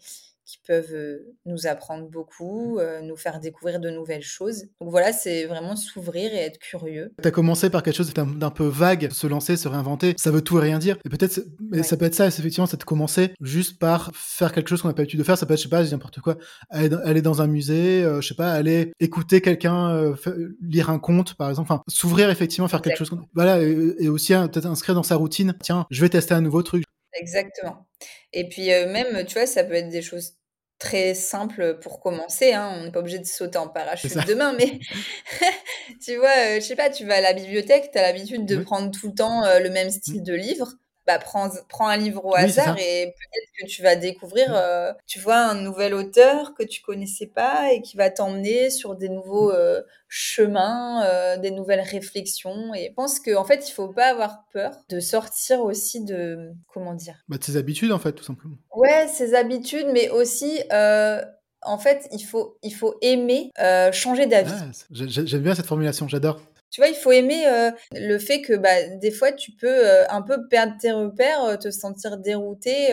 qui 0.55 0.61
peuvent 0.67 0.95
euh, 0.95 1.35
nous 1.47 1.67
apprendre 1.67 2.09
beaucoup, 2.09 2.79
euh, 2.79 3.01
nous 3.01 3.17
faire 3.17 3.41
découvrir 3.41 3.81
de 3.81 3.91
nouvelles 3.91 4.23
choses. 4.23 4.67
Donc 4.81 4.91
voilà, 4.91 5.13
c'est 5.13 5.47
vraiment 5.47 5.75
s'ouvrir 5.75 6.33
et 6.33 6.39
être 6.39 6.59
curieux. 6.59 7.13
Tu 7.21 7.27
as 7.29 7.33
commencé 7.33 7.71
par 7.71 7.83
quelque 7.83 7.97
chose 7.97 8.13
d'un 8.15 8.51
peu 8.51 8.67
vague, 8.67 9.11
se 9.11 9.27
lancer, 9.27 9.57
se 9.57 9.67
réinventer, 9.67 10.15
ça 10.17 10.31
veut 10.31 10.43
tout 10.43 10.59
et 10.59 10.63
rien 10.63 10.79
dire. 10.79 10.97
Et 11.05 11.09
peut-être, 11.09 11.41
mais 11.71 11.83
ça 11.83 11.97
peut 11.97 12.05
être 12.05 12.15
ça, 12.15 12.27
effectivement, 12.27 12.67
c'est 12.67 12.77
de 12.77 12.85
commencer 12.85 13.35
juste 13.41 13.81
par 13.81 14.13
faire 14.15 14.53
quelque 14.53 14.69
chose 14.69 14.83
qu'on 14.83 14.89
n'a 14.89 14.95
pas 14.95 15.03
l'habitude 15.03 15.19
de 15.19 15.25
faire. 15.25 15.37
Ça 15.37 15.47
peut 15.47 15.55
être, 15.55 15.61
je 15.61 15.65
sais 15.65 15.69
pas, 15.69 15.83
n'importe 15.83 16.21
quoi, 16.21 16.37
aller, 16.71 17.23
dans 17.23 17.43
un 17.43 17.49
musée, 17.49 18.05
euh, 18.05 18.21
je 18.21 18.29
sais 18.29 18.35
pas, 18.35 18.53
aller 18.53 18.93
écouter 19.01 19.41
quelqu'un 19.41 20.15
lire 20.61 20.91
un 20.91 20.99
conte, 20.99 21.35
par 21.35 21.51
exemple. 21.51 21.73
Enfin, 21.73 21.83
s'ouvrir 21.89 22.31
effectivement, 22.31 22.69
faire 22.69 22.83
quelque 22.83 22.99
chose. 22.99 23.11
Voilà, 23.35 23.61
et, 23.61 23.95
et 23.99 24.09
aussi 24.09 24.33
peut-être 24.33 24.67
inscrire 24.67 24.95
dans 24.95 25.03
sa 25.03 25.17
routine. 25.17 25.57
Tiens, 25.63 25.87
je 25.91 26.01
vais 26.01 26.09
tester 26.09 26.35
un 26.35 26.41
nouveau 26.41 26.63
truc. 26.63 26.85
Exactement. 27.13 27.87
Et 28.33 28.49
puis 28.49 28.67
même, 28.67 29.25
tu 29.27 29.35
vois, 29.35 29.47
ça 29.47 29.65
peut 29.65 29.75
être 29.75 29.89
des 29.89 30.03
choses 30.03 30.35
très 30.85 31.15
simples 31.15 31.79
pour 31.81 32.01
commencer. 32.01 32.53
Hein. 32.53 32.71
On 32.77 32.85
n'est 32.85 32.91
pas 32.91 33.01
obligé 33.01 33.19
de 33.19 33.25
sauter 33.25 33.59
en 33.59 33.69
parachute 33.69 34.15
demain, 34.27 34.55
mais 34.59 34.79
tu 36.05 36.17
vois, 36.17 36.57
je 36.57 36.61
sais 36.61 36.77
pas, 36.77 36.91
tu 36.91 37.07
vas 37.07 37.17
à 37.17 37.21
la 37.21 37.33
bibliothèque, 37.33 37.91
tu 37.91 37.99
as 37.99 38.03
l'habitude 38.03 38.45
de 38.45 38.57
prendre 38.57 38.91
tout 38.91 39.09
le 39.09 39.15
temps 39.15 39.43
le 39.59 39.71
même 39.71 39.91
style 39.91 40.23
de 40.23 40.35
livre 40.35 40.75
bah, 41.07 41.19
prends, 41.19 41.51
prends 41.69 41.89
un 41.89 41.97
livre 41.97 42.25
au 42.25 42.35
hasard 42.35 42.79
et 42.79 43.07
peut-être 43.07 43.51
que 43.61 43.67
tu 43.67 43.83
vas 43.83 43.95
découvrir, 43.95 44.51
mmh. 44.51 44.57
euh, 44.57 44.93
tu 45.07 45.19
vois, 45.19 45.37
un 45.37 45.55
nouvel 45.55 45.93
auteur 45.93 46.55
que 46.55 46.63
tu 46.63 46.81
connaissais 46.81 47.27
pas 47.27 47.73
et 47.73 47.83
qui 47.83 47.97
va 47.97 48.11
t'emmener 48.11 48.71
sur 48.71 48.97
des 48.97 49.11
nouveaux 49.11 49.51
mmh. 49.51 49.57
euh, 49.57 49.83
chemins, 50.09 51.05
euh, 51.05 51.37
des 51.37 51.51
nouvelles 51.51 51.83
réflexions. 51.83 52.73
Et 52.75 52.89
je 52.89 52.95
pense 52.95 53.21
qu'en 53.21 53.43
en 53.43 53.45
fait, 53.45 53.69
il 53.69 53.73
faut 53.73 53.89
pas 53.89 54.07
avoir 54.07 54.45
peur 54.53 54.73
de 54.89 54.99
sortir 54.99 55.61
aussi 55.61 56.03
de, 56.05 56.53
comment 56.73 56.95
dire 56.95 57.23
bah, 57.29 57.37
De 57.37 57.45
ses 57.45 57.59
habitudes, 57.59 57.93
en 57.93 57.99
fait, 57.99 58.13
tout 58.13 58.25
simplement. 58.25 58.57
Ouais, 58.75 59.07
ses 59.09 59.35
habitudes, 59.35 59.89
mais 59.93 60.09
aussi 60.09 60.61
en 61.67 61.79
fait, 61.79 62.09
il 62.13 62.23
faut, 62.23 62.59
il 62.63 62.75
faut 62.75 62.97
aimer 63.03 63.51
changer 63.93 64.27
d'avis. 64.27 64.53
J'aime 64.91 65.43
bien 65.43 65.55
cette 65.55 65.67
formulation, 65.67 66.09
j'adore. 66.09 66.41
Tu 66.75 66.81
vois, 66.81 66.89
il 66.89 66.97
faut 66.97 67.13
aimer 67.13 67.47
euh, 67.47 67.71
le 67.93 68.19
fait 68.19 68.43
que 68.43 68.53
bah, 68.53 68.83
des 68.97 69.13
fois, 69.13 69.31
tu 69.31 69.53
peux 69.53 69.69
euh, 69.69 70.09
un 70.09 70.23
peu 70.23 70.49
perdre 70.49 70.75
tes 70.77 70.91
repères, 70.91 71.45
euh, 71.45 71.57
te 71.57 71.71
sentir 71.71 72.19
dérouté, 72.19 72.93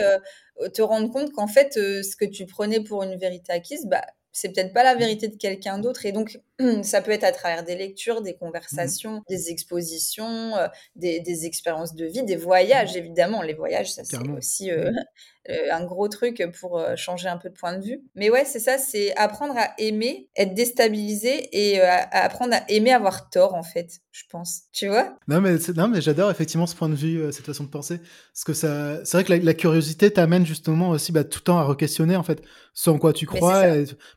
te 0.72 0.82
rendre 0.82 1.10
compte 1.10 1.32
qu'en 1.32 1.48
fait, 1.48 1.72
ce 1.74 2.14
que 2.14 2.24
tu 2.24 2.46
prenais 2.46 2.78
pour 2.78 3.02
une 3.02 3.16
vérité 3.16 3.52
acquise, 3.52 3.86
bah, 3.86 4.04
c'est 4.30 4.50
peut-être 4.52 4.72
pas 4.72 4.84
la 4.84 4.94
vérité 4.94 5.26
de 5.26 5.34
quelqu'un 5.34 5.80
d'autre. 5.80 6.06
Et 6.06 6.12
donc, 6.12 6.38
ça 6.84 7.02
peut 7.02 7.10
être 7.10 7.24
à 7.24 7.32
travers 7.32 7.64
des 7.64 7.74
lectures, 7.74 8.22
des 8.22 8.34
conversations, 8.34 9.16
mmh. 9.16 9.22
des 9.28 9.50
expositions, 9.50 10.52
des, 10.94 11.18
des, 11.18 11.46
expériences 11.46 11.96
de 11.96 12.06
vie, 12.06 12.22
des 12.22 12.36
voyages, 12.36 12.96
évidemment. 12.96 13.42
Les 13.42 13.54
voyages, 13.54 13.92
ça, 13.92 14.04
c'est 14.04 14.16
aussi 14.30 14.70
euh, 14.70 14.92
un 15.48 15.84
gros 15.84 16.08
truc 16.08 16.42
pour 16.60 16.78
euh, 16.78 16.94
changer 16.96 17.28
un 17.28 17.36
peu 17.36 17.48
de 17.48 17.54
point 17.54 17.76
de 17.76 17.84
vue. 17.84 18.00
Mais 18.14 18.30
ouais, 18.30 18.44
c'est 18.44 18.60
ça, 18.60 18.78
c'est 18.78 19.14
apprendre 19.16 19.54
à 19.56 19.70
aimer, 19.78 20.28
être 20.36 20.54
déstabilisé 20.54 21.48
et 21.52 21.80
euh, 21.80 21.86
apprendre 22.12 22.54
à 22.54 22.62
aimer 22.68 22.92
avoir 22.92 23.30
tort, 23.30 23.54
en 23.54 23.62
fait, 23.62 24.00
je 24.12 24.22
pense. 24.30 24.62
Tu 24.72 24.88
vois? 24.88 25.16
Non, 25.28 25.40
mais, 25.40 25.56
non, 25.76 25.88
mais 25.88 26.00
j'adore 26.00 26.30
effectivement 26.30 26.66
ce 26.66 26.76
point 26.76 26.88
de 26.88 26.94
vue, 26.94 27.32
cette 27.32 27.46
façon 27.46 27.64
de 27.64 27.70
penser. 27.70 27.98
Parce 28.32 28.44
que 28.44 28.52
ça, 28.52 29.04
c'est 29.04 29.16
vrai 29.16 29.24
que 29.24 29.44
la, 29.44 29.54
curiosité 29.54 30.10
t'amène 30.10 30.46
justement 30.46 30.90
aussi 30.90 31.12
bah, 31.12 31.24
tout 31.24 31.40
le 31.40 31.44
temps 31.44 31.58
à 31.58 31.64
re-questionner, 31.64 32.16
en 32.16 32.22
fait, 32.22 32.42
ce 32.72 32.90
en 32.90 32.98
quoi 32.98 33.12
tu 33.12 33.26
crois. 33.26 33.64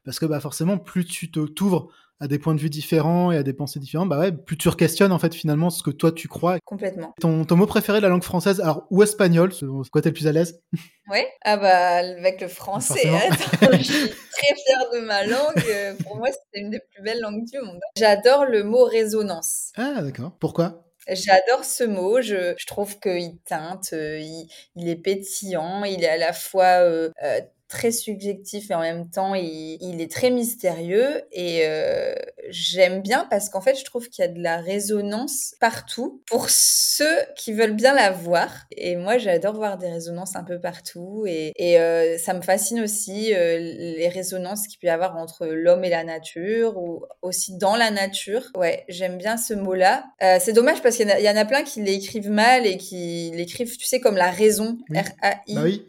parce 0.04 0.20
que 0.20 0.26
bah, 0.26 0.40
forcément, 0.40 0.78
plus 0.78 1.06
tu 1.06 1.32
t'ouvres 1.32 1.90
à 2.20 2.28
des 2.28 2.40
points 2.40 2.56
de 2.56 2.60
vue 2.60 2.70
différents 2.70 3.32
et 3.32 3.38
à 3.38 3.44
des 3.44 3.54
pensées 3.54 3.80
différentes, 3.80 4.10
bah 4.10 4.20
ouais, 4.20 4.32
plus 4.32 4.58
tu 4.58 4.70
questionnes 4.72 5.12
en 5.12 5.20
fait 5.20 5.34
finalement 5.34 5.70
ce 5.70 5.84
que 5.84 5.92
toi 5.92 6.12
tu 6.12 6.28
crois. 6.28 6.58
Complètement. 6.64 7.14
Ton, 7.20 7.46
ton 7.46 7.56
mot 7.56 7.66
préféré 7.66 8.00
de 8.00 8.04
la 8.04 8.10
langue 8.10 8.24
française, 8.24 8.62
alors 8.62 8.88
ou 8.90 9.04
espagnol, 9.04 9.52
quoi 9.92 10.02
t'es 10.02 10.10
le 10.10 10.14
plus 10.14 10.28
à 10.28 10.32
l'aise? 10.32 10.62
Ouais, 11.10 11.28
ah 11.44 11.58
bah 11.58 11.98
avec 11.98 12.42
le 12.42 12.48
français, 12.48 13.08
hein. 13.08 13.30
je 13.74 13.84
suis 13.84 14.10
très 14.10 14.56
fière 14.56 14.90
de 14.94 15.06
ma 15.06 15.26
langue. 15.26 15.64
Euh, 15.70 15.94
pour 16.04 16.18
moi, 16.18 16.30
c'est 16.32 16.60
une 16.60 16.72
des 16.72 16.80
plus 16.80 17.04
belles 17.04 17.22
langues 17.22 17.46
du 17.46 17.60
monde. 17.60 17.80
J'adore 17.98 18.46
le 18.46 18.64
mot 18.64 18.86
résonance. 18.86 19.72
Ah 19.78 20.02
d'accord. 20.02 20.32
Pourquoi? 20.40 20.86
J'adore 21.08 21.64
ce 21.64 21.84
mot, 21.84 22.22
je, 22.22 22.56
je 22.58 22.66
trouve 22.66 23.00
qu'il 23.00 23.38
teinte, 23.46 23.90
euh, 23.94 24.18
il, 24.20 24.50
il, 24.76 24.90
est 24.90 24.96
pétillant, 24.96 25.84
il 25.84 26.04
est 26.04 26.10
à 26.10 26.18
la 26.18 26.34
fois 26.34 26.82
euh, 26.82 27.12
euh 27.24 27.42
très 27.68 27.92
subjectif 27.92 28.70
et 28.70 28.76
en 28.76 28.82
même 28.82 29.10
temps 29.10 29.34
il, 29.36 29.78
il 29.82 30.02
est 30.02 30.12
très 30.12 30.30
mystérieux. 30.30 31.22
Et 31.32 31.62
euh, 31.66 32.14
j'aime 32.50 33.02
bien 33.02 33.28
parce 33.30 33.50
qu'en 33.50 33.62
fait 33.62 33.76
je 33.76 33.84
trouve 33.84 34.10
qu'il 34.10 34.24
y 34.24 34.28
a 34.28 34.32
de 34.32 34.42
la 34.42 34.58
résonance 34.58 35.56
partout 35.60 36.22
pour 36.28 36.50
ceux 36.50 37.18
qui 37.36 37.54
veulent 37.54 37.76
bien 37.76 37.94
la 37.94 38.12
voir. 38.12 38.52
Et 38.72 38.96
moi 38.96 39.18
j'adore 39.18 39.56
voir 39.56 39.78
des 39.78 39.90
résonances 39.90 40.36
un 40.36 40.44
peu 40.44 40.60
partout. 40.60 41.24
Et, 41.28 41.54
et 41.56 41.80
euh, 41.80 42.18
ça 42.18 42.34
me 42.34 42.42
fascine 42.42 42.82
aussi 42.82 43.34
euh, 43.34 43.58
les 43.58 44.10
résonances 44.10 44.68
qu'il 44.68 44.80
peut 44.80 44.88
y 44.88 44.92
avoir 44.92 45.18
entre 45.18 45.48
l'homme 45.48 45.84
et 45.84 45.90
la 45.90 46.04
nature 46.04 46.78
ou 46.78 47.04
aussi 47.22 47.58
dans 47.58 47.76
la 47.76 47.90
nature. 47.92 48.44
Ouais 48.56 48.86
j'aime 48.90 49.18
bien 49.18 49.38
ce 49.38 49.54
mot 49.54 49.74
là 49.74 50.06
c'est 50.40 50.54
dommage 50.54 50.82
parce 50.82 50.98
qu'il 50.98 51.08
y, 51.08 51.24
y, 51.24 51.30
en 51.30 51.36
a 51.36 51.46
plein 51.46 51.64
qui 51.64 51.82
l'écrivent 51.82 52.30
mal 52.30 52.66
et 52.66 52.78
qui 52.78 53.32
l'écrivent 53.34 53.78
tu 53.78 53.86
sais 53.86 54.00
comme 54.00 54.16
la 54.16 54.30
raison. 54.30 54.78
R-A-I 54.94 55.56
bah 55.56 55.62
oui. 55.64 55.86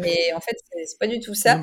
mais 0.00 0.32
en 0.34 0.40
fait 0.40 0.56
c'est 0.86 0.98
pas 0.98 1.06
du 1.06 1.13
tout 1.20 1.34
ça. 1.34 1.60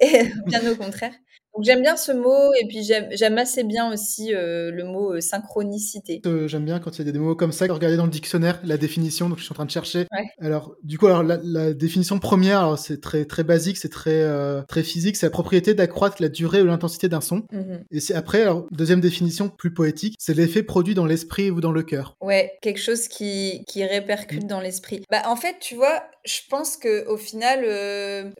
et 0.00 0.30
bien 0.46 0.70
au 0.70 0.76
contraire. 0.76 1.14
Donc 1.54 1.64
j'aime 1.64 1.82
bien 1.82 1.96
ce 1.96 2.10
mot 2.10 2.52
et 2.60 2.66
puis 2.66 2.82
j'aime 2.82 3.38
assez 3.38 3.62
bien 3.62 3.92
aussi 3.92 4.34
euh, 4.34 4.72
le 4.72 4.84
mot 4.84 5.14
euh, 5.14 5.20
synchronicité. 5.20 6.20
Euh, 6.26 6.48
j'aime 6.48 6.64
bien 6.64 6.80
quand 6.80 6.98
il 6.98 7.06
y 7.06 7.08
a 7.08 7.12
des 7.12 7.18
mots 7.18 7.36
comme 7.36 7.52
ça, 7.52 7.66
regarder 7.66 7.96
dans 7.96 8.06
le 8.06 8.10
dictionnaire 8.10 8.60
la 8.64 8.76
définition, 8.76 9.28
donc 9.28 9.38
je 9.38 9.44
suis 9.44 9.52
en 9.52 9.54
train 9.54 9.64
de 9.64 9.70
chercher. 9.70 10.06
Alors 10.40 10.74
du 10.82 10.98
coup, 10.98 11.06
alors 11.06 11.22
la, 11.22 11.72
définition 11.72 12.18
première, 12.18 12.76
c'est 12.76 13.00
très 13.00 13.24
très 13.24 13.44
basique, 13.44 13.76
c'est 13.76 13.88
très 13.88 14.24
très 14.66 14.82
physique, 14.82 15.16
c'est 15.16 15.26
la 15.26 15.30
propriété 15.30 15.74
d'accroître 15.74 16.16
la 16.20 16.28
durée 16.28 16.60
ou 16.60 16.66
l'intensité 16.66 17.08
d'un 17.08 17.20
son. 17.20 17.44
Mhm. 17.52 17.84
Et 17.90 18.00
c'est 18.00 18.14
après, 18.14 18.42
alors 18.42 18.66
deuxième 18.72 19.00
définition 19.00 19.48
plus 19.48 19.72
poétique, 19.72 20.16
c'est 20.18 20.34
l'effet 20.34 20.64
produit 20.64 20.94
dans 20.94 21.06
l'esprit 21.06 21.50
ou 21.50 21.60
dans 21.60 21.72
le 21.72 21.82
cœur. 21.82 22.16
Ouais, 22.20 22.52
quelque 22.62 22.80
chose 22.80 23.06
qui 23.06 23.64
qui 23.68 23.84
répercute 23.84 24.44
mm. 24.44 24.48
dans 24.48 24.60
l'esprit. 24.60 25.02
Bah 25.10 25.22
en 25.26 25.36
fait, 25.36 25.56
tu 25.60 25.76
vois, 25.76 26.02
je 26.24 26.40
pense 26.50 26.76
que 26.76 27.06
au 27.06 27.16
final, 27.16 27.64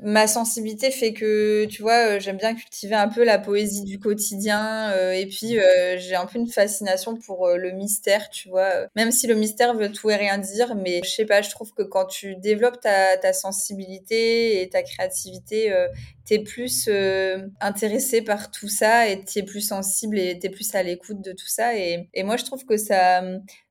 ma 0.03 0.27
sensibilité 0.27 0.91
fait 0.91 1.13
que 1.13 1.67
tu 1.67 1.83
vois, 1.83 2.19
j'aime 2.19 2.39
bien 2.39 2.55
cultiver 2.55 2.95
un 2.95 3.04
un 3.05 3.09
peu 3.09 3.23
la 3.23 3.39
poésie 3.39 3.85
du 3.85 3.99
quotidien. 3.99 4.91
Euh, 4.93 5.13
et 5.13 5.27
puis, 5.27 5.59
euh, 5.59 5.99
j'ai 5.99 6.15
un 6.15 6.25
peu 6.27 6.39
une 6.39 6.49
fascination 6.49 7.17
pour 7.17 7.47
euh, 7.47 7.57
le 7.57 7.73
mystère, 7.73 8.31
tu 8.31 8.49
vois. 8.49 8.87
Même 8.97 9.11
si 9.11 9.27
le 9.27 9.35
mystère 9.35 9.75
veut 9.75 9.93
tout 9.93 10.09
et 10.11 10.17
rien 10.17 10.39
dire, 10.39 10.75
mais 10.75 11.01
je 11.05 11.11
sais 11.11 11.27
pas, 11.27 11.43
je 11.43 11.51
trouve 11.51 11.73
que 11.75 11.83
quand 11.83 12.07
tu 12.07 12.37
développes 12.37 12.81
ta, 12.81 13.17
ta 13.19 13.33
sensibilité 13.33 14.63
et 14.63 14.69
ta 14.71 14.83
créativité, 14.83 15.73
t'es 16.25 16.39
plus 16.39 16.89
intéressé 17.61 18.23
par 18.23 18.51
tout 18.51 18.69
ça 18.69 19.09
et 19.09 19.23
t'es 19.25 19.43
plus 19.43 19.61
sensible 19.61 20.19
et 20.19 20.39
t'es 20.39 20.49
plus 20.49 20.75
à 20.75 20.83
l'écoute 20.83 21.21
de 21.21 21.33
tout 21.33 21.49
ça. 21.49 21.77
Et, 21.77 22.09
et 22.15 22.23
moi, 22.23 22.37
je 22.37 22.45
trouve 22.45 22.65
que 22.65 22.77
ça, 22.77 23.23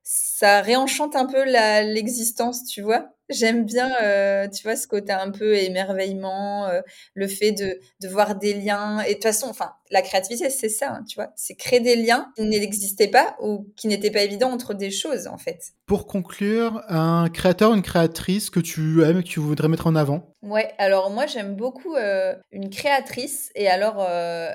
ça 0.02 0.60
réenchante 0.60 1.16
un 1.16 1.26
peu 1.26 1.44
l'existence, 1.44 2.64
tu 2.64 2.82
vois. 2.82 3.13
J'aime 3.30 3.64
bien, 3.64 3.90
euh, 4.02 4.48
tu 4.48 4.62
vois, 4.64 4.76
ce 4.76 4.86
côté 4.86 5.12
un 5.12 5.30
peu 5.30 5.54
émerveillement, 5.56 6.66
euh, 6.68 6.82
le 7.14 7.26
fait 7.26 7.52
de, 7.52 7.80
de 8.02 8.08
voir 8.08 8.36
des 8.36 8.52
liens. 8.54 9.00
Et 9.00 9.10
de 9.10 9.14
toute 9.14 9.22
façon, 9.22 9.46
enfin, 9.48 9.72
la 9.94 10.02
créativité, 10.02 10.50
c'est 10.50 10.68
ça, 10.68 10.90
hein, 10.90 11.04
tu 11.08 11.14
vois. 11.14 11.32
C'est 11.36 11.54
créer 11.54 11.80
des 11.80 11.96
liens 11.96 12.32
qui 12.36 12.42
n'existaient 12.42 13.08
pas 13.08 13.36
ou 13.40 13.72
qui 13.76 13.88
n'étaient 13.88 14.10
pas 14.10 14.22
évidents 14.22 14.50
entre 14.50 14.74
des 14.74 14.90
choses, 14.90 15.26
en 15.26 15.38
fait. 15.38 15.72
Pour 15.86 16.06
conclure, 16.06 16.82
un 16.88 17.28
créateur, 17.32 17.72
une 17.72 17.82
créatrice 17.82 18.50
que 18.50 18.60
tu 18.60 19.02
aimes, 19.02 19.22
que 19.22 19.28
tu 19.28 19.40
voudrais 19.40 19.68
mettre 19.68 19.86
en 19.86 19.96
avant? 19.96 20.34
Ouais, 20.42 20.72
alors 20.78 21.10
moi, 21.10 21.26
j'aime 21.26 21.56
beaucoup 21.56 21.94
euh, 21.94 22.34
une 22.52 22.68
créatrice. 22.68 23.50
Et 23.54 23.68
alors, 23.68 24.06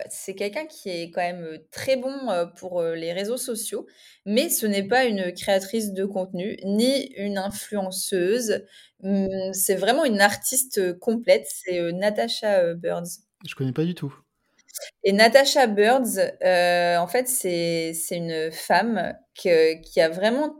c'est 0.09 0.35
quelqu'un 0.35 0.65
qui 0.65 0.89
est 0.89 1.09
quand 1.11 1.21
même 1.21 1.59
très 1.71 1.97
bon 1.97 2.13
pour 2.57 2.83
les 2.83 3.13
réseaux 3.13 3.37
sociaux. 3.37 3.87
Mais 4.25 4.49
ce 4.49 4.65
n'est 4.65 4.87
pas 4.87 5.05
une 5.05 5.31
créatrice 5.31 5.93
de 5.93 6.05
contenu, 6.05 6.57
ni 6.63 7.07
une 7.15 7.37
influenceuse 7.37 8.63
Mmh, 9.01 9.53
c'est 9.53 9.75
vraiment 9.75 10.03
une 10.03 10.19
artiste 10.19 10.99
complète, 10.99 11.47
c'est 11.47 11.91
Natasha 11.93 12.73
Birds. 12.73 13.21
Je 13.47 13.55
connais 13.55 13.71
pas 13.71 13.85
du 13.85 13.95
tout. 13.95 14.13
Et 15.03 15.13
Natasha 15.13 15.67
Birds, 15.67 16.19
en 16.43 17.07
fait, 17.07 17.27
c'est 17.27 17.93
une 18.11 18.51
femme 18.51 19.13
qui 19.33 19.49
a 20.01 20.09
vraiment 20.09 20.55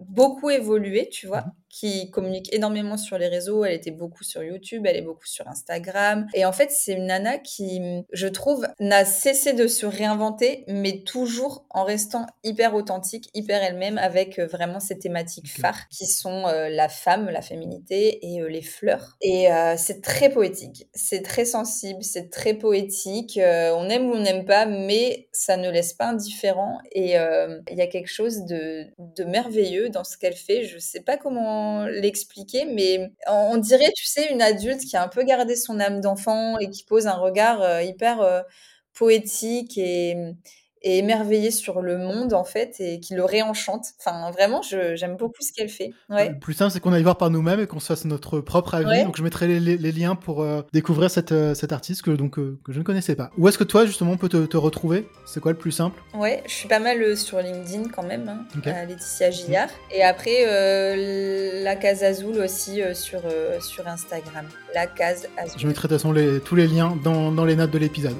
beaucoup 0.00 0.50
évolué, 0.50 1.08
tu 1.10 1.26
vois. 1.26 1.44
Qui 1.74 2.08
communique 2.12 2.54
énormément 2.54 2.96
sur 2.96 3.18
les 3.18 3.26
réseaux. 3.26 3.64
Elle 3.64 3.74
était 3.74 3.90
beaucoup 3.90 4.22
sur 4.22 4.44
YouTube, 4.44 4.86
elle 4.86 4.96
est 4.96 5.02
beaucoup 5.02 5.26
sur 5.26 5.48
Instagram. 5.48 6.28
Et 6.32 6.44
en 6.44 6.52
fait, 6.52 6.70
c'est 6.70 6.92
une 6.92 7.06
nana 7.06 7.38
qui, 7.38 7.80
je 8.12 8.28
trouve, 8.28 8.68
n'a 8.78 9.04
cessé 9.04 9.54
de 9.54 9.66
se 9.66 9.84
réinventer, 9.84 10.64
mais 10.68 11.02
toujours 11.02 11.66
en 11.70 11.82
restant 11.82 12.26
hyper 12.44 12.74
authentique, 12.74 13.28
hyper 13.34 13.60
elle-même, 13.60 13.98
avec 13.98 14.38
euh, 14.38 14.46
vraiment 14.46 14.78
ses 14.78 14.98
thématiques 14.98 15.50
phares 15.50 15.88
qui 15.88 16.06
sont 16.06 16.46
euh, 16.46 16.68
la 16.68 16.88
femme, 16.88 17.28
la 17.28 17.42
féminité 17.42 18.18
et 18.22 18.40
euh, 18.40 18.48
les 18.48 18.62
fleurs. 18.62 19.16
Et 19.20 19.48
c'est 19.76 20.02
très 20.02 20.30
poétique, 20.30 20.86
c'est 20.94 21.22
très 21.22 21.44
sensible, 21.44 22.02
c'est 22.02 22.30
très 22.30 22.54
poétique. 22.54 23.38
on 23.42 23.88
aime 23.88 24.10
ou 24.10 24.14
on 24.14 24.20
n'aime 24.20 24.44
pas, 24.44 24.66
mais 24.66 25.28
ça 25.32 25.56
ne 25.56 25.70
laisse 25.70 25.92
pas 25.92 26.06
indifférent. 26.06 26.78
Et 26.92 27.14
il 27.14 27.76
y 27.76 27.80
a 27.80 27.86
quelque 27.86 28.08
chose 28.08 28.44
de, 28.44 28.86
de 28.98 29.24
merveilleux 29.24 29.88
dans 29.88 30.04
ce 30.04 30.16
qu'elle 30.16 30.36
fait. 30.36 30.64
Je 30.64 30.78
sais 30.78 31.00
pas 31.00 31.16
comment 31.16 31.63
l'expliquer, 31.86 32.64
mais 32.66 33.12
on 33.28 33.56
dirait, 33.56 33.90
tu 33.96 34.06
sais, 34.06 34.32
une 34.32 34.42
adulte 34.42 34.80
qui 34.80 34.96
a 34.96 35.02
un 35.02 35.08
peu 35.08 35.24
gardé 35.24 35.56
son 35.56 35.80
âme 35.80 36.00
d'enfant 36.00 36.58
et 36.58 36.70
qui 36.70 36.84
pose 36.84 37.06
un 37.06 37.14
regard 37.14 37.62
euh, 37.62 37.82
hyper 37.82 38.20
euh, 38.20 38.42
poétique 38.94 39.78
et, 39.78 40.16
et 40.84 40.98
émerveillé 40.98 41.50
sur 41.50 41.80
le 41.80 41.96
monde 41.96 42.34
en 42.34 42.44
fait 42.44 42.76
et 42.78 43.00
qui 43.00 43.14
le 43.14 43.24
réenchante. 43.24 43.86
Enfin, 43.98 44.30
vraiment, 44.30 44.60
j'aime 44.62 45.16
beaucoup 45.16 45.40
ce 45.40 45.52
qu'elle 45.52 45.70
fait. 45.70 45.92
Ouais. 46.10 46.28
Le 46.28 46.38
plus 46.38 46.52
simple, 46.52 46.72
c'est 46.72 46.80
qu'on 46.80 46.92
aille 46.92 47.02
voir 47.02 47.16
par 47.16 47.30
nous-mêmes 47.30 47.60
et 47.60 47.66
qu'on 47.66 47.80
se 47.80 47.86
fasse 47.86 48.04
notre 48.04 48.40
propre 48.40 48.74
avis. 48.74 49.02
Donc, 49.02 49.16
je 49.16 49.22
mettrai 49.22 49.48
les, 49.48 49.92
liens 49.92 50.14
pour 50.14 50.42
euh, 50.42 50.62
découvrir 50.72 51.10
cette, 51.10 51.32
euh, 51.32 51.54
cet 51.54 51.72
artiste 51.72 52.02
que, 52.02 52.10
donc, 52.10 52.38
euh, 52.38 52.58
que 52.64 52.72
je 52.72 52.78
ne 52.78 52.84
connaissais 52.84 53.14
pas. 53.14 53.30
Où 53.38 53.48
est-ce 53.48 53.56
que 53.56 53.64
toi, 53.64 53.86
justement, 53.86 54.12
on 54.12 54.16
peut 54.18 54.28
te, 54.28 54.56
retrouver? 54.56 55.08
C'est 55.24 55.40
quoi 55.40 55.52
le 55.52 55.58
plus 55.58 55.72
simple? 55.72 56.00
Ouais, 56.12 56.42
je 56.46 56.52
suis 56.52 56.68
pas 56.68 56.80
mal 56.80 57.16
sur 57.16 57.38
LinkedIn 57.38 57.88
quand 57.88 58.02
même, 58.02 58.28
hein, 58.28 58.86
Laetitia 58.86 59.30
Gillard. 59.30 59.70
Et 59.90 60.02
après, 60.02 61.62
la 61.62 61.76
Case 61.76 62.04
Azul 62.04 62.38
aussi 62.40 62.82
sur, 62.92 63.22
sur 63.60 63.88
Instagram. 63.88 64.46
La 64.74 64.86
Case 64.86 65.28
Azul. 65.38 65.58
Je 65.58 65.66
mettrai 65.66 65.88
de 65.88 65.94
toute 65.94 66.02
façon 66.02 66.12
les, 66.12 66.40
tous 66.40 66.56
les 66.56 66.66
liens 66.66 66.96
dans, 67.02 67.32
dans 67.32 67.44
les 67.44 67.56
notes 67.56 67.70
de 67.70 67.78
l'épisode. 67.78 68.16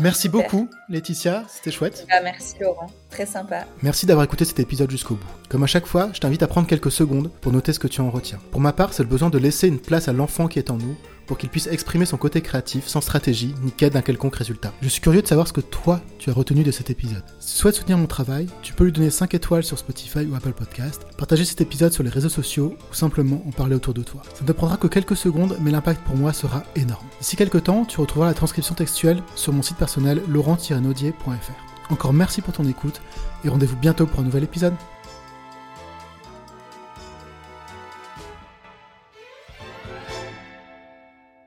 Merci 0.00 0.28
beaucoup, 0.28 0.68
Laetitia. 0.88 1.44
C'était 1.48 1.70
chouette. 1.70 2.06
Bah, 2.08 2.20
merci, 2.22 2.54
Laurent. 2.60 2.90
Très 3.10 3.26
sympa. 3.26 3.64
Merci 3.82 4.06
d'avoir 4.06 4.24
écouté 4.24 4.44
cet 4.44 4.58
épisode 4.60 4.90
jusqu'au 4.90 5.14
bout. 5.14 5.26
Comme 5.48 5.62
à 5.62 5.66
chaque 5.66 5.86
fois, 5.86 6.10
je 6.12 6.20
t'invite 6.20 6.42
à 6.42 6.46
prendre 6.46 6.66
quelques 6.66 6.90
secondes 6.90 7.30
pour 7.40 7.52
noter 7.52 7.72
ce 7.72 7.78
que 7.78 7.88
tu 7.88 8.00
en 8.00 8.10
retiens. 8.10 8.40
Pour 8.50 8.60
ma 8.60 8.72
part, 8.72 8.92
c'est 8.92 9.02
le 9.02 9.08
besoin 9.08 9.30
de 9.30 9.38
laisser 9.38 9.68
une 9.68 9.78
place 9.78 10.08
à 10.08 10.12
l'enfant 10.12 10.48
qui 10.48 10.58
est 10.58 10.70
en 10.70 10.76
nous 10.76 10.96
pour 11.26 11.38
qu'il 11.38 11.48
puisse 11.48 11.66
exprimer 11.66 12.04
son 12.04 12.16
côté 12.16 12.40
créatif 12.40 12.86
sans 12.86 13.00
stratégie 13.00 13.54
ni 13.62 13.72
quête 13.72 13.92
d'un 13.92 14.02
quelconque 14.02 14.36
résultat. 14.36 14.72
Je 14.82 14.88
suis 14.88 15.00
curieux 15.00 15.22
de 15.22 15.26
savoir 15.26 15.48
ce 15.48 15.52
que 15.52 15.60
toi 15.60 16.00
tu 16.18 16.30
as 16.30 16.32
retenu 16.32 16.62
de 16.62 16.70
cet 16.70 16.90
épisode. 16.90 17.24
Si 17.40 17.54
tu 17.54 17.60
souhaites 17.60 17.74
soutenir 17.74 17.98
mon 17.98 18.06
travail, 18.06 18.46
tu 18.62 18.72
peux 18.72 18.84
lui 18.84 18.92
donner 18.92 19.10
5 19.10 19.34
étoiles 19.34 19.64
sur 19.64 19.78
Spotify 19.78 20.26
ou 20.26 20.34
Apple 20.34 20.52
Podcast, 20.52 21.02
partager 21.16 21.44
cet 21.44 21.60
épisode 21.60 21.92
sur 21.92 22.02
les 22.02 22.10
réseaux 22.10 22.28
sociaux 22.28 22.76
ou 22.90 22.94
simplement 22.94 23.42
en 23.46 23.50
parler 23.50 23.74
autour 23.74 23.94
de 23.94 24.02
toi. 24.02 24.22
Ça 24.34 24.42
ne 24.42 24.46
te 24.46 24.52
prendra 24.52 24.76
que 24.76 24.86
quelques 24.86 25.16
secondes, 25.16 25.56
mais 25.60 25.70
l'impact 25.70 26.02
pour 26.04 26.16
moi 26.16 26.32
sera 26.32 26.64
énorme. 26.76 27.06
D'ici 27.20 27.36
quelques 27.36 27.64
temps, 27.64 27.84
tu 27.84 28.00
retrouveras 28.00 28.28
la 28.28 28.34
transcription 28.34 28.74
textuelle 28.74 29.22
sur 29.34 29.52
mon 29.52 29.62
site 29.62 29.76
personnel 29.76 30.22
laurent-naudier.fr. 30.28 31.92
Encore 31.92 32.12
merci 32.12 32.40
pour 32.40 32.54
ton 32.54 32.66
écoute 32.66 33.00
et 33.44 33.48
rendez-vous 33.48 33.76
bientôt 33.76 34.06
pour 34.06 34.20
un 34.20 34.24
nouvel 34.24 34.44
épisode. 34.44 34.74